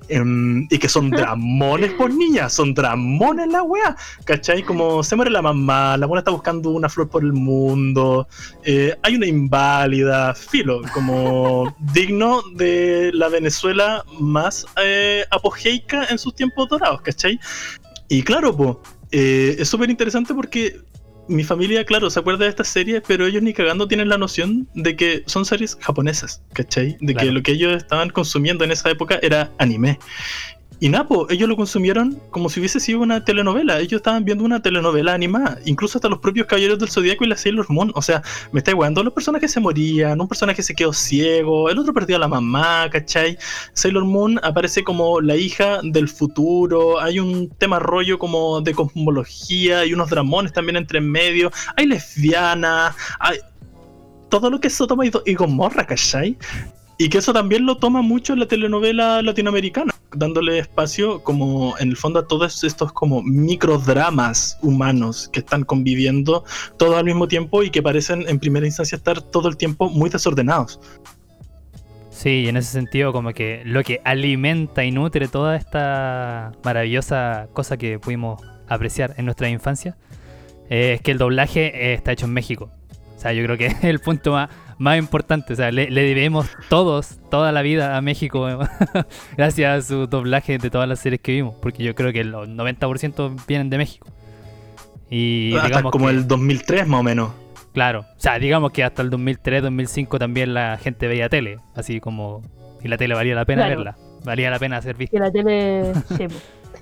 Em, 0.08 0.68
y 0.70 0.78
que 0.78 0.90
son 0.90 1.10
dramones 1.12 1.94
por 1.94 2.14
niñas, 2.14 2.54
son 2.54 2.74
dramones 2.74 3.48
la 3.48 3.64
wea, 3.64 3.96
¿cachai? 4.26 4.64
Como 4.64 5.04
se 5.04 5.16
muere 5.16 5.32
la 5.32 5.42
mamá, 5.42 5.98
la 5.98 6.06
buena 6.06 6.20
está 6.20 6.32
buscando 6.32 6.72
una 6.72 6.90
flor 6.90 7.10
por 7.10 7.24
el 7.24 7.34
mundo, 7.34 8.28
eh, 8.64 8.96
hay 9.02 9.16
una 9.16 9.28
inválida, 9.28 10.34
filo, 10.36 10.82
como 10.94 11.76
digno 11.94 12.42
de 12.56 13.12
la 13.14 13.30
Venezuela 13.30 14.04
más 14.20 14.66
eh, 14.82 15.26
apogeica 15.32 16.06
en 16.10 16.18
sus 16.18 16.36
tiempos 16.36 16.70
dorados, 16.70 17.02
¿cachai? 17.02 17.40
Y 18.10 18.24
claro, 18.24 18.56
po, 18.56 18.82
eh, 19.12 19.56
es 19.60 19.70
súper 19.70 19.90
interesante 19.90 20.34
porque 20.34 20.82
mi 21.28 21.44
familia, 21.44 21.86
claro, 21.86 22.10
se 22.10 22.20
acuerda 22.20 22.46
de 22.46 22.50
estas 22.50 22.68
series, 22.68 23.02
pero 23.08 23.26
ellos 23.26 23.42
ni 23.42 23.54
cagando 23.54 23.88
tienen 23.88 24.10
la 24.10 24.18
noción 24.18 24.68
de 24.74 24.96
que 24.96 25.24
son 25.26 25.46
series 25.46 25.78
japonesas, 25.80 26.42
¿cachai? 26.54 26.98
De 27.00 27.16
que 27.16 27.32
lo 27.32 27.42
que 27.42 27.54
ellos 27.54 27.76
estaban 27.76 28.10
consumiendo 28.10 28.64
en 28.64 28.72
esa 28.72 28.90
época 28.90 29.20
era 29.22 29.52
anime. 29.58 30.00
Y 30.84 30.90
Napo, 30.90 31.28
ellos 31.30 31.48
lo 31.48 31.56
consumieron 31.56 32.20
como 32.30 32.50
si 32.50 32.60
hubiese 32.60 32.78
sido 32.78 33.00
una 33.00 33.24
telenovela. 33.24 33.80
Ellos 33.80 34.00
estaban 34.00 34.26
viendo 34.26 34.44
una 34.44 34.62
telenovela 34.62 35.14
animada. 35.14 35.58
Incluso 35.64 35.98
hasta 35.98 36.10
los 36.10 36.20
propios 36.20 36.46
Caballeros 36.46 36.78
del 36.78 36.90
Zodíaco 36.90 37.24
y 37.24 37.30
la 37.30 37.38
Sailor 37.38 37.70
Moon. 37.70 37.94
O 37.96 38.02
sea, 38.02 38.22
me 38.52 38.60
está 38.60 38.72
igualando 38.72 39.02
los 39.02 39.14
personajes 39.14 39.50
se 39.50 39.62
morían, 39.62 40.20
un 40.20 40.28
personaje 40.28 40.62
se 40.62 40.76
quedó 40.76 40.92
ciego, 40.92 41.70
el 41.70 41.80
otro 41.80 41.94
perdió 41.94 42.18
a 42.18 42.20
la 42.20 42.28
mamá, 42.28 42.90
¿cachai? 42.92 43.38
Sailor 43.72 44.04
Moon 44.04 44.42
aparece 44.44 44.84
como 44.84 45.22
la 45.22 45.38
hija 45.38 45.80
del 45.84 46.10
futuro. 46.10 47.00
Hay 47.00 47.18
un 47.18 47.50
tema 47.52 47.80
rollo 47.80 48.20
como 48.20 48.60
de 48.60 48.74
cosmología 48.74 49.86
y 49.86 49.94
unos 49.94 50.10
dramones 50.10 50.52
también 50.52 50.76
entre 50.76 50.98
en 50.98 51.10
medio. 51.10 51.50
Hay 51.78 51.86
lesbianas, 51.86 52.94
hay 53.22 53.38
todo 54.28 54.50
lo 54.50 54.60
que 54.60 54.68
es 54.68 54.74
Sodoma 54.74 55.06
y, 55.06 55.12
y 55.28 55.34
Gomorra, 55.34 55.88
¿cachai? 55.88 56.38
Y 56.98 57.10
que 57.10 57.18
eso 57.18 57.34
también 57.34 57.66
lo 57.66 57.78
toma 57.78 58.02
mucho 58.02 58.36
la 58.36 58.48
telenovela 58.48 59.22
latinoamericana, 59.22 59.94
dándole 60.16 60.60
espacio 60.60 61.24
como 61.24 61.76
en 61.80 61.90
el 61.90 61.98
fondo 61.98 62.20
a 62.20 62.28
todos 62.28 62.64
estos 62.64 62.94
como 62.94 63.24
microdramas 63.24 64.60
humanos 64.62 65.30
que 65.34 65.40
están 65.40 65.64
conviviendo 65.64 66.44
todos 66.78 66.96
al 66.96 67.06
mismo 67.06 67.28
tiempo 67.28 67.64
y 67.64 67.72
que 67.72 67.82
parecen 67.82 68.26
en 68.28 68.40
primera 68.40 68.66
instancia 68.66 68.96
estar 68.96 69.22
todo 69.22 69.50
el 69.50 69.58
tiempo 69.58 69.90
muy 69.90 70.10
desordenados. 70.10 70.80
Sí, 72.12 72.44
y 72.44 72.48
en 72.48 72.58
ese 72.58 72.72
sentido 72.72 73.12
como 73.12 73.34
que 73.34 73.64
lo 73.66 73.84
que 73.84 74.00
alimenta 74.06 74.86
y 74.86 74.92
nutre 74.92 75.28
toda 75.28 75.56
esta 75.56 76.52
maravillosa 76.64 77.48
cosa 77.54 77.76
que 77.76 77.98
pudimos 77.98 78.42
apreciar 78.70 79.16
en 79.18 79.26
nuestra 79.26 79.50
infancia 79.50 79.98
eh, 80.70 80.94
es 80.94 81.02
que 81.02 81.12
el 81.12 81.18
doblaje 81.18 81.92
eh, 81.92 81.94
está 81.96 82.12
hecho 82.12 82.26
en 82.26 82.34
México. 82.34 82.70
O 83.18 83.20
sea, 83.20 83.34
yo 83.34 83.44
creo 83.44 83.58
que 83.58 83.66
es 83.68 83.84
el 83.84 84.00
punto 84.00 84.32
más, 84.32 84.50
más 84.78 84.98
importante. 84.98 85.54
O 85.54 85.56
sea, 85.56 85.72
le, 85.72 85.90
le 85.90 86.04
debemos 86.04 86.48
todos, 86.70 87.20
toda 87.30 87.52
la 87.52 87.62
vida 87.62 87.98
a 87.98 88.02
México 88.02 88.48
gracias 89.38 89.86
a 89.86 89.88
su 89.88 90.08
doblaje 90.08 90.58
de 90.58 90.70
todas 90.70 90.88
las 90.88 91.00
series 91.00 91.22
que 91.22 91.32
vimos. 91.34 91.56
Porque 91.62 91.84
yo 91.84 91.96
creo 91.96 92.12
que 92.14 92.24
los 92.24 92.48
90% 92.48 93.46
vienen 93.48 93.70
de 93.70 93.78
México. 93.78 94.08
Y 95.10 95.54
Hasta 95.56 95.68
digamos 95.68 95.92
como 95.92 96.06
que- 96.08 96.12
el 96.14 96.28
2003 96.28 96.88
más 96.88 97.00
o 97.00 97.04
menos. 97.04 97.32
Claro, 97.74 98.02
o 98.02 98.20
sea, 98.20 98.38
digamos 98.38 98.72
que 98.72 98.84
hasta 98.84 99.02
el 99.02 99.10
2003, 99.10 99.64
2005 99.64 100.20
también 100.20 100.54
la 100.54 100.78
gente 100.78 101.08
veía 101.08 101.28
tele, 101.28 101.58
así 101.74 102.00
como 102.00 102.42
y 102.84 102.88
la 102.88 102.98
tele 102.98 103.16
valía 103.16 103.34
la 103.34 103.46
pena 103.46 103.64
Claro. 103.66 103.78
verla, 103.84 103.98
valía 104.24 104.52
la 104.52 104.60
pena 104.60 104.80
ser 104.82 104.96
vista. 104.96 105.18
Que 105.18 105.20
la 105.20 105.32
tele. 105.32 105.92
sí. 106.18 106.28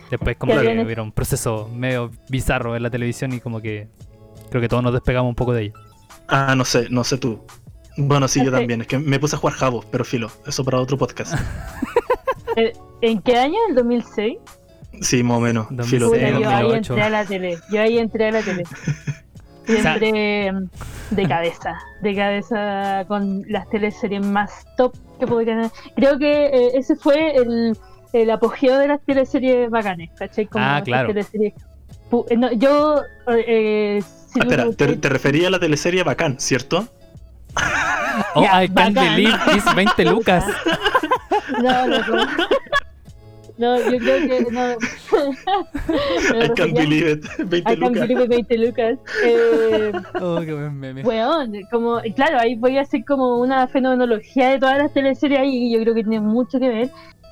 Después 0.10 0.36
como 0.36 0.52
que 0.60 0.82
hubiera 0.84 1.02
un 1.02 1.14
proceso 1.14 1.70
medio 1.74 2.12
bizarro 2.30 2.76
en 2.76 2.84
la 2.84 2.90
televisión 2.90 3.32
y 3.32 3.40
como 3.40 3.62
que 3.62 3.88
creo 4.50 4.62
que 4.62 4.68
todos 4.68 4.84
nos 4.84 4.92
despegamos 4.92 5.30
un 5.30 5.36
poco 5.36 5.54
de 5.54 5.62
ella. 5.64 5.74
Ah, 6.28 6.56
no 6.58 6.66
sé, 6.66 6.88
no 6.90 7.06
sé 7.06 7.18
tú. 7.18 7.42
Bueno, 8.08 8.28
sí, 8.28 8.40
yo 8.40 8.46
Perfecto. 8.46 8.60
también. 8.62 8.82
Es 8.82 8.88
que 8.88 9.00
me 9.00 9.20
puse 9.20 9.36
a 9.36 9.40
jugar 9.40 9.56
Jabo, 9.56 9.84
pero 9.92 10.04
filo. 10.06 10.30
Eso 10.46 10.64
para 10.66 10.80
otro 10.80 10.98
podcast. 10.98 11.34
Eh, 12.58 12.74
¿En 13.00 13.22
qué 13.22 13.38
año? 13.38 13.56
¿En 13.70 13.76
2006? 13.76 14.38
Sí, 15.00 15.24
más 15.24 15.38
o 15.38 15.40
menos. 15.40 15.68
2006, 15.70 15.90
Filo. 15.90 16.40
Yo 16.42 16.50
ahí 16.50 16.64
2008. 16.64 16.76
entré 16.94 17.02
a 17.04 17.10
la 17.10 17.26
tele. 17.26 17.58
Yo 17.72 17.82
ahí 17.82 17.98
entré 17.98 18.28
a 18.28 18.32
la 18.32 18.42
tele. 18.42 18.64
Y 19.68 19.74
sea- 19.78 19.94
entré 19.94 20.52
mm, 20.52 20.70
de 21.12 21.28
cabeza. 21.30 21.80
De 22.02 22.14
cabeza 22.16 23.06
con 23.08 23.46
las 23.48 23.70
teleseries 23.70 24.26
más 24.26 24.66
top 24.76 24.94
que 25.20 25.28
podrían 25.28 25.60
haber. 25.60 25.72
Creo 25.96 26.18
que 26.20 26.48
eh, 26.48 26.72
ese 26.74 26.96
fue 26.98 27.36
el, 27.38 27.78
el 28.12 28.32
apogeo 28.32 28.78
de 28.80 28.88
las 28.90 29.02
teleseries 29.06 29.70
bacanes, 29.70 30.10
¿cachai? 30.18 30.48
Como 30.48 30.66
Ah, 30.66 30.82
claro. 30.84 31.08
teleseries- 31.14 31.54
eh, 32.30 32.36
no, 32.38 32.52
yo. 32.52 33.02
eh, 33.30 34.02
si 34.04 34.40
Ah, 34.42 34.44
espera, 34.44 34.72
te, 34.72 34.98
te 34.98 35.10
refería 35.10 35.48
a 35.48 35.52
la 35.52 35.60
teleserie 35.60 36.04
Bacán, 36.04 36.38
¿cierto? 36.40 36.88
Oh, 38.36 38.42
Ya, 38.44 38.62
I 38.64 38.68
can't 38.68 38.96
believe 38.96 39.36
it's 39.56 39.66
20 39.74 40.06
lucas. 40.06 40.44
No, 41.62 41.86
no, 41.86 41.98
no. 42.00 42.26
No, 43.58 43.78
yo 43.92 43.98
creo 44.00 44.28
que 44.28 44.52
no. 44.52 44.72
I 46.42 46.48
can't 46.56 46.74
believe 46.74 47.06
it. 47.08 47.26
20 47.38 47.58
I 47.58 47.62
can't 47.62 47.80
lucas. 47.82 48.08
believe 48.08 48.22
it, 48.22 48.30
20 48.30 48.58
lucas. 48.58 48.98
Eh, 49.24 49.92
Oh, 50.16 50.40
qué 50.40 50.54
buen 50.54 50.80
meme. 50.80 51.04
Weón, 51.04 51.54
como, 51.70 52.00
claro, 52.16 52.40
ahí 52.40 52.56
voy 52.56 52.78
a 52.78 52.82
hacer 52.82 53.04
como 53.06 53.40
una 53.40 53.68
fenomenología 53.68 54.50
de 54.50 54.60
todas 54.60 54.78
las 54.78 54.94
teleseries 54.94 55.40
ahí, 55.42 55.68
y 55.68 55.74
yo 55.74 55.82
creo 55.82 55.94
que 55.94 56.04
tiene 56.04 56.22
mucho 56.22 56.58
que 56.60 56.70
ver, 56.70 56.90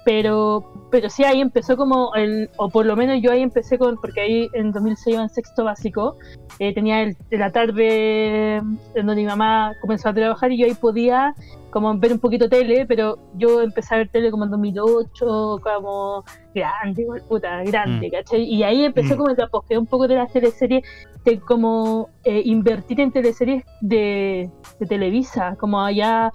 pero, 0.10 0.64
pero 0.90 1.08
sí, 1.08 1.24
ahí 1.24 1.40
empezó 1.40 1.78
como, 1.78 2.16
el, 2.16 2.50
o 2.58 2.68
por 2.68 2.88
lo 2.88 2.96
menos 2.96 3.22
yo 3.22 3.32
ahí 3.32 3.44
empecé 3.44 3.78
con, 3.78 3.96
porque 3.98 4.22
ahí 4.22 4.50
en 4.54 4.72
2006 4.72 5.14
iba 5.14 5.22
en 5.22 5.30
sexto 5.30 5.64
básico, 5.66 6.18
eh, 6.58 6.74
tenía 6.74 7.04
el, 7.04 7.16
la 7.30 7.52
tarde 7.52 8.60
donde 8.96 9.16
mi 9.16 9.26
mamá 9.26 9.76
comenzó 9.82 10.10
a 10.10 10.14
trabajar 10.16 10.52
y 10.52 10.58
yo 10.58 10.66
ahí 10.66 10.74
podía 10.74 11.36
como 11.72 11.98
ver 12.00 12.12
un 12.14 12.20
poquito 12.20 12.50
tele, 12.50 12.86
pero 12.86 13.18
yo 13.36 13.62
empecé 13.62 13.96
a 13.96 13.98
ver 14.00 14.10
tele 14.10 14.32
como 14.32 14.46
en 14.46 14.52
2008, 14.52 15.60
como 15.64 16.24
grande, 16.54 17.06
puta, 17.28 17.64
grande, 17.64 18.08
Mm. 18.08 18.12
¿cachai? 18.12 18.44
Y 18.44 18.64
ahí 18.64 18.84
empezó 18.84 19.14
Mm. 19.14 19.18
como 19.18 19.30
el 19.30 19.42
apogeo 19.42 19.80
un 19.80 19.86
poco 19.86 20.08
de 20.08 20.16
las 20.16 20.32
teleseries 20.34 20.84
de 21.26 21.40
como 21.40 22.10
eh, 22.24 22.42
invertir 22.46 23.00
en 23.02 23.12
teleseries 23.12 23.64
de, 23.82 24.50
de 24.80 24.86
Televisa, 24.86 25.56
como 25.60 25.82
allá 25.82 26.32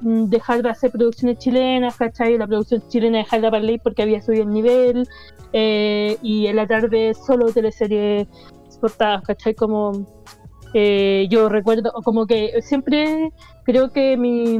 dejar 0.00 0.62
de 0.62 0.68
hacer 0.70 0.90
producciones 0.90 1.38
chilenas, 1.38 1.96
¿cachai? 1.96 2.36
La 2.36 2.46
producción 2.46 2.82
chilena 2.88 3.18
dejarla 3.18 3.50
para 3.50 3.62
ley 3.62 3.78
porque 3.78 4.02
había 4.02 4.20
subido 4.20 4.42
el 4.44 4.50
nivel, 4.52 5.08
eh, 5.52 6.16
y 6.22 6.46
en 6.48 6.56
la 6.56 6.66
tarde 6.66 7.14
solo 7.14 7.52
teleseries 7.52 8.26
exportadas, 8.66 9.22
¿cachai? 9.22 9.54
Como 9.54 10.06
eh, 10.78 11.26
yo 11.30 11.48
recuerdo, 11.48 11.90
como 12.04 12.26
que 12.26 12.60
siempre 12.60 13.32
creo 13.64 13.92
que 13.92 14.18
mi, 14.18 14.58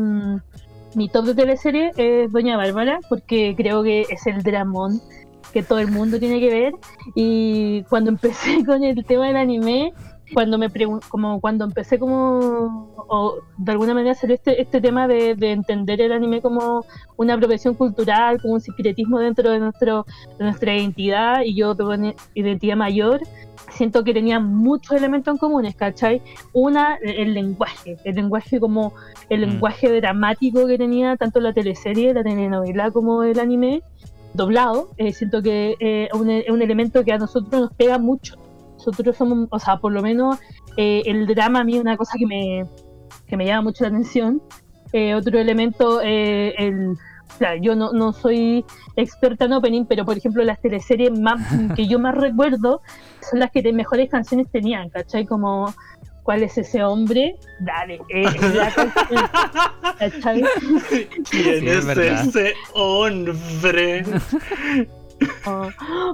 top 1.08 1.26
de 1.26 1.34
teleserie 1.34 1.92
es 1.98 2.32
Doña 2.32 2.56
Bárbara, 2.56 3.00
porque 3.10 3.54
creo 3.54 3.82
que 3.82 4.06
es 4.08 4.26
el 4.26 4.42
dramón 4.42 5.02
que 5.52 5.62
todo 5.62 5.78
el 5.78 5.90
mundo 5.90 6.18
tiene 6.18 6.40
que 6.40 6.48
ver. 6.48 6.72
Y 7.14 7.82
cuando 7.90 8.08
empecé 8.16 8.64
con 8.64 8.82
el 8.82 9.04
tema 9.04 9.26
del 9.26 9.36
anime, 9.36 9.92
cuando 10.32 10.56
me 10.56 10.70
como 11.10 11.38
cuando 11.38 11.66
empecé 11.66 11.98
como 11.98 12.94
o 13.08 13.34
de 13.58 13.72
alguna 13.72 13.92
manera 13.92 14.12
hacer 14.12 14.32
este, 14.32 14.60
este 14.60 14.80
tema 14.80 15.06
de, 15.06 15.34
de 15.34 15.52
entender 15.52 16.00
el 16.00 16.12
anime 16.12 16.40
como 16.40 16.84
una 17.16 17.34
apropiación 17.34 17.74
cultural, 17.74 18.40
como 18.40 18.54
un 18.54 18.60
secretismo 18.62 19.18
dentro 19.18 19.50
de 19.50 19.58
nuestro 19.58 20.06
de 20.38 20.44
nuestra 20.44 20.74
identidad 20.74 21.42
y 21.44 21.54
yo 21.54 21.74
tengo 21.74 21.90
una 21.90 22.14
identidad 22.34 22.76
mayor, 22.76 23.20
siento 23.70 24.04
que 24.04 24.14
tenía 24.14 24.40
muchos 24.40 24.96
elementos 24.96 25.32
en 25.32 25.38
comunes, 25.38 25.74
¿cachai? 25.76 26.22
Una, 26.52 26.98
el 27.02 27.34
lenguaje, 27.34 27.96
el 28.04 28.14
lenguaje 28.14 28.60
como 28.60 28.92
el 29.28 29.40
Mm. 29.40 29.50
lenguaje 29.50 30.00
dramático 30.00 30.66
que 30.66 30.78
tenía 30.78 31.16
tanto 31.16 31.40
la 31.40 31.52
teleserie, 31.52 32.14
la 32.14 32.22
telenovela 32.22 32.90
como 32.90 33.22
el 33.22 33.38
anime 33.38 33.82
doblado, 34.34 34.90
eh, 34.98 35.12
siento 35.12 35.42
que 35.42 35.76
eh, 35.80 36.08
es 36.12 36.20
un, 36.48 36.62
elemento 36.62 37.04
que 37.04 37.12
a 37.12 37.18
nosotros 37.18 37.60
nos 37.60 37.72
pega 37.74 37.98
mucho. 37.98 38.36
Nosotros 38.74 39.16
somos, 39.16 39.48
o 39.50 39.58
sea, 39.58 39.78
por 39.78 39.92
lo 39.92 40.02
menos 40.02 40.38
eh, 40.76 41.02
el 41.06 41.26
drama 41.26 41.60
a 41.60 41.64
mí 41.64 41.76
es 41.76 41.80
una 41.80 41.96
cosa 41.96 42.16
que 42.18 42.26
me, 42.26 42.64
que 43.26 43.36
me 43.36 43.46
llama 43.46 43.62
mucho 43.62 43.84
la 43.84 43.88
atención. 43.88 44.42
Otro 45.14 45.38
elemento, 45.38 46.00
el, 46.00 46.96
claro, 47.38 47.60
yo 47.60 47.74
no, 47.74 47.92
no 47.92 48.12
soy 48.12 48.64
experta 48.96 49.44
en 49.46 49.52
opening, 49.54 49.84
pero 49.84 50.04
por 50.04 50.16
ejemplo 50.16 50.42
las 50.44 50.60
teleseries 50.60 51.18
más, 51.18 51.40
que 51.76 51.86
yo 51.86 51.98
más 51.98 52.14
recuerdo 52.14 52.80
son 53.30 53.40
las 53.40 53.50
que 53.50 53.62
de 53.62 53.72
mejores 53.72 54.08
canciones 54.10 54.48
tenían, 54.50 54.88
¿cachai? 54.90 55.26
Como 55.26 55.72
¿Cuál 56.22 56.42
es 56.42 56.58
ese 56.58 56.82
hombre? 56.82 57.36
Dale, 57.60 58.00
eh, 58.08 58.24
es 58.24 58.54
la 58.56 58.70
canción, 58.74 59.22
¿cachai? 59.96 60.44
¿Quién 61.30 61.60
Sí, 61.60 61.68
es 61.68 61.86
ese 62.26 62.54
hombre? 62.74 64.04
Ah, 65.46 65.68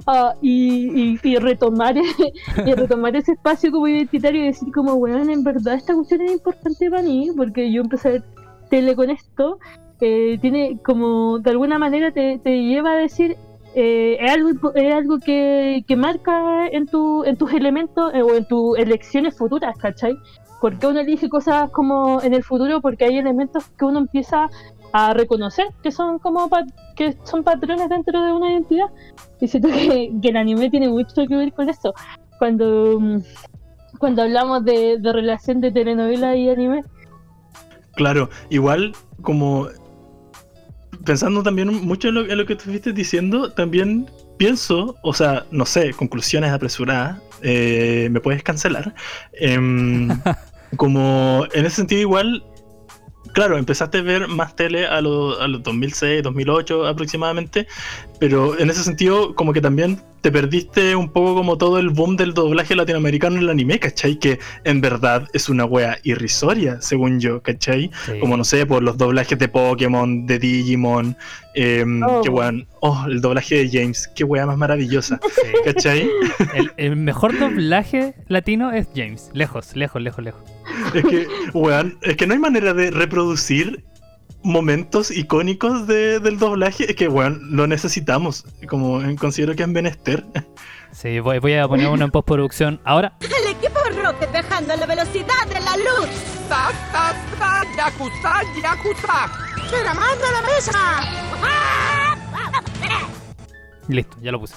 ah, 0.06 0.34
y, 0.40 1.14
y- 1.14 1.20
y 1.24 1.36
retomar 1.36 1.96
y 1.96 2.72
retomar 2.74 3.16
ese 3.16 3.32
espacio 3.32 3.72
como 3.72 3.88
identitario 3.88 4.42
y 4.42 4.46
decir 4.46 4.72
como 4.72 4.94
weón 4.94 5.28
en 5.28 5.42
verdad 5.42 5.74
esta 5.74 5.92
cuestión 5.94 6.20
es 6.20 6.32
importante 6.34 6.88
para 6.88 7.02
mí 7.02 7.28
porque 7.36 7.72
yo 7.72 7.82
empecé 7.82 8.08
a 8.08 8.12
ver 8.12 8.22
tele 8.70 8.94
con 8.94 9.10
esto 9.10 9.58
eh, 10.04 10.38
tiene 10.40 10.78
como 10.84 11.38
de 11.38 11.50
alguna 11.50 11.78
manera 11.78 12.10
te, 12.10 12.38
te 12.38 12.62
lleva 12.64 12.92
a 12.92 12.96
decir 12.96 13.36
eh, 13.74 14.18
es 14.20 14.32
algo 14.32 14.72
es 14.74 14.94
algo 14.94 15.18
que, 15.18 15.84
que 15.86 15.96
marca 15.96 16.66
en 16.68 16.86
tu 16.86 17.24
en 17.24 17.36
tus 17.36 17.52
elementos 17.52 18.12
eh, 18.12 18.22
o 18.22 18.34
en 18.34 18.44
tus 18.46 18.76
elecciones 18.78 19.36
futuras 19.36 19.76
¿cachai? 19.78 20.14
porque 20.60 20.86
uno 20.86 21.00
elige 21.00 21.28
cosas 21.28 21.70
como 21.70 22.20
en 22.22 22.34
el 22.34 22.44
futuro 22.44 22.80
porque 22.80 23.04
hay 23.04 23.18
elementos 23.18 23.64
que 23.78 23.84
uno 23.84 24.00
empieza 24.00 24.48
a 24.92 25.14
reconocer 25.14 25.68
que 25.82 25.90
son 25.90 26.18
como 26.18 26.48
que 26.94 27.16
son 27.24 27.42
patrones 27.42 27.88
dentro 27.88 28.22
de 28.22 28.32
una 28.32 28.52
identidad. 28.52 28.86
Y 29.40 29.48
siento 29.48 29.68
que, 29.68 30.12
que 30.20 30.28
el 30.28 30.36
anime 30.36 30.70
tiene 30.70 30.88
mucho 30.88 31.26
que 31.26 31.36
ver 31.36 31.52
con 31.52 31.68
eso. 31.68 31.94
Cuando 32.38 33.00
cuando 33.98 34.22
hablamos 34.22 34.64
de, 34.64 34.98
de 34.98 35.12
relación 35.12 35.60
de 35.60 35.70
telenovela 35.70 36.36
y 36.36 36.48
anime. 36.48 36.82
Claro, 37.94 38.30
igual 38.50 38.92
como 39.22 39.68
pensando 41.04 41.42
también 41.42 41.68
mucho 41.68 42.08
en 42.08 42.14
lo, 42.14 42.30
en 42.30 42.38
lo 42.38 42.46
que 42.46 42.54
estuviste 42.54 42.92
diciendo, 42.92 43.52
también 43.52 44.06
pienso, 44.36 44.96
o 45.02 45.14
sea, 45.14 45.46
no 45.50 45.66
sé, 45.66 45.92
conclusiones 45.92 46.50
apresuradas, 46.50 47.20
eh, 47.42 48.08
me 48.10 48.20
puedes 48.20 48.42
cancelar. 48.42 48.94
Em, 49.32 50.08
como 50.76 51.46
en 51.52 51.66
ese 51.66 51.76
sentido 51.76 52.00
igual, 52.00 52.44
claro, 53.32 53.56
empezaste 53.58 53.98
a 53.98 54.02
ver 54.02 54.28
más 54.28 54.54
tele 54.56 54.86
a, 54.86 55.00
lo- 55.00 55.40
a 55.40 55.48
los 55.48 55.62
2006, 55.62 56.22
2008 56.22 56.86
aproximadamente, 56.86 57.66
pero 58.20 58.58
en 58.58 58.70
ese 58.70 58.82
sentido 58.84 59.34
como 59.34 59.52
que 59.52 59.60
también 59.60 60.00
te 60.20 60.30
perdiste 60.30 60.94
un 60.94 61.10
poco 61.10 61.34
como 61.34 61.58
todo 61.58 61.78
el 61.80 61.88
boom 61.88 62.16
del 62.16 62.32
doblaje 62.32 62.76
latinoamericano 62.76 63.36
en 63.36 63.42
el 63.42 63.50
anime, 63.50 63.80
¿cachai? 63.80 64.16
Que 64.20 64.38
en 64.62 64.80
verdad 64.80 65.26
es 65.32 65.48
una 65.48 65.64
wea 65.64 65.98
irrisoria, 66.04 66.80
según 66.80 67.18
yo, 67.18 67.42
¿cachai? 67.42 67.90
Sí. 68.06 68.20
Como 68.20 68.36
no 68.36 68.44
sé, 68.44 68.64
por 68.64 68.84
los 68.84 68.96
doblajes 68.96 69.36
de 69.36 69.48
Pokémon, 69.48 70.24
de 70.26 70.38
Digimon, 70.38 71.16
em, 71.54 72.00
Oh. 72.04 72.20
qué 72.22 72.28
weón, 72.30 72.68
oh, 72.80 73.04
el 73.08 73.20
doblaje 73.20 73.64
de 73.66 73.68
James, 73.80 74.08
qué 74.14 74.22
wea 74.22 74.46
más 74.46 74.56
maravillosa, 74.56 75.18
Sí. 75.34 75.42
¿cachai? 75.64 76.08
El, 76.54 76.72
el 76.76 76.94
mejor 76.96 77.36
doblaje 77.36 78.14
latino 78.28 78.70
es 78.70 78.86
James. 78.94 79.28
Lejos, 79.32 79.74
lejos, 79.74 80.00
lejos, 80.00 80.22
lejos. 80.24 80.42
Es 80.94 81.04
que, 81.04 81.26
weón, 81.54 81.98
es 82.02 82.16
que 82.16 82.26
no 82.26 82.34
hay 82.34 82.38
manera 82.40 82.72
de 82.74 82.90
reproducir 82.90 83.84
momentos 84.44 85.10
icónicos 85.10 85.86
de- 85.86 86.18
del 86.20 86.38
doblaje, 86.38 86.90
es 86.90 86.96
que, 86.96 87.08
weón, 87.08 87.40
lo 87.56 87.66
necesitamos, 87.66 88.44
como 88.68 89.00
eh, 89.02 89.16
considero 89.16 89.54
que 89.54 89.62
es 89.62 89.68
menester. 89.68 90.24
Sí, 90.92 91.20
voy, 91.20 91.38
voy 91.38 91.54
a 91.54 91.66
poner 91.68 91.88
uno 91.88 92.04
en 92.04 92.10
postproducción 92.10 92.80
ahora. 92.84 93.14
El 93.20 93.50
equipo 93.56 93.78
Rocket 94.02 94.30
viajando 94.32 94.72
a 94.72 94.76
la 94.76 94.86
velocidad 94.86 95.46
de 95.48 95.60
la 95.60 95.76
luz. 95.76 96.08
Ta, 96.48 96.70
ta, 96.92 97.14
ta, 97.38 97.62
Yakuza, 97.76 98.42
Yakuza. 98.62 99.30
Y 103.88 103.92
listo, 103.94 104.16
ya 104.20 104.32
lo 104.32 104.40
puse. 104.40 104.54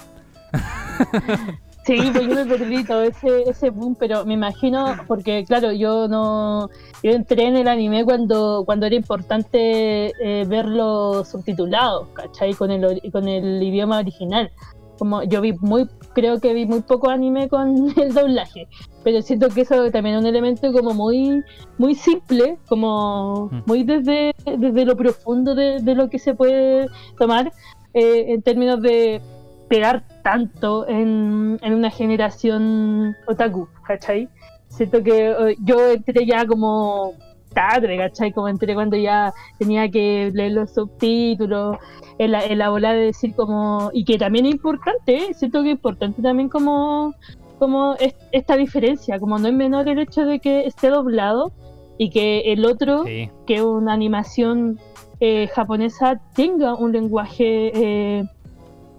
Sí, 1.86 1.96
pues 2.12 2.26
yo 2.26 2.34
me 2.34 2.44
perdí 2.46 2.84
todo 2.84 3.02
ese, 3.02 3.48
ese 3.48 3.70
boom, 3.70 3.94
pero 3.94 4.24
me 4.26 4.34
imagino, 4.34 4.96
porque 5.06 5.44
claro, 5.44 5.70
yo 5.70 6.08
no, 6.08 6.68
yo 7.02 7.12
entré 7.12 7.46
en 7.46 7.54
el 7.56 7.68
anime 7.68 8.04
cuando, 8.04 8.64
cuando 8.66 8.86
era 8.86 8.96
importante 8.96 10.06
eh, 10.20 10.44
verlo 10.48 11.24
subtitulado, 11.24 12.08
¿cachai? 12.12 12.54
Con 12.54 12.72
el, 12.72 13.00
con 13.12 13.28
el 13.28 13.62
idioma 13.62 13.98
original. 13.98 14.50
Como 14.98 15.22
yo 15.24 15.40
vi 15.42 15.52
muy, 15.60 15.86
creo 16.14 16.40
que 16.40 16.54
vi 16.54 16.64
muy 16.66 16.80
poco 16.80 17.10
anime 17.10 17.48
con 17.48 17.92
el 18.00 18.12
doblaje, 18.14 18.66
pero 19.04 19.22
siento 19.22 19.48
que 19.50 19.60
eso 19.60 19.90
también 19.92 20.16
es 20.16 20.22
un 20.22 20.26
elemento 20.26 20.72
como 20.72 20.92
muy, 20.92 21.42
muy 21.78 21.94
simple, 21.94 22.58
como 22.68 23.48
Mm. 23.52 23.62
muy 23.66 23.84
desde, 23.84 24.34
desde 24.58 24.84
lo 24.84 24.96
profundo 24.96 25.54
de, 25.54 25.80
de 25.80 25.94
lo 25.94 26.08
que 26.08 26.18
se 26.18 26.34
puede 26.34 26.88
tomar 27.16 27.52
eh, 27.94 28.24
en 28.32 28.42
términos 28.42 28.80
de 28.82 29.20
pegar 29.68 30.02
tanto 30.22 30.86
en, 30.88 31.58
en 31.62 31.74
una 31.74 31.90
generación 31.90 33.16
otaku, 33.26 33.68
¿cachai? 33.86 34.28
Siento 34.68 35.02
que 35.02 35.30
eh, 35.30 35.56
yo 35.64 35.90
entré 35.90 36.26
ya 36.26 36.46
como 36.46 37.12
tarde, 37.54 37.96
¿cachai? 37.96 38.32
Como 38.32 38.48
entré 38.48 38.74
cuando 38.74 38.96
ya 38.96 39.32
tenía 39.58 39.88
que 39.90 40.30
leer 40.34 40.52
los 40.52 40.74
subtítulos, 40.74 41.78
en 42.18 42.32
la, 42.32 42.44
en 42.44 42.58
la 42.58 42.70
bola 42.70 42.92
de 42.92 43.06
decir 43.06 43.34
como... 43.34 43.90
Y 43.92 44.04
que 44.04 44.18
también 44.18 44.46
es 44.46 44.52
importante, 44.52 45.16
¿eh? 45.16 45.34
siento 45.34 45.62
que 45.62 45.68
es 45.70 45.74
importante 45.76 46.22
también 46.22 46.48
como, 46.48 47.14
como 47.58 47.94
es- 47.98 48.14
esta 48.32 48.56
diferencia, 48.56 49.18
como 49.18 49.38
no 49.38 49.48
es 49.48 49.54
menor 49.54 49.88
el 49.88 49.98
hecho 49.98 50.24
de 50.26 50.38
que 50.40 50.66
esté 50.66 50.88
doblado 50.88 51.52
y 51.98 52.10
que 52.10 52.52
el 52.52 52.64
otro 52.66 53.04
Sí. 53.04 53.30
que 53.46 53.62
una 53.62 53.92
animación 53.94 54.78
eh, 55.20 55.48
japonesa 55.54 56.20
tenga 56.34 56.74
un 56.74 56.92
lenguaje 56.92 57.72
eh, 57.74 58.24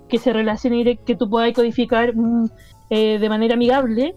que 0.08 0.18
se 0.18 0.34
relacione 0.34 0.78
direct- 0.78 1.04
que 1.06 1.16
tú 1.16 1.30
puedas 1.30 1.52
codificar 1.54 2.16
mm, 2.16 2.46
eh, 2.90 3.20
de 3.20 3.30
manera 3.30 3.54
amigable 3.56 4.16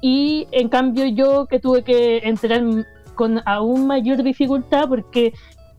y 0.00 0.46
en 0.52 0.68
cambio 0.68 1.06
yo 1.06 1.46
que 1.46 1.60
tuve 1.60 1.82
que 1.82 2.18
entrar 2.18 2.62
con 3.14 3.40
aún 3.44 3.86
mayor 3.86 4.22
dificultad 4.22 4.88
porque 4.88 5.32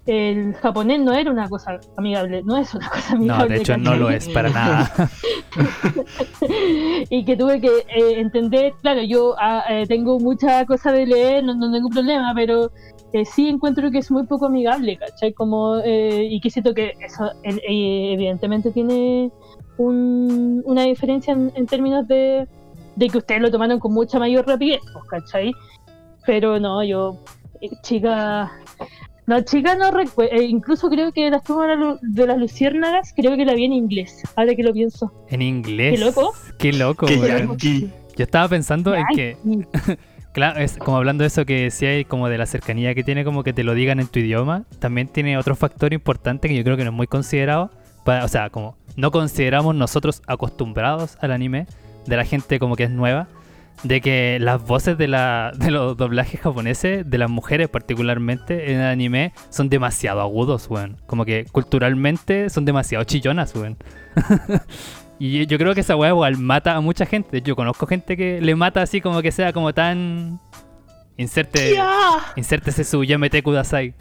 el 0.07 0.55
japonés 0.55 0.99
no 0.99 1.13
era 1.13 1.29
una 1.31 1.47
cosa 1.47 1.79
amigable, 1.95 2.41
no 2.43 2.57
es 2.57 2.73
una 2.73 2.89
cosa 2.95 3.13
amigable. 3.13 3.43
No, 3.43 3.49
de 3.49 3.57
hecho 3.57 3.77
no 3.77 3.95
lo 3.95 4.09
es 4.09 4.27
para 4.29 4.49
nada. 4.49 5.09
y 7.09 7.23
que 7.23 7.35
tuve 7.35 7.61
que 7.61 7.67
eh, 7.67 8.19
entender, 8.19 8.73
claro, 8.81 9.03
yo 9.03 9.35
ah, 9.39 9.63
eh, 9.69 9.85
tengo 9.87 10.19
mucha 10.19 10.65
cosa 10.65 10.91
de 10.91 11.05
leer, 11.05 11.43
no, 11.43 11.53
no 11.53 11.71
tengo 11.71 11.89
problema, 11.89 12.33
pero 12.35 12.71
eh, 13.13 13.25
sí 13.25 13.47
encuentro 13.47 13.91
que 13.91 13.97
es 13.99 14.09
muy 14.11 14.23
poco 14.25 14.45
amigable, 14.47 14.97
¿cachai? 14.97 15.33
Como, 15.33 15.77
eh, 15.83 16.27
y 16.29 16.39
que 16.39 16.49
siento 16.49 16.73
que 16.73 16.93
eso 17.05 17.31
eh, 17.43 17.55
eh, 17.67 18.13
evidentemente 18.13 18.71
tiene 18.71 19.31
un- 19.77 20.61
una 20.65 20.83
diferencia 20.83 21.33
en, 21.33 21.51
en 21.55 21.65
términos 21.65 22.07
de, 22.07 22.47
de 22.95 23.07
que 23.09 23.17
ustedes 23.17 23.41
lo 23.41 23.51
tomaron 23.51 23.79
con 23.79 23.93
mucha 23.93 24.19
mayor 24.19 24.47
rapidez, 24.47 24.79
pues, 24.93 25.05
¿cachai? 25.09 25.51
Pero 26.25 26.59
no, 26.59 26.83
yo, 26.83 27.17
eh, 27.61 27.69
chica... 27.81 28.51
No, 29.27 29.39
chica, 29.41 29.75
no 29.75 29.91
recuerdo. 29.91 30.41
incluso 30.41 30.89
creo 30.89 31.13
que 31.13 31.29
las 31.29 31.43
tomas 31.43 31.99
de 32.01 32.27
las 32.27 32.37
luciérnagas, 32.37 33.13
creo 33.15 33.37
que 33.37 33.45
la 33.45 33.53
vi 33.53 33.65
en 33.65 33.71
inglés, 33.73 34.23
ahora 34.35 34.55
que 34.55 34.63
lo 34.63 34.73
pienso. 34.73 35.11
En 35.29 35.41
inglés. 35.41 35.97
Qué 35.97 36.05
loco. 36.05 36.33
Qué 36.57 36.73
loco, 36.73 37.07
yankee. 37.07 37.89
Yo 38.17 38.23
estaba 38.23 38.49
pensando 38.49 38.93
en 38.93 39.05
que. 39.15 39.37
claro, 40.33 40.59
es 40.59 40.77
como 40.77 40.97
hablando 40.97 41.23
de 41.23 41.27
eso 41.27 41.45
que 41.45 41.63
decía 41.63 41.97
y 41.99 42.05
como 42.05 42.29
de 42.29 42.37
la 42.37 42.45
cercanía 42.45 42.95
que 42.95 43.03
tiene 43.03 43.23
como 43.23 43.43
que 43.43 43.53
te 43.53 43.63
lo 43.63 43.73
digan 43.73 43.99
en 43.99 44.07
tu 44.07 44.19
idioma, 44.19 44.63
también 44.79 45.07
tiene 45.07 45.37
otro 45.37 45.55
factor 45.55 45.93
importante 45.93 46.47
que 46.47 46.55
yo 46.55 46.63
creo 46.63 46.77
que 46.77 46.83
no 46.83 46.91
es 46.91 46.95
muy 46.95 47.07
considerado, 47.07 47.71
para, 48.03 48.25
o 48.25 48.27
sea, 48.27 48.49
como 48.49 48.75
no 48.95 49.11
consideramos 49.11 49.75
nosotros 49.75 50.21
acostumbrados 50.27 51.17
al 51.21 51.31
anime, 51.31 51.67
de 52.05 52.17
la 52.17 52.25
gente 52.25 52.59
como 52.59 52.75
que 52.75 52.85
es 52.85 52.91
nueva, 52.91 53.27
de 53.83 54.01
que 54.01 54.37
las 54.39 54.61
voces 54.65 54.97
de, 54.97 55.07
la, 55.07 55.51
de 55.55 55.71
los 55.71 55.97
doblajes 55.97 56.39
japoneses, 56.39 57.09
de 57.09 57.17
las 57.17 57.29
mujeres 57.29 57.69
particularmente 57.69 58.71
en 58.71 58.79
el 58.79 58.85
anime, 58.85 59.33
son 59.49 59.69
demasiado 59.69 60.21
agudos, 60.21 60.67
weón. 60.69 60.97
Como 61.07 61.25
que 61.25 61.45
culturalmente 61.51 62.49
son 62.49 62.65
demasiado 62.65 63.03
chillonas, 63.05 63.55
weón. 63.55 63.77
y 65.21 65.45
yo 65.45 65.57
creo 65.57 65.75
que 65.75 65.81
esa 65.81 65.95
weá 65.95 66.09
igual 66.09 66.37
mata 66.37 66.75
a 66.75 66.81
mucha 66.81 67.05
gente. 67.05 67.41
Yo 67.41 67.55
conozco 67.55 67.85
gente 67.85 68.17
que 68.17 68.41
le 68.41 68.55
mata 68.55 68.81
así 68.81 69.01
como 69.01 69.21
que 69.21 69.31
sea 69.31 69.53
como 69.53 69.73
tan... 69.73 70.39
Inserte, 71.17 71.75
¡Ya! 71.75 72.33
insértese 72.35 72.83
su 72.83 73.03
Yamete 73.03 73.43
Kudasai. 73.43 73.93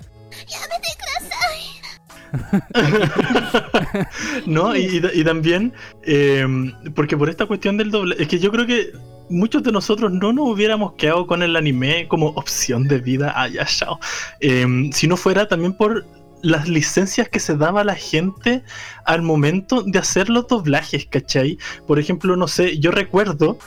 no, 4.47 4.77
y, 4.77 4.81
y- 4.83 5.21
y 5.21 5.25
también, 5.25 5.73
eh, 6.05 6.47
porque 6.95 7.17
por 7.17 7.29
esta 7.29 7.47
cuestión 7.47 7.77
del 7.77 7.91
doble, 7.91 8.17
es 8.19 8.29
que 8.29 8.39
yo 8.39 8.51
creo 8.51 8.67
que 8.67 8.93
muchos 9.29 9.63
de 9.63 9.73
nosotros 9.73 10.13
no 10.13 10.33
nos 10.33 10.49
hubiéramos 10.49 10.95
quedado 10.95 11.27
con 11.27 11.43
el 11.43 11.57
anime 11.57 12.07
como 12.09 12.29
opción 12.29 12.89
de 12.89 12.99
vida, 13.01 13.33
ah, 13.37 13.49
ya, 13.49 13.65
chao. 13.65 13.99
Eh, 14.41 14.91
si 14.93 15.07
no 15.07 15.17
fuera 15.17 15.47
también 15.49 15.73
por 15.73 16.05
las 16.43 16.69
licencias 16.69 17.29
que 17.29 17.41
se 17.41 17.57
daba 17.57 17.83
a 17.83 17.85
la 17.85 17.95
gente 17.95 18.63
al 19.05 19.23
momento 19.23 19.83
de 19.83 19.99
hacer 19.99 20.29
los 20.29 20.47
doblajes, 20.49 21.07
¿cachai? 21.07 21.59
Por 21.87 21.99
ejemplo, 21.99 22.37
no 22.37 22.49
sé, 22.49 22.79
yo 22.79 22.91
recuerdo 22.91 23.59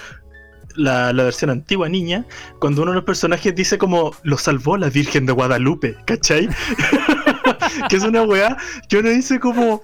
la, 0.76 1.14
la 1.14 1.24
versión 1.24 1.50
antigua 1.50 1.90
niña, 1.90 2.26
cuando 2.60 2.82
uno 2.82 2.92
de 2.92 2.96
los 2.96 3.06
personajes 3.06 3.54
dice 3.56 3.78
como 3.78 4.14
lo 4.24 4.38
salvó 4.38 4.78
la 4.78 4.90
Virgen 4.90 5.26
de 5.26 5.34
Guadalupe, 5.34 5.96
¿cachai? 6.06 6.50
que 7.90 7.96
es 7.96 8.04
una 8.04 8.24
weá 8.24 8.58
que 8.90 8.98
uno 8.98 9.10
dice 9.10 9.40
como, 9.40 9.84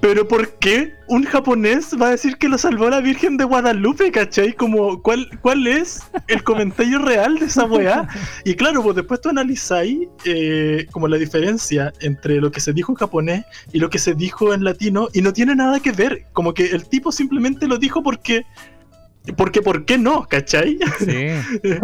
pero 0.00 0.26
¿por 0.26 0.58
qué 0.58 0.92
un 1.08 1.24
japonés 1.24 1.96
va 2.00 2.08
a 2.08 2.10
decir 2.10 2.36
que 2.36 2.48
lo 2.48 2.58
salvó 2.58 2.90
la 2.90 3.00
Virgen 3.00 3.36
de 3.36 3.44
Guadalupe, 3.44 4.10
¿cachai? 4.10 4.52
Como, 4.52 5.02
¿cuál, 5.02 5.28
cuál 5.40 5.66
es 5.66 6.02
el 6.28 6.42
comentario 6.42 6.98
real 6.98 7.38
de 7.38 7.46
esa 7.46 7.64
weá? 7.64 8.08
Y 8.44 8.54
claro, 8.54 8.82
pues 8.82 8.96
después 8.96 9.20
tú 9.20 9.28
analizáis 9.28 10.08
eh, 10.24 10.86
como 10.90 11.08
la 11.08 11.16
diferencia 11.16 11.92
entre 12.00 12.40
lo 12.40 12.50
que 12.50 12.60
se 12.60 12.72
dijo 12.72 12.92
en 12.92 12.96
japonés 12.96 13.44
y 13.72 13.78
lo 13.78 13.90
que 13.90 13.98
se 13.98 14.14
dijo 14.14 14.52
en 14.52 14.64
latino 14.64 15.08
y 15.12 15.22
no 15.22 15.32
tiene 15.32 15.54
nada 15.54 15.80
que 15.80 15.92
ver, 15.92 16.26
como 16.32 16.54
que 16.54 16.66
el 16.66 16.88
tipo 16.88 17.12
simplemente 17.12 17.66
lo 17.66 17.78
dijo 17.78 18.02
porque... 18.02 18.44
Porque, 19.36 19.60
¿por 19.62 19.84
qué 19.84 19.98
no? 19.98 20.26
¿Cachai? 20.28 20.78
Sí. 20.98 21.28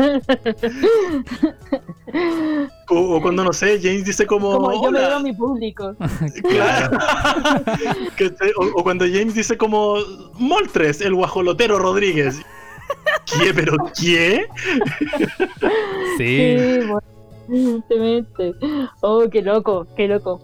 O, 2.91 3.17
o 3.17 3.23
cuando, 3.23 3.43
no 3.43 3.53
sé, 3.55 3.81
James 3.83 4.05
dice 4.05 4.27
como... 4.27 4.53
Como 4.53 4.85
yo 4.85 4.91
me 4.91 4.99
veo 5.01 5.17
a 5.17 5.21
mi 5.21 5.33
público. 5.33 5.97
Claro. 6.49 6.99
O, 8.59 8.81
o 8.81 8.83
cuando 8.85 9.05
James 9.07 9.35
dice 9.35 9.57
como 9.57 9.97
Moltres, 10.35 11.01
el 11.01 11.15
guajolotero 11.15 11.79
Rodríguez. 11.79 12.41
¿Qué? 13.25 13.55
¿Pero 13.55 13.77
qué? 13.99 14.45
Sí. 16.19 16.57
Sí, 16.59 16.79
bueno, 16.87 17.03
evidentemente. 17.49 18.55
Oh, 19.01 19.25
qué 19.31 19.41
loco, 19.43 19.87
qué 19.97 20.09
loco. 20.09 20.43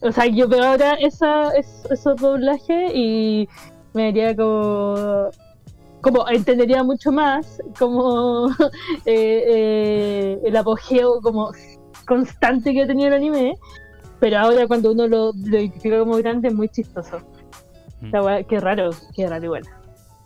O 0.00 0.10
sea, 0.12 0.26
yo 0.26 0.48
veo 0.48 0.64
ahora 0.64 0.94
esa, 0.94 1.50
es- 1.56 1.86
esos 1.90 2.16
doblajes 2.20 2.90
y 2.94 3.48
me 3.94 4.08
haría 4.08 4.34
como. 4.34 5.30
Como 6.06 6.28
entendería 6.28 6.84
mucho 6.84 7.10
más 7.10 7.60
como 7.76 8.48
eh, 9.06 9.42
eh, 9.48 10.38
el 10.44 10.56
apogeo 10.56 11.20
como 11.20 11.50
constante 12.06 12.72
que 12.72 12.82
ha 12.82 12.86
tenido 12.86 13.08
el 13.08 13.14
anime, 13.14 13.56
pero 14.20 14.38
ahora 14.38 14.68
cuando 14.68 14.92
uno 14.92 15.08
lo, 15.08 15.32
lo 15.32 15.58
identifica 15.58 15.98
como 15.98 16.16
grande 16.18 16.46
es 16.46 16.54
muy 16.54 16.68
chistoso. 16.68 17.18
Mm. 18.02 18.44
Qué 18.48 18.60
raro, 18.60 18.90
qué 19.16 19.26
raro 19.26 19.44
igual. 19.46 19.64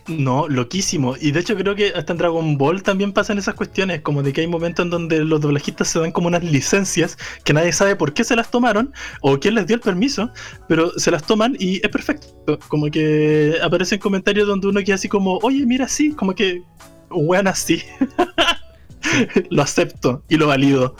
No, 0.09 0.48
loquísimo. 0.48 1.14
Y 1.20 1.32
de 1.32 1.40
hecho 1.40 1.57
creo 1.57 1.74
que 1.74 1.92
hasta 1.94 2.12
en 2.12 2.18
Dragon 2.18 2.59
Ball 2.59 2.82
también 2.82 3.12
pasan 3.12 3.38
esas 3.38 3.55
cuestiones, 3.55 4.01
como 4.01 4.22
de 4.22 4.32
que 4.32 4.40
hay 4.40 4.46
momentos 4.46 4.84
en 4.84 4.90
donde 4.90 5.24
los 5.24 5.40
doblajistas 5.40 5.88
se 5.88 6.01
dan 6.01 6.12
como 6.12 6.28
unas 6.28 6.42
licencias 6.42 7.16
que 7.44 7.53
nadie 7.53 7.72
sabe 7.72 7.96
por 7.96 8.12
qué 8.12 8.24
se 8.24 8.36
las 8.36 8.51
tomaron 8.51 8.92
o 9.20 9.38
quién 9.38 9.55
les 9.55 9.66
dio 9.66 9.76
el 9.76 9.82
permiso, 9.82 10.30
pero 10.68 10.90
se 10.98 11.11
las 11.11 11.22
toman 11.24 11.57
y 11.59 11.76
es 11.76 11.88
perfecto. 11.90 12.59
Como 12.68 12.90
que 12.90 13.57
aparecen 13.62 13.98
comentarios 13.98 14.46
donde 14.46 14.68
uno 14.68 14.80
queda 14.80 14.96
así 14.96 15.09
como, 15.09 15.38
oye, 15.42 15.64
mira, 15.66 15.86
sí, 15.88 16.12
como 16.12 16.34
que, 16.34 16.62
weón, 17.11 17.46
así. 17.46 17.82
lo 19.51 19.62
acepto 19.62 20.22
y 20.28 20.36
lo 20.36 20.46
valido. 20.46 20.94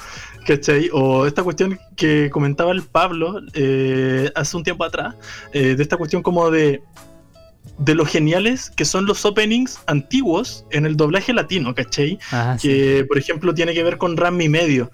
¿Cachai? 0.46 0.88
O 0.92 1.26
esta 1.26 1.42
cuestión 1.42 1.78
que 1.96 2.30
comentaba 2.30 2.72
el 2.72 2.82
Pablo 2.82 3.40
eh, 3.55 4.30
hace 4.34 4.57
un 4.57 4.64
tiempo 4.64 4.84
atrás, 4.84 5.14
eh, 5.53 5.74
de 5.74 5.82
esta 5.82 5.96
cuestión 5.96 6.22
como 6.22 6.51
de 6.51 6.82
de 7.81 7.95
lo 7.95 8.05
geniales 8.05 8.70
que 8.70 8.85
son 8.85 9.07
los 9.07 9.24
openings 9.24 9.81
antiguos 9.87 10.64
en 10.70 10.85
el 10.85 10.97
doblaje 10.97 11.33
latino, 11.33 11.74
¿cachai? 11.74 12.18
Ah, 12.31 12.57
sí. 12.59 12.68
Que, 12.68 13.05
por 13.05 13.18
ejemplo, 13.18 13.55
tiene 13.55 13.72
que 13.74 13.83
ver 13.83 13.97
con 13.97 14.16
Ram 14.16 14.41
y 14.41 14.49
medio. 14.49 14.91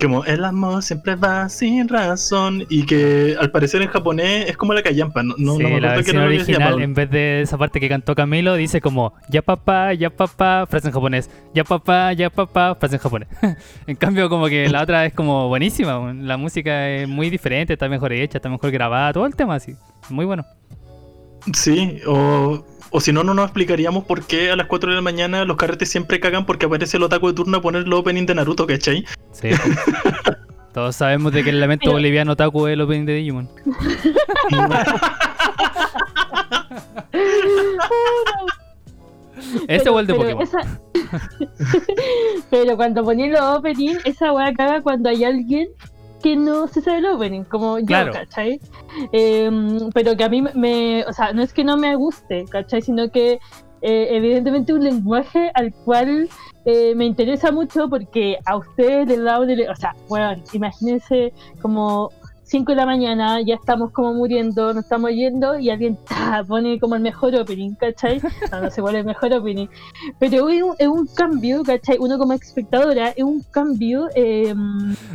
Como 0.00 0.24
el 0.24 0.44
amor 0.44 0.82
siempre 0.82 1.16
va 1.16 1.48
sin 1.48 1.88
razón. 1.88 2.64
Y 2.68 2.86
que 2.86 3.36
al 3.38 3.50
parecer 3.50 3.82
en 3.82 3.88
japonés 3.88 4.48
es 4.48 4.56
como 4.56 4.72
la 4.72 4.82
callampa. 4.82 5.22
No, 5.22 5.34
no, 5.36 5.56
Sí, 5.56 5.62
no 5.62 5.68
me 5.68 5.80
la 5.80 5.94
versión 5.94 6.16
que 6.16 6.22
original, 6.22 6.80
en 6.80 6.94
vez 6.94 7.10
de 7.10 7.42
esa 7.42 7.58
parte 7.58 7.80
que 7.80 7.88
cantó 7.88 8.14
Camilo, 8.14 8.54
dice 8.54 8.80
como 8.80 9.14
ya 9.28 9.42
papá, 9.42 9.92
ya 9.94 10.10
papá, 10.10 10.66
frase 10.68 10.88
en 10.88 10.94
japonés. 10.94 11.30
Ya 11.54 11.64
papá, 11.64 12.12
ya 12.12 12.30
papá, 12.30 12.76
frase 12.76 12.96
en 12.96 13.00
japonés. 13.00 13.28
en 13.86 13.96
cambio, 13.96 14.28
como 14.28 14.46
que 14.46 14.68
la 14.68 14.82
otra 14.82 15.06
es 15.06 15.12
como 15.12 15.48
buenísima. 15.48 16.12
La 16.14 16.36
música 16.36 16.88
es 16.88 17.08
muy 17.08 17.30
diferente, 17.30 17.72
está 17.72 17.88
mejor 17.88 18.12
hecha, 18.12 18.38
está 18.38 18.48
mejor 18.48 18.70
grabada, 18.70 19.12
todo 19.12 19.26
el 19.26 19.34
tema 19.34 19.56
así. 19.56 19.74
Muy 20.08 20.24
bueno. 20.24 20.44
Sí, 21.54 22.00
o, 22.06 22.64
o 22.90 23.00
si 23.00 23.12
no, 23.12 23.24
no 23.24 23.34
nos 23.34 23.44
explicaríamos 23.46 24.04
por 24.04 24.22
qué 24.26 24.50
a 24.50 24.56
las 24.56 24.66
4 24.66 24.90
de 24.90 24.96
la 24.96 25.02
mañana 25.02 25.44
los 25.44 25.56
carretes 25.56 25.88
siempre 25.90 26.20
cagan 26.20 26.46
porque 26.46 26.66
aparece 26.66 26.96
el 26.96 27.02
otaku 27.04 27.28
de 27.28 27.34
turno 27.34 27.58
a 27.58 27.62
poner 27.62 27.82
el 27.82 27.92
opening 27.92 28.26
de 28.26 28.34
Naruto, 28.34 28.66
¿cachai? 28.66 29.04
Sí. 29.32 29.48
Todos 30.74 30.94
sabemos 30.96 31.32
de 31.32 31.42
que 31.42 31.50
el 31.50 31.60
lamento 31.60 31.90
boliviano 31.90 32.36
Taku 32.36 32.66
es 32.68 32.74
el 32.74 32.80
opening 32.82 33.06
de 33.06 33.14
Digimon. 33.14 33.48
Ese 39.68 39.84
Pero- 39.84 39.94
o 39.94 40.00
el 40.00 40.06
de 40.06 40.14
pero 40.14 40.24
Pokémon. 40.24 40.42
esa- 40.42 40.80
pero 42.50 42.76
cuando 42.76 43.04
poní 43.04 43.28
los 43.30 43.40
opening, 43.40 43.96
esa 44.04 44.32
weá 44.32 44.52
caga 44.52 44.82
cuando 44.82 45.08
hay 45.08 45.24
alguien 45.24 45.68
que 46.22 46.36
no 46.36 46.66
se 46.68 46.80
sabe 46.80 46.98
el 46.98 47.06
opening, 47.06 47.44
como 47.44 47.76
Claro. 47.86 48.12
yo, 48.12 48.18
¿cachai? 48.20 48.60
Em, 49.12 49.90
pero 49.94 50.16
que 50.16 50.24
a 50.24 50.28
mí 50.28 50.42
me, 50.54 51.04
o 51.06 51.12
sea, 51.12 51.32
no 51.32 51.42
es 51.42 51.52
que 51.52 51.64
no 51.64 51.76
me 51.76 51.94
guste, 51.96 52.44
¿cachai? 52.50 52.82
Sino 52.82 53.10
que 53.10 53.38
eh, 53.82 54.08
evidentemente 54.10 54.72
un 54.72 54.82
lenguaje 54.82 55.50
al 55.54 55.72
cual 55.84 56.28
eh, 56.64 56.94
me 56.96 57.04
interesa 57.04 57.52
mucho 57.52 57.88
porque 57.88 58.36
a 58.44 58.56
ustedes 58.56 59.22
da 59.22 59.38
un, 59.40 59.48
ele- 59.50 59.68
o 59.70 59.76
sea, 59.76 59.94
bueno, 60.08 60.42
imagínense 60.52 61.32
como 61.62 62.10
5 62.48 62.72
de 62.72 62.76
la 62.76 62.86
mañana, 62.86 63.40
ya 63.42 63.56
estamos 63.56 63.90
como 63.92 64.14
muriendo, 64.14 64.72
nos 64.72 64.84
estamos 64.84 65.10
yendo 65.10 65.58
y 65.58 65.68
alguien 65.68 65.98
¡ta! 66.08 66.42
pone 66.48 66.80
como 66.80 66.94
el 66.94 67.02
mejor 67.02 67.34
opening, 67.34 67.74
¿cachai? 67.74 68.22
No, 68.50 68.62
no 68.62 68.70
sé 68.70 68.80
cuál 68.80 68.94
es 68.96 69.00
el 69.00 69.06
mejor 69.06 69.32
opening. 69.34 69.66
Pero 70.18 70.48
es 70.48 70.62
un, 70.62 70.74
es 70.78 70.88
un 70.88 71.06
cambio, 71.08 71.62
¿cachai? 71.62 71.98
Uno 72.00 72.16
como 72.18 72.32
espectadora, 72.32 73.10
es 73.10 73.22
un 73.22 73.42
cambio, 73.50 74.08
eh, 74.14 74.54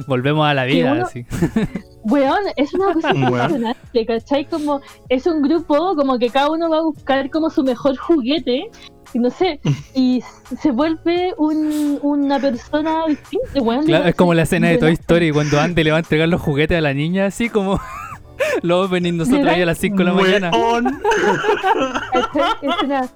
Volvemos 0.08 0.46
a 0.46 0.54
la 0.54 0.66
vida, 0.66 0.94
uno- 0.94 1.06
así. 1.06 1.26
weón, 2.04 2.44
es 2.56 2.72
una 2.76 2.94
cosa 2.94 3.10
impresionante, 3.16 4.06
¿cachai? 4.06 4.46
Como 4.46 4.82
es 5.10 5.26
un 5.26 5.42
grupo, 5.42 5.96
como 5.96 6.20
que 6.20 6.30
cada 6.30 6.52
uno 6.52 6.70
va 6.70 6.78
a 6.78 6.82
buscar 6.84 7.32
como 7.32 7.50
su 7.50 7.64
mejor 7.64 7.98
juguete, 7.98 8.70
no 9.20 9.30
sé, 9.30 9.60
y 9.96 10.24
se 10.62 10.72
vuelve 10.72 11.34
un, 11.38 12.00
una 12.02 12.40
persona 12.40 13.06
distinta. 13.08 13.60
Claro, 13.86 14.06
es 14.06 14.16
como 14.16 14.34
la 14.34 14.44
escena 14.44 14.70
de 14.70 14.78
Toy 14.78 14.94
Story 14.94 15.32
cuando 15.32 15.60
Andy 15.60 15.84
le 15.84 15.92
va 15.92 15.98
a 15.98 16.00
entregar 16.00 16.30
los 16.30 16.42
juguetes 16.42 16.78
a 16.78 16.82
la 16.82 16.94
niña, 16.94 17.26
así 17.26 17.50
como 17.50 17.80
los 18.62 18.88
opening 18.88 19.18
nosotros 19.18 19.48
ahí 19.48 19.62
a 19.62 19.66
las 19.66 19.78
5 19.78 19.98
de 19.98 20.04
la 20.04 20.14
mañana. 20.14 20.52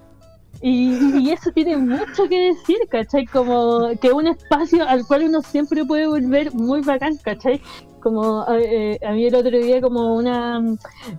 Y, 0.60 1.20
y 1.20 1.30
eso 1.32 1.52
tiene 1.52 1.78
mucho 1.78 2.28
que 2.28 2.48
decir, 2.48 2.78
¿cachai? 2.90 3.28
Como 3.28 3.90
que 4.02 4.12
un 4.12 4.26
espacio 4.26 4.88
al 4.90 5.06
cual 5.06 5.26
uno 5.26 5.44
siempre 5.44 5.86
puede 5.86 6.08
volver 6.08 6.52
muy 6.52 6.82
bacán, 6.82 7.16
¿cachai? 7.18 7.62
Como 8.02 8.44
eh, 8.58 8.98
a 9.08 9.12
mí 9.12 9.28
el 9.28 9.36
otro 9.36 9.52
día 9.52 9.80
como 9.82 10.16
una 10.16 10.60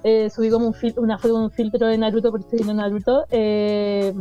eh, 0.03 0.29
subí 0.29 0.51
como 0.51 0.66
un 0.66 0.74
fil- 0.74 0.95
una 0.97 1.18
foto 1.18 1.35
con 1.35 1.43
un 1.45 1.51
filtro 1.53 1.87
de 1.87 1.99
Naruto 1.99 2.33
porque 2.33 2.47
estoy 2.47 2.59
viendo 2.64 2.74
Naruto 2.83 3.26
eh, 3.31 4.12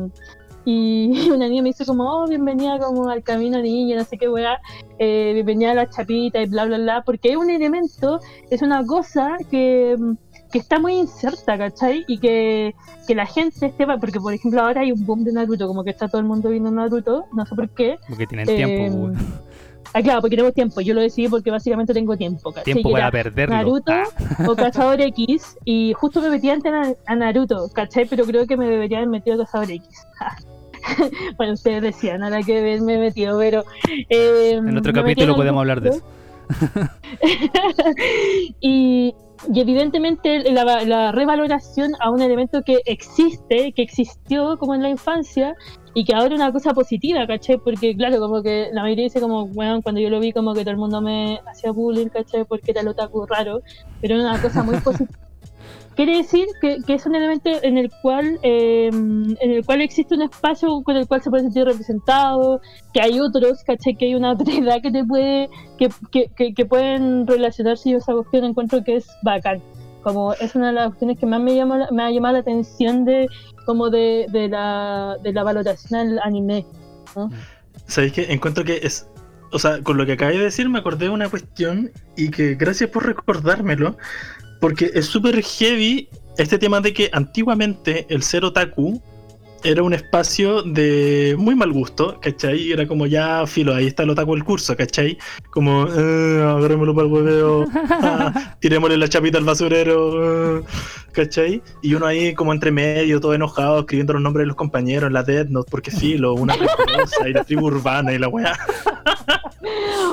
y 0.70 1.10
una 1.32 1.48
niña 1.48 1.62
me 1.62 1.70
dice 1.70 1.86
como 1.86 2.04
oh 2.04 2.28
bienvenida 2.28 2.78
como 2.78 3.10
al 3.10 3.24
camino 3.24 3.62
niña 3.62 3.96
no 3.96 4.04
sé 4.04 4.18
qué 4.18 4.28
weá 4.28 4.60
eh, 5.00 5.32
bienvenida 5.34 5.72
a 5.72 5.76
la 5.76 5.90
chapita 5.90 6.42
y 6.42 6.48
bla 6.48 6.66
bla 6.66 6.78
bla 6.78 7.04
porque 7.06 7.30
es 7.30 7.38
un 7.38 7.50
elemento 7.50 8.20
es 8.50 8.62
una 8.62 8.86
cosa 8.86 9.38
que, 9.50 9.96
que 10.52 10.60
está 10.60 10.78
muy 10.78 10.96
inserta 10.96 11.58
¿cachai? 11.58 12.04
y 12.10 12.18
que 12.18 12.76
que 13.08 13.16
la 13.16 13.26
gente 13.26 13.68
esté, 13.68 13.88
porque 14.02 14.20
por 14.20 14.34
ejemplo 14.34 14.62
ahora 14.62 14.82
hay 14.82 14.92
un 14.92 15.06
boom 15.06 15.24
de 15.24 15.32
Naruto, 15.32 15.66
como 15.66 15.86
que 15.86 15.92
está 15.92 16.10
todo 16.10 16.20
el 16.20 16.28
mundo 16.28 16.50
viendo 16.50 16.70
Naruto, 16.70 17.24
no 17.32 17.46
sé 17.46 17.56
por 17.56 17.70
qué. 17.70 17.98
Porque 18.10 18.28
tienen 18.28 18.50
Eh, 18.50 18.56
tiempo, 18.58 18.98
weón. 18.98 19.16
Ah, 19.94 20.02
claro, 20.02 20.20
porque 20.20 20.36
tengo 20.36 20.52
tiempo, 20.52 20.82
yo 20.82 20.94
lo 20.94 21.00
decidí 21.00 21.30
porque 21.30 21.50
básicamente 21.50 21.94
tengo 21.94 22.18
tiempo, 22.18 22.52
¿cachai? 22.52 22.74
tiempo 22.74 22.92
para 22.92 23.10
perderlo. 23.10 23.56
Naruto 23.56 23.94
Ah, 23.94 24.46
o 24.46 24.56
Cazador 24.58 25.00
X, 25.00 25.58
y 25.64 25.94
justo 25.94 26.22
me 26.22 26.30
metí 26.30 26.50
antes 26.50 26.74
a, 26.74 26.94
a 27.06 27.16
Naruto, 27.16 27.70
¿cachai? 27.74 28.06
Pero 28.06 28.26
creo 28.26 28.46
que 28.46 28.58
me 28.58 28.68
debería 28.68 28.98
haber 28.98 29.10
metido 29.10 29.42
a 29.42 29.46
Cazador 29.46 29.72
X. 29.72 29.88
bueno, 31.38 31.54
ustedes 31.54 31.82
decían, 31.82 32.22
nada 32.22 32.42
que 32.42 32.60
haberme 32.60 32.98
metido, 32.98 33.38
pero... 33.38 33.64
eh, 34.10 34.54
en 34.54 34.78
otro 34.78 34.94
me 34.94 35.02
capítulo 35.02 35.36
podemos 35.36 35.62
hablar 35.62 35.82
de 35.82 35.90
eso. 35.90 36.04
y, 38.62 39.14
y 39.54 39.60
evidentemente 39.60 40.52
la, 40.52 40.86
la 40.86 41.12
revaloración 41.12 41.92
a 42.00 42.10
un 42.10 42.22
elemento 42.22 42.62
que 42.64 42.80
existe, 42.86 43.74
que 43.74 43.82
existió 43.82 44.58
como 44.58 44.74
en 44.74 44.82
la 44.82 44.90
infancia 44.90 45.56
y 45.94 46.06
que 46.06 46.14
ahora 46.14 46.28
es 46.28 46.40
una 46.40 46.52
cosa 46.52 46.74
positiva, 46.74 47.26
¿cachai? 47.26 47.58
Porque 47.58 47.96
claro, 47.96 48.20
como 48.20 48.44
que 48.44 48.70
la 48.72 48.84
mayoría 48.84 49.06
dice 49.06 49.20
como, 49.20 49.48
bueno, 49.48 49.82
cuando 49.82 50.00
yo 50.00 50.10
lo 50.10 50.20
vi 50.20 50.32
como 50.32 50.54
que 50.54 50.62
todo 50.62 50.72
el 50.72 50.78
mundo 50.78 51.02
me 51.02 51.40
hacía 51.48 51.72
bullying, 51.72 52.10
¿cachai? 52.10 52.46
Porque 52.46 52.72
era 52.72 52.82
el 52.82 52.88
otaku 52.88 53.26
raro, 53.26 53.62
pero 54.00 54.16
era 54.16 54.30
una 54.30 54.42
cosa 54.42 54.64
muy 54.64 54.78
positiva. 54.78 55.20
Quiere 55.98 56.18
decir 56.18 56.46
que, 56.62 56.78
que 56.86 56.94
es 56.94 57.06
un 57.06 57.16
elemento 57.16 57.50
en 57.64 57.78
el 57.78 57.92
cual 58.02 58.40
eh, 58.44 58.88
en 58.88 59.36
el 59.52 59.66
cual 59.66 59.82
existe 59.82 60.14
un 60.16 60.22
espacio 60.22 60.82
con 60.84 60.96
el 60.96 61.08
cual 61.08 61.22
se 61.24 61.30
puede 61.30 61.44
sentir 61.44 61.66
representado, 61.66 62.62
que 62.94 63.02
hay 63.02 63.20
otros, 63.20 63.64
¿cachai? 63.66 63.96
Que 63.96 64.06
hay 64.06 64.16
una 64.16 64.32
otra 64.34 64.80
que 64.80 64.92
te 64.92 65.04
puede, 65.04 65.50
que, 65.80 65.90
que, 66.12 66.30
que, 66.38 66.54
que 66.54 66.66
pueden 66.66 67.26
relacionarse 67.28 67.90
y 67.90 67.94
esa 67.96 68.14
cuestión 68.14 68.46
encuentro 68.46 68.84
que 68.84 68.98
es 68.98 69.08
bacán. 69.24 69.62
Como 70.04 70.34
es 70.36 70.56
una 70.56 70.68
de 70.68 70.74
las 70.74 70.88
cuestiones 70.90 71.18
que 71.20 71.26
más 71.26 71.42
me, 71.42 71.56
llama, 71.56 71.80
la- 71.80 71.92
me 71.92 72.04
ha 72.04 72.12
llamado 72.12 72.34
la 72.36 72.40
atención 72.42 73.04
de 73.04 73.28
como 73.66 73.90
de, 73.90 74.28
de, 74.32 74.48
la, 74.48 75.18
de 75.22 75.34
la 75.34 75.44
valoración 75.44 76.00
al 76.00 76.20
anime. 76.24 76.66
¿Sabéis 77.88 78.14
qué? 78.14 78.32
Encuentro 78.32 78.64
que 78.64 78.80
es. 78.84 79.08
O 79.52 79.60
sea, 79.60 79.82
con 79.82 79.96
lo 79.98 80.06
que 80.06 80.12
acabé 80.14 80.38
de 80.38 80.44
decir 80.44 80.68
me 80.70 80.80
acordé 80.80 81.06
de 81.06 81.12
una 81.12 81.30
cuestión 81.30 81.90
y 82.18 82.30
que 82.32 82.56
gracias 82.56 82.90
por 82.90 83.06
recordármelo, 83.06 83.96
porque 84.60 84.92
es 84.94 85.06
súper 85.06 85.42
heavy 85.44 86.10
este 86.38 86.58
tema 86.58 86.82
de 86.82 86.94
que 86.94 87.10
antiguamente 87.14 88.06
el 88.10 88.24
ser 88.24 88.46
otaku 88.46 89.02
era 89.68 89.84
un 89.84 89.94
espacio 89.94 90.64
de 90.64 91.36
muy 91.38 91.54
mal 91.54 91.74
gusto, 91.74 92.20
¿cachai? 92.22 92.72
Era 92.72 92.88
como 92.88 93.06
ya 93.06 93.46
filo, 93.46 93.76
ahí 93.76 93.88
está 93.88 94.04
el 94.04 94.12
otaku 94.12 94.34
del 94.34 94.46
curso, 94.46 94.78
¿cachai? 94.78 95.18
Como, 95.50 95.88
eh, 95.88 96.42
agarrémoslo 96.42 96.96
para 96.96 97.08
el 97.08 97.14
hueveo, 97.14 97.66
ah, 97.76 98.56
tirémosle 98.62 98.96
la 98.96 99.10
chapita 99.10 99.38
al 99.38 99.44
basurero, 99.44 100.60
eh, 100.60 100.64
¿cachai? 101.12 101.62
Y 101.82 101.96
uno 101.96 102.06
ahí 102.06 102.34
como 102.34 102.54
entre 102.54 102.72
medio, 102.72 103.20
todo 103.20 103.34
enojado, 103.34 103.82
escribiendo 103.82 104.14
los 104.14 104.22
nombres 104.22 104.44
de 104.44 104.48
los 104.48 104.56
compañeros 104.56 105.12
la 105.12 105.24
Death 105.24 105.50
Note, 105.50 105.70
porque 105.70 105.92
filo, 105.92 106.34
una 106.34 106.56
cosa 106.58 107.28
y 107.28 107.34
la 107.34 107.44
tribu 107.44 107.66
urbana 107.66 108.14
y 108.14 108.20
la 108.20 108.30
weá. 108.30 108.58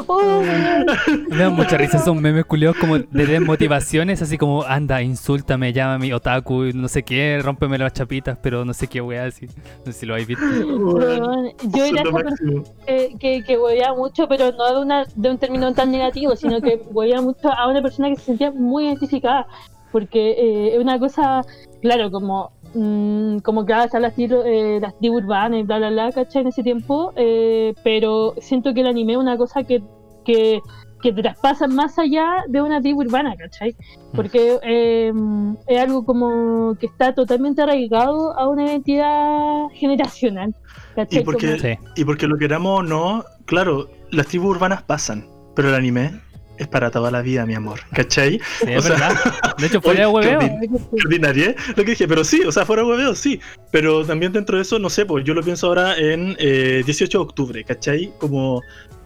Oh. 0.07 0.43
Me 1.29 1.37
dan 1.37 1.55
mucha 1.55 1.77
risa 1.77 1.99
esos 1.99 2.17
memes 2.17 2.45
culiados 2.45 2.77
como 2.77 2.99
de 2.99 3.27
desmotivaciones, 3.27 4.21
así 4.23 4.39
como, 4.39 4.65
anda, 4.65 5.03
insúltame, 5.03 5.73
llámame 5.73 6.13
otaku, 6.15 6.71
no 6.75 6.89
sé 6.89 7.03
qué, 7.03 7.41
rómpeme 7.43 7.79
las 7.79 7.93
chapitas, 7.93 8.39
pero 8.43 8.65
no 8.65 8.75
sé 8.75 8.87
qué 8.87 9.01
wea 9.01 9.25
así. 9.25 9.44
No 9.85 9.93
sé 9.93 9.93
si 9.93 10.07
lo 10.07 10.15
habéis 10.15 10.29
visto. 10.29 10.45
Weón, 10.45 11.53
Yo 11.75 11.85
era 11.85 12.03
esa 12.03 12.13
persona 12.13 12.63
que, 12.87 13.15
que, 13.19 13.45
que 13.45 13.59
mucho, 13.97 14.29
pero 14.29 14.53
no 14.53 14.75
de, 14.75 14.81
una, 14.81 15.05
de 15.15 15.31
un 15.31 15.39
término 15.39 15.73
tan 15.75 15.91
negativo, 15.91 16.37
sino 16.37 16.61
que 16.61 16.77
huevea 16.91 17.21
mucho 17.21 17.51
a 17.51 17.69
una 17.69 17.83
persona 17.83 18.09
que 18.11 18.17
se 18.17 18.23
sentía 18.23 18.51
muy 18.51 18.87
identificada. 18.87 19.47
Porque 19.93 20.31
eh, 20.33 20.75
es 20.75 20.81
una 20.81 20.99
cosa, 20.99 21.43
claro, 21.81 22.11
como, 22.11 22.51
mm, 22.75 23.39
como 23.39 23.65
que 23.65 23.73
ahora 23.73 23.85
están 23.85 24.03
las, 24.03 24.15
eh, 24.19 24.79
las 24.81 24.99
tribus 24.99 25.23
urbanas 25.23 25.61
y 25.61 25.63
bla, 25.63 25.79
bla, 25.79 25.91
bla, 25.91 26.13
¿cachai? 26.13 26.43
En 26.43 26.49
ese 26.49 26.63
tiempo, 26.63 27.13
eh, 27.15 27.75
pero 27.85 28.35
siento 28.39 28.75
que 28.75 28.81
el 28.81 28.89
anime 28.89 29.13
es 29.13 29.19
una 29.19 29.37
cosa 29.37 29.63
que, 29.63 29.83
que, 30.25 30.61
que 31.13 31.23
traspasa 31.23 31.69
más 31.69 31.99
allá 31.99 32.45
de 32.49 32.63
una 32.63 32.81
tribu 32.81 33.03
urbana, 33.03 33.37
¿cachai? 33.37 33.77
Porque 34.15 34.59
eh, 34.63 35.13
es 35.67 35.81
algo 35.81 36.05
como 36.07 36.77
que 36.81 36.87
está 36.87 37.15
totalmente 37.15 37.61
arraigado 37.63 38.37
a 38.39 38.49
una 38.49 38.65
identidad 38.65 39.67
generacional. 39.75 40.55
¿cachai? 40.97 41.21
Y 41.21 41.25
porque, 41.25 41.47
Como- 41.47 41.59
Sí. 41.61 41.79
y 41.97 42.05
porque 42.05 42.27
lo 42.27 42.39
queramos 42.39 42.81
o 42.81 42.83
no, 42.83 43.25
claro, 43.45 43.91
las 44.11 44.27
tribus 44.29 44.57
urbanas 44.57 44.83
pasan, 44.83 45.27
pero 45.55 45.69
el 45.69 45.75
anime 45.75 46.21
es 46.57 46.69
para 46.69 46.91
toda 46.91 47.11
la 47.11 47.21
vida, 47.21 47.45
mi 47.47 47.55
amor, 47.55 47.81
¿cachai? 47.93 48.39
Sí, 48.61 48.67
es 48.69 48.79
O 48.79 48.83
sea, 48.83 48.91
verdad. 48.93 49.55
De 49.59 49.67
hecho, 49.67 49.81
fuera 49.83 50.01
de 50.01 50.07
hueveo. 50.07 50.39
ordinaria, 51.05 51.51
¿eh? 51.51 51.57
Lo 51.77 51.85
que 51.85 51.91
dije, 51.91 52.07
pero 52.09 52.23
sí, 52.25 52.43
o 52.47 52.53
sea, 52.53 52.65
fuera 52.65 52.85
hueveo, 52.85 53.15
sí. 53.15 53.41
Pero 53.73 54.05
también 54.07 54.33
dentro 54.33 54.57
de 54.57 54.63
eso, 54.63 54.79
no 54.79 54.89
sé, 54.89 55.05
pues 55.05 55.25
yo 55.25 55.35
lo 55.35 55.43
pienso 55.43 55.67
ahora 55.67 55.97
en 55.99 56.37
eh, 56.39 56.83
18 56.87 57.19
de 57.19 57.23
octubre, 57.25 57.65
¿cachai? 57.65 58.13
Como 58.19 58.63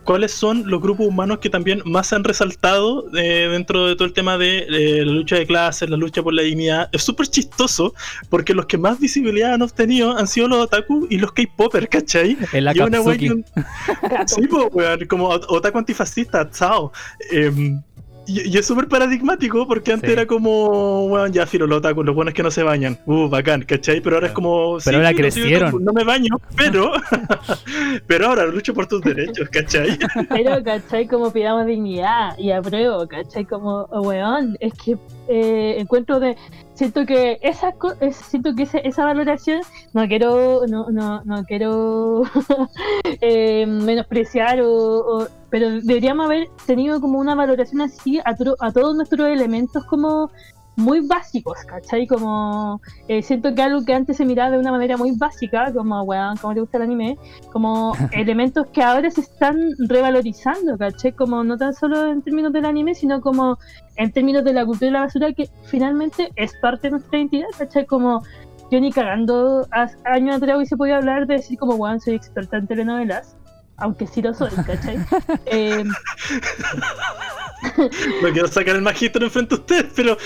cuáles 0.09 0.33
son 0.33 0.63
los 0.71 0.81
grupos 0.81 1.07
humanos 1.07 1.37
que 1.39 1.51
también 1.51 1.83
más 1.85 2.07
se 2.07 2.15
han 2.17 2.25
resaltado 2.25 3.05
eh, 3.15 3.47
dentro 3.53 3.87
de 3.87 3.95
todo 3.95 4.07
el 4.07 4.15
tema 4.15 4.39
de 4.39 4.61
eh, 4.61 5.05
la 5.05 5.13
lucha 5.13 5.37
de 5.37 5.47
clases, 5.47 5.91
la 5.91 5.99
lucha 5.99 6.23
por 6.23 6.33
la 6.33 6.41
dignidad. 6.41 6.89
Es 6.93 7.03
súper 7.03 7.27
chistoso 7.27 7.93
porque 8.31 8.55
los 8.55 8.65
que 8.65 8.79
más 8.79 8.99
visibilidad 8.99 9.53
han 9.53 9.61
obtenido 9.61 10.17
han 10.17 10.27
sido 10.27 10.49
los 10.49 10.61
otaku 10.61 11.07
y 11.11 11.19
los 11.19 11.33
K-popers, 11.33 11.89
¿cachai? 11.91 12.39
El 12.55 12.71
Y 12.75 12.81
una 12.81 13.03
un- 13.03 13.45
Sí, 14.27 14.47
po, 14.47 14.69
weón, 14.73 15.05
como 15.07 15.29
ot- 15.31 15.45
otaku 15.49 15.77
antifascista, 15.77 16.51
chao. 16.53 16.91
Em, 17.31 17.83
y, 18.29 18.55
y 18.55 18.59
es 18.59 18.67
súper 18.67 18.87
paradigmático 18.89 19.67
porque 19.67 19.93
antes 19.93 20.09
Sí. 20.09 20.13
era 20.13 20.27
como, 20.27 21.07
weón, 21.07 21.33
ya 21.33 21.47
filo 21.47 21.67
los 21.67 21.83
los 21.83 22.15
buenos 22.15 22.35
que 22.35 22.43
no 22.43 22.51
se 22.51 22.63
bañan. 22.63 22.99
Uh, 23.07 23.29
bacán, 23.29 23.63
¿cachai? 23.63 24.01
Pero 24.01 24.17
ahora 24.17 24.29
es 24.29 24.33
como. 24.33 24.79
Pero 24.85 24.99
ahora 24.99 25.09
filo, 25.11 25.31
sí, 25.31 25.41
crecieron. 25.41 25.69
otaku, 25.69 25.81
no 25.81 25.93
me 25.93 26.05
baño, 26.05 26.31
pero. 26.57 26.93
pero 28.07 28.29
ahora 28.29 28.47
lucho 28.47 28.75
por 28.75 28.87
tus 28.87 29.01
derechos, 29.03 29.49
¿cachai? 29.49 29.99
Pero, 30.29 30.63
¿cachai? 30.63 31.07
Como 31.07 31.33
pidamos 31.33 31.67
dignidad 31.67 32.37
y 32.39 32.51
apruebo, 32.51 33.07
¿cachai? 33.09 33.45
Como, 33.45 33.87
oh, 33.91 34.03
weón, 34.03 34.57
es 34.61 34.73
que 34.75 34.97
eh, 35.29 35.77
encuentro 35.79 36.19
de. 36.21 36.37
Siento 36.75 37.05
que 37.07 37.39
esa, 37.43 37.75
siento 38.13 38.55
que 38.55 38.63
ese- 38.63 38.87
esa 38.87 39.05
valoración 39.05 39.61
no 39.93 40.07
quiero 40.07 40.63
no, 40.69 40.91
no, 40.91 41.23
no 41.25 41.45
quiero 41.45 42.23
eh, 43.21 43.67
menospreciar 43.67 44.61
o, 44.63 44.71
o- 45.23 45.29
pero 45.51 45.71
deberíamos 45.81 46.27
haber 46.27 46.49
tenido 46.67 47.01
como 47.01 47.19
una 47.19 47.35
valoración 47.35 47.81
así 47.81 48.19
a, 48.25 48.35
tro- 48.37 48.57
a 48.61 48.71
todos 48.73 48.95
nuestros 48.97 49.29
elementos 49.29 49.85
como 49.87 50.31
muy 50.79 51.01
básicos, 51.01 51.59
¿cachai? 51.67 52.07
Como 52.07 52.81
eh, 53.09 53.21
siento 53.21 53.53
que 53.53 53.63
algo 53.63 53.85
que 53.85 53.93
antes 53.93 54.17
se 54.17 54.25
miraba 54.25 54.53
de 54.53 54.59
una 54.59 54.71
manera 54.71 54.97
muy 54.97 55.11
básica, 55.17 55.73
como, 55.73 56.03
weón, 56.03 56.37
como 56.37 56.55
te 56.55 56.61
gusta 56.61 56.77
el 56.79 56.85
anime, 56.85 57.19
como 57.53 57.93
elementos 58.13 58.69
que 58.69 58.83
ahora 58.83 59.11
se 59.11 59.23
están 59.23 59.59
revalorizando, 59.79 60.79
¿cachai? 60.79 61.13
Como 61.13 61.43
no 61.43 61.59
tan 61.59 61.75
solo 61.75 62.07
en 62.07 62.23
términos 62.23 62.53
del 62.53 62.65
anime, 62.65 62.95
sino 62.95 63.21
como 63.21 63.59
en 63.97 64.13
términos 64.13 64.45
de 64.45 64.53
la 64.53 64.65
cultura 64.65 64.87
de 64.87 64.93
la 64.93 65.01
basura, 65.01 65.33
que 65.33 65.51
finalmente 65.65 66.31
es 66.37 66.53
parte 66.63 66.87
de 66.87 66.93
nuestra 66.93 67.19
identidad, 67.19 67.49
¿cachai? 67.59 67.85
Como 67.85 68.23
yo 68.71 68.81
ni 68.81 68.93
cagando 68.93 69.67
años 70.05 70.37
atrás 70.37 70.57
hubiese 70.57 70.77
podido 70.77 70.97
hablar 70.97 71.27
de 71.27 71.35
decir 71.35 71.59
como, 71.59 71.75
weón, 71.75 72.01
soy 72.01 72.15
experta 72.15 72.57
en 72.57 72.69
telenovelas, 72.69 73.37
aunque 73.79 74.07
sí 74.07 74.23
lo 74.23 74.33
soy, 74.33 74.51
¿cachai? 74.65 74.99
Eh, 75.47 75.83
No 78.23 78.33
quiero 78.33 78.49
sacar 78.49 78.77
el 78.77 78.83
magistro 78.83 79.25
enfrente 79.25 79.55
a 79.55 79.59
ustedes, 79.59 79.93
pero. 79.97 80.17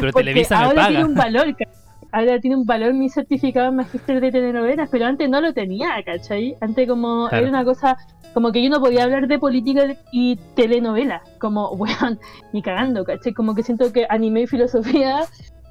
Pero 0.00 0.12
Televisa 0.12 0.58
me 0.58 0.64
ahora 0.64 0.74
paga. 0.76 0.88
tiene 0.88 1.04
un 1.04 1.14
valor, 1.14 1.46
¿cachai? 1.56 1.74
Ahora 2.12 2.40
tiene 2.40 2.56
un 2.56 2.64
valor 2.64 2.92
mi 2.92 3.08
certificado 3.08 3.68
en 3.68 3.76
magíster 3.76 4.20
de 4.20 4.32
telenovelas, 4.32 4.88
pero 4.90 5.06
antes 5.06 5.28
no 5.30 5.40
lo 5.40 5.52
tenía, 5.52 5.90
¿cachai? 6.04 6.56
Antes 6.60 6.88
como 6.88 7.28
Claro. 7.28 7.46
era 7.46 7.50
una 7.56 7.64
cosa, 7.64 7.96
como 8.34 8.50
que 8.50 8.62
yo 8.64 8.68
no 8.68 8.80
podía 8.80 9.04
hablar 9.04 9.28
de 9.28 9.38
política 9.38 9.82
y 10.10 10.36
telenovela, 10.56 11.22
como, 11.38 11.70
weón, 11.74 12.18
ni 12.52 12.62
cagando, 12.62 13.04
¿cachai? 13.04 13.32
Como 13.32 13.54
que 13.54 13.62
siento 13.62 13.92
que 13.92 14.06
anime 14.10 14.42
y 14.42 14.46
filosofía 14.48 15.20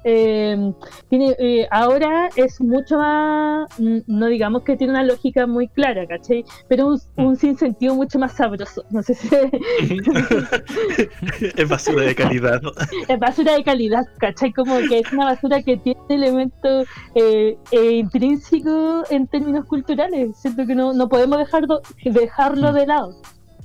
eh, 0.04 0.72
tiene, 1.08 1.36
eh, 1.38 1.66
ahora 1.70 2.28
es 2.36 2.60
mucho 2.60 2.98
más, 2.98 3.68
mm, 3.78 3.98
no 4.06 4.26
digamos 4.26 4.62
que 4.62 4.76
tiene 4.76 4.92
una 4.92 5.04
lógica 5.04 5.46
muy 5.46 5.68
clara, 5.68 6.06
¿cachai? 6.06 6.44
Pero 6.68 6.88
un, 6.88 7.00
un 7.16 7.36
sinsentido 7.36 7.94
mucho 7.94 8.18
más 8.18 8.32
sabroso, 8.32 8.84
no 8.90 9.02
sé 9.02 9.14
si 9.14 9.28
es 11.56 11.68
basura 11.68 12.04
de 12.04 12.14
calidad. 12.14 12.60
es 13.08 13.18
basura 13.18 13.54
de 13.54 13.64
calidad, 13.64 14.04
¿cachai? 14.18 14.52
Como 14.52 14.78
que 14.88 15.00
es 15.00 15.12
una 15.12 15.26
basura 15.26 15.62
que 15.62 15.76
tiene 15.76 16.00
elementos 16.08 16.86
eh, 17.14 17.56
eh, 17.70 17.92
intrínsecos 17.92 19.10
en 19.10 19.26
términos 19.26 19.66
culturales. 19.66 20.36
Siento 20.36 20.66
que 20.66 20.74
no, 20.74 20.92
no 20.92 21.08
podemos 21.08 21.38
dejarlo, 21.38 21.80
dejarlo 22.04 22.72
de 22.72 22.86
lado. 22.86 23.14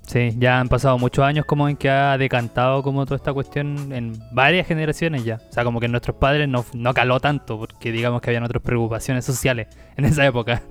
Sí, 0.08 0.36
ya 0.38 0.60
han 0.60 0.70
pasado 0.70 0.98
muchos 1.00 1.26
años 1.26 1.46
como 1.46 1.68
en 1.68 1.76
que 1.76 1.90
ha 1.90 2.16
decantado 2.18 2.84
como 2.84 3.06
toda 3.06 3.16
esta 3.18 3.34
cuestión 3.34 3.92
en 3.92 4.14
varias 4.32 4.68
generaciones 4.68 5.26
ya. 5.26 5.42
O 5.50 5.52
sea, 5.52 5.64
como 5.64 5.80
que 5.80 5.88
nuestros 5.88 6.16
padres 6.18 6.48
no, 6.48 6.64
no 6.74 6.94
caló 6.94 7.20
tanto 7.20 7.58
porque 7.58 7.92
digamos 7.92 8.22
que 8.22 8.30
habían 8.30 8.44
otras 8.44 8.62
preocupaciones 8.62 9.26
sociales 9.26 9.68
en 9.98 10.06
esa 10.06 10.26
época. 10.26 10.62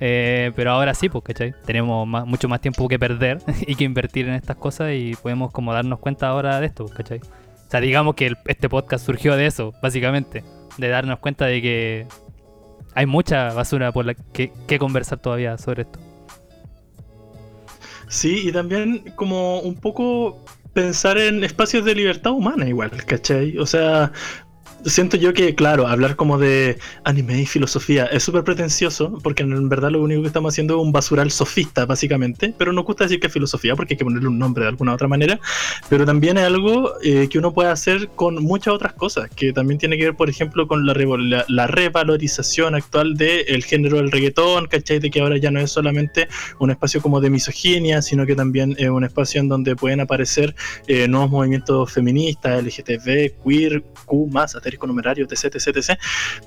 Eh, 0.00 0.52
pero 0.54 0.72
ahora 0.72 0.92
sí, 0.92 1.08
pues, 1.08 1.24
¿cachai? 1.24 1.54
Tenemos 1.64 2.06
más- 2.06 2.26
mucho 2.26 2.46
más 2.48 2.60
tiempo 2.60 2.86
que 2.88 2.98
perder 2.98 3.38
y 3.66 3.74
que 3.74 3.84
invertir 3.84 4.28
en 4.28 4.34
estas 4.34 4.56
cosas 4.56 4.90
y 4.92 5.14
podemos 5.22 5.50
como 5.50 5.72
darnos 5.72 5.98
cuenta 5.98 6.28
ahora 6.28 6.60
de 6.60 6.66
esto, 6.66 6.84
¿cachai? 6.86 7.18
O 7.20 7.70
sea, 7.70 7.80
digamos 7.80 8.14
que 8.14 8.26
el- 8.26 8.38
este 8.46 8.68
podcast 8.68 9.06
surgió 9.06 9.34
de 9.36 9.46
eso, 9.46 9.72
básicamente. 9.82 10.44
De 10.76 10.88
darnos 10.88 11.20
cuenta 11.20 11.46
de 11.46 11.62
que 11.62 12.06
hay 12.94 13.06
mucha 13.06 13.54
basura 13.54 13.92
por 13.92 14.04
la 14.04 14.14
que, 14.14 14.52
que 14.66 14.78
conversar 14.78 15.20
todavía 15.20 15.56
sobre 15.56 15.82
esto. 15.82 15.98
Sí, 18.14 18.48
y 18.48 18.52
también 18.52 19.12
como 19.16 19.58
un 19.58 19.74
poco 19.74 20.44
pensar 20.72 21.18
en 21.18 21.42
espacios 21.42 21.84
de 21.84 21.96
libertad 21.96 22.30
humana 22.30 22.68
igual, 22.68 22.92
¿cachai? 23.06 23.58
O 23.58 23.66
sea, 23.66 24.12
siento 24.84 25.16
yo 25.16 25.32
que, 25.32 25.54
claro, 25.54 25.86
hablar 25.86 26.16
como 26.16 26.38
de 26.38 26.78
anime 27.04 27.40
y 27.40 27.46
filosofía 27.46 28.06
es 28.06 28.22
súper 28.22 28.44
pretencioso, 28.44 29.18
porque 29.22 29.42
en 29.42 29.68
verdad 29.68 29.90
lo 29.90 30.02
único 30.02 30.22
que 30.22 30.28
estamos 30.28 30.54
haciendo 30.54 30.74
es 30.74 30.82
un 30.82 30.92
basural 30.92 31.30
sofista, 31.30 31.86
básicamente, 31.86 32.54
pero 32.56 32.72
nos 32.72 32.84
gusta 32.84 33.04
decir 33.04 33.20
que 33.20 33.28
es 33.28 33.32
filosofía 33.32 33.74
porque 33.76 33.94
hay 33.94 33.98
que 33.98 34.04
ponerle 34.04 34.28
un 34.28 34.38
nombre 34.38 34.64
de 34.64 34.68
alguna 34.68 34.94
otra 34.94 35.08
manera, 35.08 35.40
pero 35.88 36.04
también 36.04 36.36
es 36.38 36.44
algo 36.44 36.92
eh, 37.02 37.28
que 37.30 37.38
uno 37.38 37.52
puede 37.52 37.70
hacer 37.70 38.08
con 38.14 38.42
muchas 38.42 38.74
otras 38.74 38.92
cosas, 38.94 39.30
que 39.30 39.52
también 39.52 39.78
tiene 39.78 39.96
que 39.96 40.04
ver, 40.04 40.14
por 40.14 40.28
ejemplo, 40.28 40.66
con 40.66 40.86
la, 40.86 40.94
la, 40.94 41.44
la 41.48 41.66
revalorización 41.66 42.74
actual 42.74 43.16
del 43.16 43.64
género 43.64 43.98
del 43.98 44.10
reggaetón, 44.10 44.66
¿cachai? 44.66 44.98
De 44.98 45.10
que 45.10 45.20
ahora 45.20 45.38
ya 45.38 45.50
no 45.50 45.60
es 45.60 45.70
solamente 45.70 46.28
un 46.58 46.70
espacio 46.70 47.00
como 47.00 47.20
de 47.20 47.30
misoginia, 47.30 48.02
sino 48.02 48.26
que 48.26 48.34
también 48.34 48.74
es 48.78 48.88
un 48.88 49.04
espacio 49.04 49.40
en 49.40 49.48
donde 49.48 49.76
pueden 49.76 50.00
aparecer 50.00 50.54
eh, 50.86 51.08
nuevos 51.08 51.30
movimientos 51.30 51.92
feministas, 51.92 52.62
LGTB, 52.62 53.42
queer, 53.44 53.82
Q, 54.04 54.28
asterisco 54.74 54.86
numerario, 54.86 55.26
etc, 55.26 55.54
etc, 55.54 55.76
etc. 55.76 55.98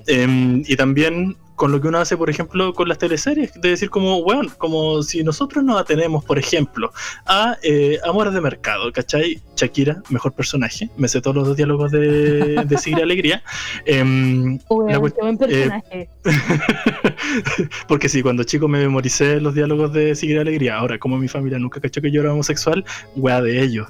Em, 0.08 0.64
y 0.68 0.76
también 0.76 1.36
con 1.56 1.72
lo 1.72 1.82
que 1.82 1.88
uno 1.88 1.98
hace, 1.98 2.16
por 2.16 2.30
ejemplo, 2.30 2.72
con 2.74 2.88
las 2.88 3.00
teleseries, 3.00 3.52
de 3.60 3.70
decir 3.70 3.90
como, 3.90 4.22
bueno, 4.22 4.44
como 4.60 5.02
si 5.02 5.24
nosotros 5.24 5.64
nos 5.64 5.82
atenemos, 5.82 6.24
por 6.24 6.38
ejemplo, 6.38 6.92
a 7.26 7.58
eh, 7.64 7.98
Amores 8.06 8.34
de 8.34 8.42
Mercado, 8.42 8.92
¿cachai? 8.92 9.42
Shakira, 9.56 10.04
mejor 10.10 10.34
personaje, 10.34 10.88
me 10.98 11.08
sé 11.08 11.20
todos 11.20 11.36
los 11.36 11.58
diálogos 11.58 11.92
de, 11.92 12.64
de 12.64 12.78
Sigrid 12.84 13.02
Alegría. 13.02 13.42
Em, 13.86 14.60
La 14.88 15.00
cuest- 15.00 15.16
qué 15.16 15.22
buen 15.22 15.38
personaje. 15.38 16.10
porque 17.88 18.08
sí, 18.10 18.22
cuando 18.22 18.44
chico 18.44 18.68
me 18.68 18.80
memoricé 18.80 19.42
los 19.42 19.56
diálogos 19.56 19.92
de 19.94 20.14
Sigrid 20.16 20.38
Alegría. 20.40 20.78
Ahora, 20.78 21.00
como 21.00 21.18
mi 21.18 21.28
familia 21.28 21.58
nunca 21.58 21.80
cachó 21.82 22.02
que 22.02 22.12
yo 22.12 22.22
era 22.22 22.34
homosexual, 22.34 22.86
wea 23.16 23.42
de 23.42 23.64
ellos. 23.64 23.88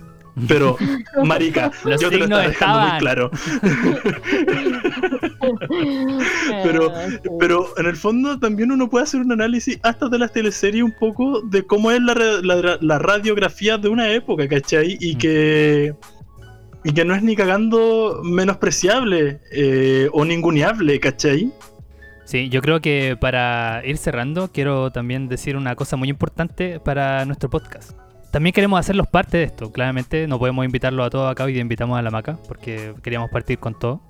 Pero, 0.48 0.76
marica, 1.24 1.72
Los 1.86 2.02
yo 2.02 2.10
te 2.10 2.18
lo 2.18 2.26
estaba 2.26 2.48
dejando 2.48 2.80
muy 2.82 3.00
claro. 3.00 3.32
pero- 6.64 6.92
Ah. 6.96 7.08
Pero 7.40 7.68
en 7.78 7.86
el 7.86 7.96
fondo 7.96 8.40
también 8.40 8.72
uno 8.72 8.90
puede 8.90 9.04
hacer 9.04 9.22
un 9.22 9.32
análisis 9.32 9.80
hasta 9.84 10.08
de 10.10 10.18
las 10.20 10.32
teleseries 10.32 10.84
un 10.84 10.94
poco 11.00 11.42
de 11.42 11.64
cómo 11.66 11.92
es 11.92 12.02
la- 12.02 12.78
la 12.80 13.00
radiografía 13.00 13.78
de 13.78 13.90
una 13.90 14.10
época, 14.12 14.48
¿cachai? 14.48 14.98
Y 15.00 15.16
Mm. 15.16 15.18
que... 15.18 15.96
Y 16.84 16.94
que 16.94 17.04
no 17.04 17.16
es 17.16 17.24
ni 17.24 17.36
cagando 17.36 18.22
menospreciable 18.24 19.42
eh, 19.52 20.08
o 20.14 20.24
ninguneable, 20.24 21.00
¿cachai? 21.00 21.52
Sí, 22.24 22.48
yo 22.50 22.62
creo 22.62 22.80
que 22.80 23.18
para 23.20 23.82
ir 23.86 23.98
cerrando, 23.98 24.50
quiero 24.54 24.92
también 24.92 25.28
decir 25.28 25.58
una 25.58 25.76
cosa 25.76 25.98
muy 25.98 26.08
importante 26.10 26.80
para 26.80 27.26
nuestro 27.26 27.50
podcast. 27.50 27.92
También 28.32 28.54
queremos 28.54 28.80
hacerlos 28.80 29.08
parte 29.08 29.38
de 29.38 29.44
esto. 29.44 29.72
Claramente 29.72 30.28
no 30.28 30.38
podemos 30.38 30.66
invitarlos 30.66 31.08
a 31.08 31.10
todos 31.10 31.32
acá 31.32 31.50
y 31.50 31.60
invitamos 31.60 31.98
a 31.98 32.02
la 32.02 32.12
Maca 32.12 32.38
porque 32.48 32.94
queríamos 33.02 33.30
partir 33.30 33.58
con 33.60 33.78
todo. 33.78 34.02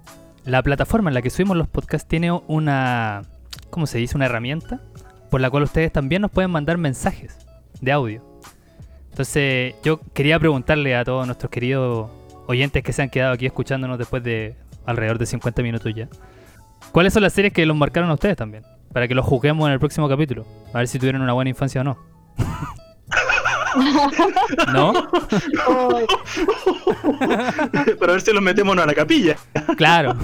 La 0.43 0.63
plataforma 0.63 1.09
en 1.09 1.13
la 1.13 1.21
que 1.21 1.29
subimos 1.29 1.57
los 1.57 1.67
podcasts 1.67 2.07
tiene 2.07 2.31
una, 2.31 3.23
¿cómo 3.69 3.85
se 3.85 3.97
dice? 3.97 4.15
Una 4.15 4.25
herramienta 4.25 4.81
por 5.29 5.41
la 5.41 5.49
cual 5.49 5.63
ustedes 5.63 5.91
también 5.91 6.21
nos 6.21 6.31
pueden 6.31 6.51
mandar 6.51 6.77
mensajes 6.77 7.37
de 7.81 7.91
audio. 7.91 8.23
Entonces 9.09 9.75
yo 9.83 9.99
quería 10.13 10.39
preguntarle 10.39 10.95
a 10.95 11.03
todos 11.03 11.25
nuestros 11.25 11.49
queridos 11.49 12.09
oyentes 12.47 12.83
que 12.83 12.93
se 12.93 13.01
han 13.01 13.09
quedado 13.09 13.33
aquí 13.33 13.45
escuchándonos 13.45 13.97
después 13.97 14.23
de 14.23 14.55
alrededor 14.85 15.17
de 15.17 15.25
50 15.25 15.61
minutos 15.63 15.93
ya. 15.93 16.07
¿Cuáles 16.91 17.13
son 17.13 17.23
las 17.23 17.33
series 17.33 17.53
que 17.53 17.65
los 17.65 17.75
marcaron 17.75 18.09
a 18.09 18.13
ustedes 18.13 18.37
también? 18.37 18.63
Para 18.93 19.07
que 19.07 19.15
los 19.15 19.25
juguemos 19.25 19.67
en 19.67 19.73
el 19.73 19.79
próximo 19.79 20.07
capítulo. 20.07 20.45
A 20.73 20.79
ver 20.79 20.87
si 20.87 20.97
tuvieron 20.97 21.21
una 21.21 21.33
buena 21.33 21.49
infancia 21.49 21.81
o 21.81 21.83
no. 21.83 22.16
¿No? 24.73 24.93
Para 27.99 28.13
ver 28.13 28.21
si 28.21 28.33
los 28.33 28.41
metemos 28.41 28.73
o 28.73 28.75
no 28.75 28.81
a 28.81 28.85
la 28.85 28.93
capilla. 28.93 29.35
Claro. 29.77 30.15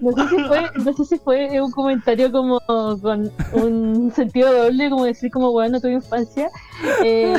No 0.00 0.12
sé, 0.12 0.28
si 0.28 0.42
fue, 0.44 0.70
no 0.74 0.92
sé 0.92 1.04
si 1.04 1.18
fue 1.18 1.60
un 1.60 1.70
comentario 1.70 2.32
como 2.32 2.60
con 3.00 3.30
un 3.52 4.12
sentido 4.12 4.52
doble, 4.52 4.90
como 4.90 5.04
decir 5.04 5.30
como 5.30 5.52
bueno, 5.52 5.80
tuve 5.80 5.92
infancia. 5.92 6.48
Eh, 7.04 7.36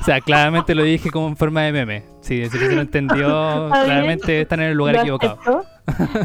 O 0.00 0.04
sea, 0.04 0.20
claramente 0.20 0.74
lo 0.74 0.84
dije 0.84 1.10
como 1.10 1.26
en 1.28 1.36
forma 1.36 1.62
de 1.62 1.72
meme. 1.72 2.04
Sí, 2.20 2.48
si 2.48 2.58
se 2.58 2.74
lo 2.74 2.80
entendió, 2.80 3.70
claramente 3.70 4.42
están 4.42 4.60
en 4.60 4.70
el 4.70 4.76
lugar 4.76 4.96
equivocado. 4.96 5.64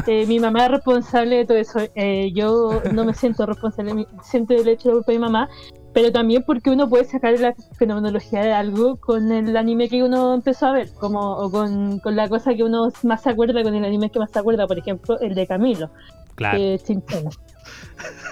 Eh, 0.06 0.24
mi 0.26 0.38
mamá 0.38 0.66
es 0.66 0.70
responsable 0.72 1.36
de 1.38 1.46
todo 1.46 1.56
eso. 1.58 1.80
Eh, 1.94 2.30
yo 2.34 2.82
no 2.92 3.04
me 3.04 3.14
siento 3.14 3.44
responsable, 3.46 4.06
siento 4.22 4.54
del 4.54 4.68
hecho 4.68 4.88
de 4.88 4.94
culpa 4.94 5.12
de 5.12 5.18
mi 5.18 5.24
mamá. 5.24 5.48
Pero 5.94 6.12
también 6.12 6.42
porque 6.44 6.70
uno 6.70 6.88
puede 6.88 7.04
sacar 7.04 7.38
la 7.40 7.54
fenomenología 7.78 8.42
de 8.42 8.52
algo 8.52 8.96
con 8.96 9.30
el 9.32 9.56
anime 9.56 9.88
que 9.88 10.02
uno 10.02 10.34
empezó 10.34 10.66
a 10.66 10.72
ver, 10.72 10.90
como 11.00 11.20
o 11.36 11.50
con, 11.50 12.00
con 12.00 12.16
la 12.16 12.28
cosa 12.28 12.54
que 12.54 12.64
uno 12.64 12.90
más 13.04 13.22
se 13.22 13.30
acuerda 13.30 13.62
con 13.62 13.74
el 13.74 13.84
anime 13.84 14.10
que 14.10 14.18
más 14.18 14.30
se 14.30 14.38
acuerda, 14.40 14.66
por 14.66 14.78
ejemplo, 14.78 15.18
el 15.20 15.34
de 15.34 15.46
Camilo, 15.46 15.90
Claro. 16.34 16.58
que 16.58 16.74
es. 16.74 16.84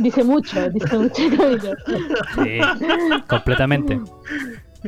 Dice 0.01 0.25
mucho, 0.25 0.69
dice 0.71 0.99
mucho 0.99 1.23
Camilo. 1.37 1.73
Sí, 2.35 2.59
completamente. 3.29 4.01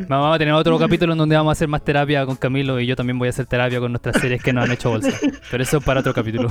Vamos 0.08 0.34
a 0.34 0.38
tener 0.38 0.52
otro 0.54 0.76
capítulo 0.76 1.12
en 1.12 1.18
donde 1.18 1.36
vamos 1.36 1.50
a 1.50 1.52
hacer 1.52 1.68
más 1.68 1.82
terapia 1.84 2.26
con 2.26 2.34
Camilo 2.34 2.80
y 2.80 2.86
yo 2.86 2.96
también 2.96 3.16
voy 3.16 3.28
a 3.28 3.30
hacer 3.30 3.46
terapia 3.46 3.78
con 3.78 3.92
nuestras 3.92 4.20
series 4.20 4.42
que 4.42 4.52
nos 4.52 4.64
han 4.64 4.72
hecho 4.72 4.90
bolsa. 4.90 5.16
Pero 5.50 5.62
eso 5.62 5.78
es 5.78 5.84
para 5.84 6.00
otro 6.00 6.12
capítulo. 6.12 6.48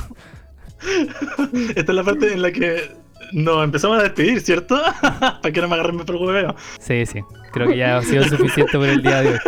Esta 1.75 1.91
es 1.91 1.95
la 1.95 2.03
parte 2.03 2.33
en 2.33 2.41
la 2.41 2.51
que 2.51 2.91
nos 3.33 3.63
empezamos 3.63 3.99
a 3.99 4.03
despedir, 4.03 4.41
¿cierto? 4.41 4.81
Para 5.01 5.51
que 5.51 5.61
no 5.61 5.67
me 5.67 5.75
agarren 5.75 5.97
por 5.97 6.15
hueveo. 6.15 6.55
Sí, 6.79 7.05
sí. 7.05 7.21
Creo 7.51 7.67
que 7.67 7.77
ya 7.77 7.97
ha 7.97 8.01
sido 8.01 8.23
suficiente 8.23 8.77
por 8.77 8.87
el 8.87 9.01
día 9.01 9.21
de 9.21 9.29
hoy. 9.29 9.39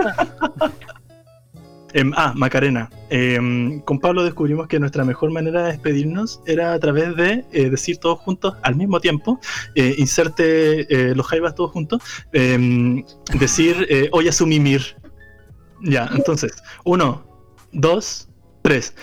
Em, 1.96 2.12
ah, 2.18 2.34
Macarena. 2.36 2.90
Em, 3.10 3.80
con 3.80 4.00
Pablo 4.02 4.26
descubrimos 4.26 4.68
que 4.68 4.82
nuestra 4.82 5.06
mejor 5.06 5.32
manera 5.32 5.64
de 5.64 5.72
despedirnos 5.72 6.42
era 6.46 6.74
a 6.74 6.80
través 6.80 7.16
de 7.16 7.46
eh, 7.54 7.70
decir 7.70 8.00
todos 8.00 8.20
juntos 8.20 8.54
al 8.64 8.76
mismo 8.76 9.00
tiempo, 9.00 9.40
eh, 9.76 9.96
inserte 9.98 10.94
eh, 10.94 11.16
los 11.16 11.26
jaivas 11.26 11.56
todos 11.56 11.72
juntos, 11.72 12.04
em, 12.34 13.02
decir 13.40 13.88
eh, 13.90 14.10
oye 14.12 14.28
a 14.28 14.34
su 14.34 14.46
mimir. 14.46 14.98
Ya, 15.84 16.10
entonces, 16.14 16.52
uno, 16.84 17.26
dos, 17.72 18.28
tres. 18.62 18.94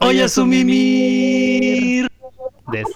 Oye 0.00 0.24
a 0.24 0.28
su 0.28 0.44
mimir. 0.44 2.08
Des. 2.72 2.86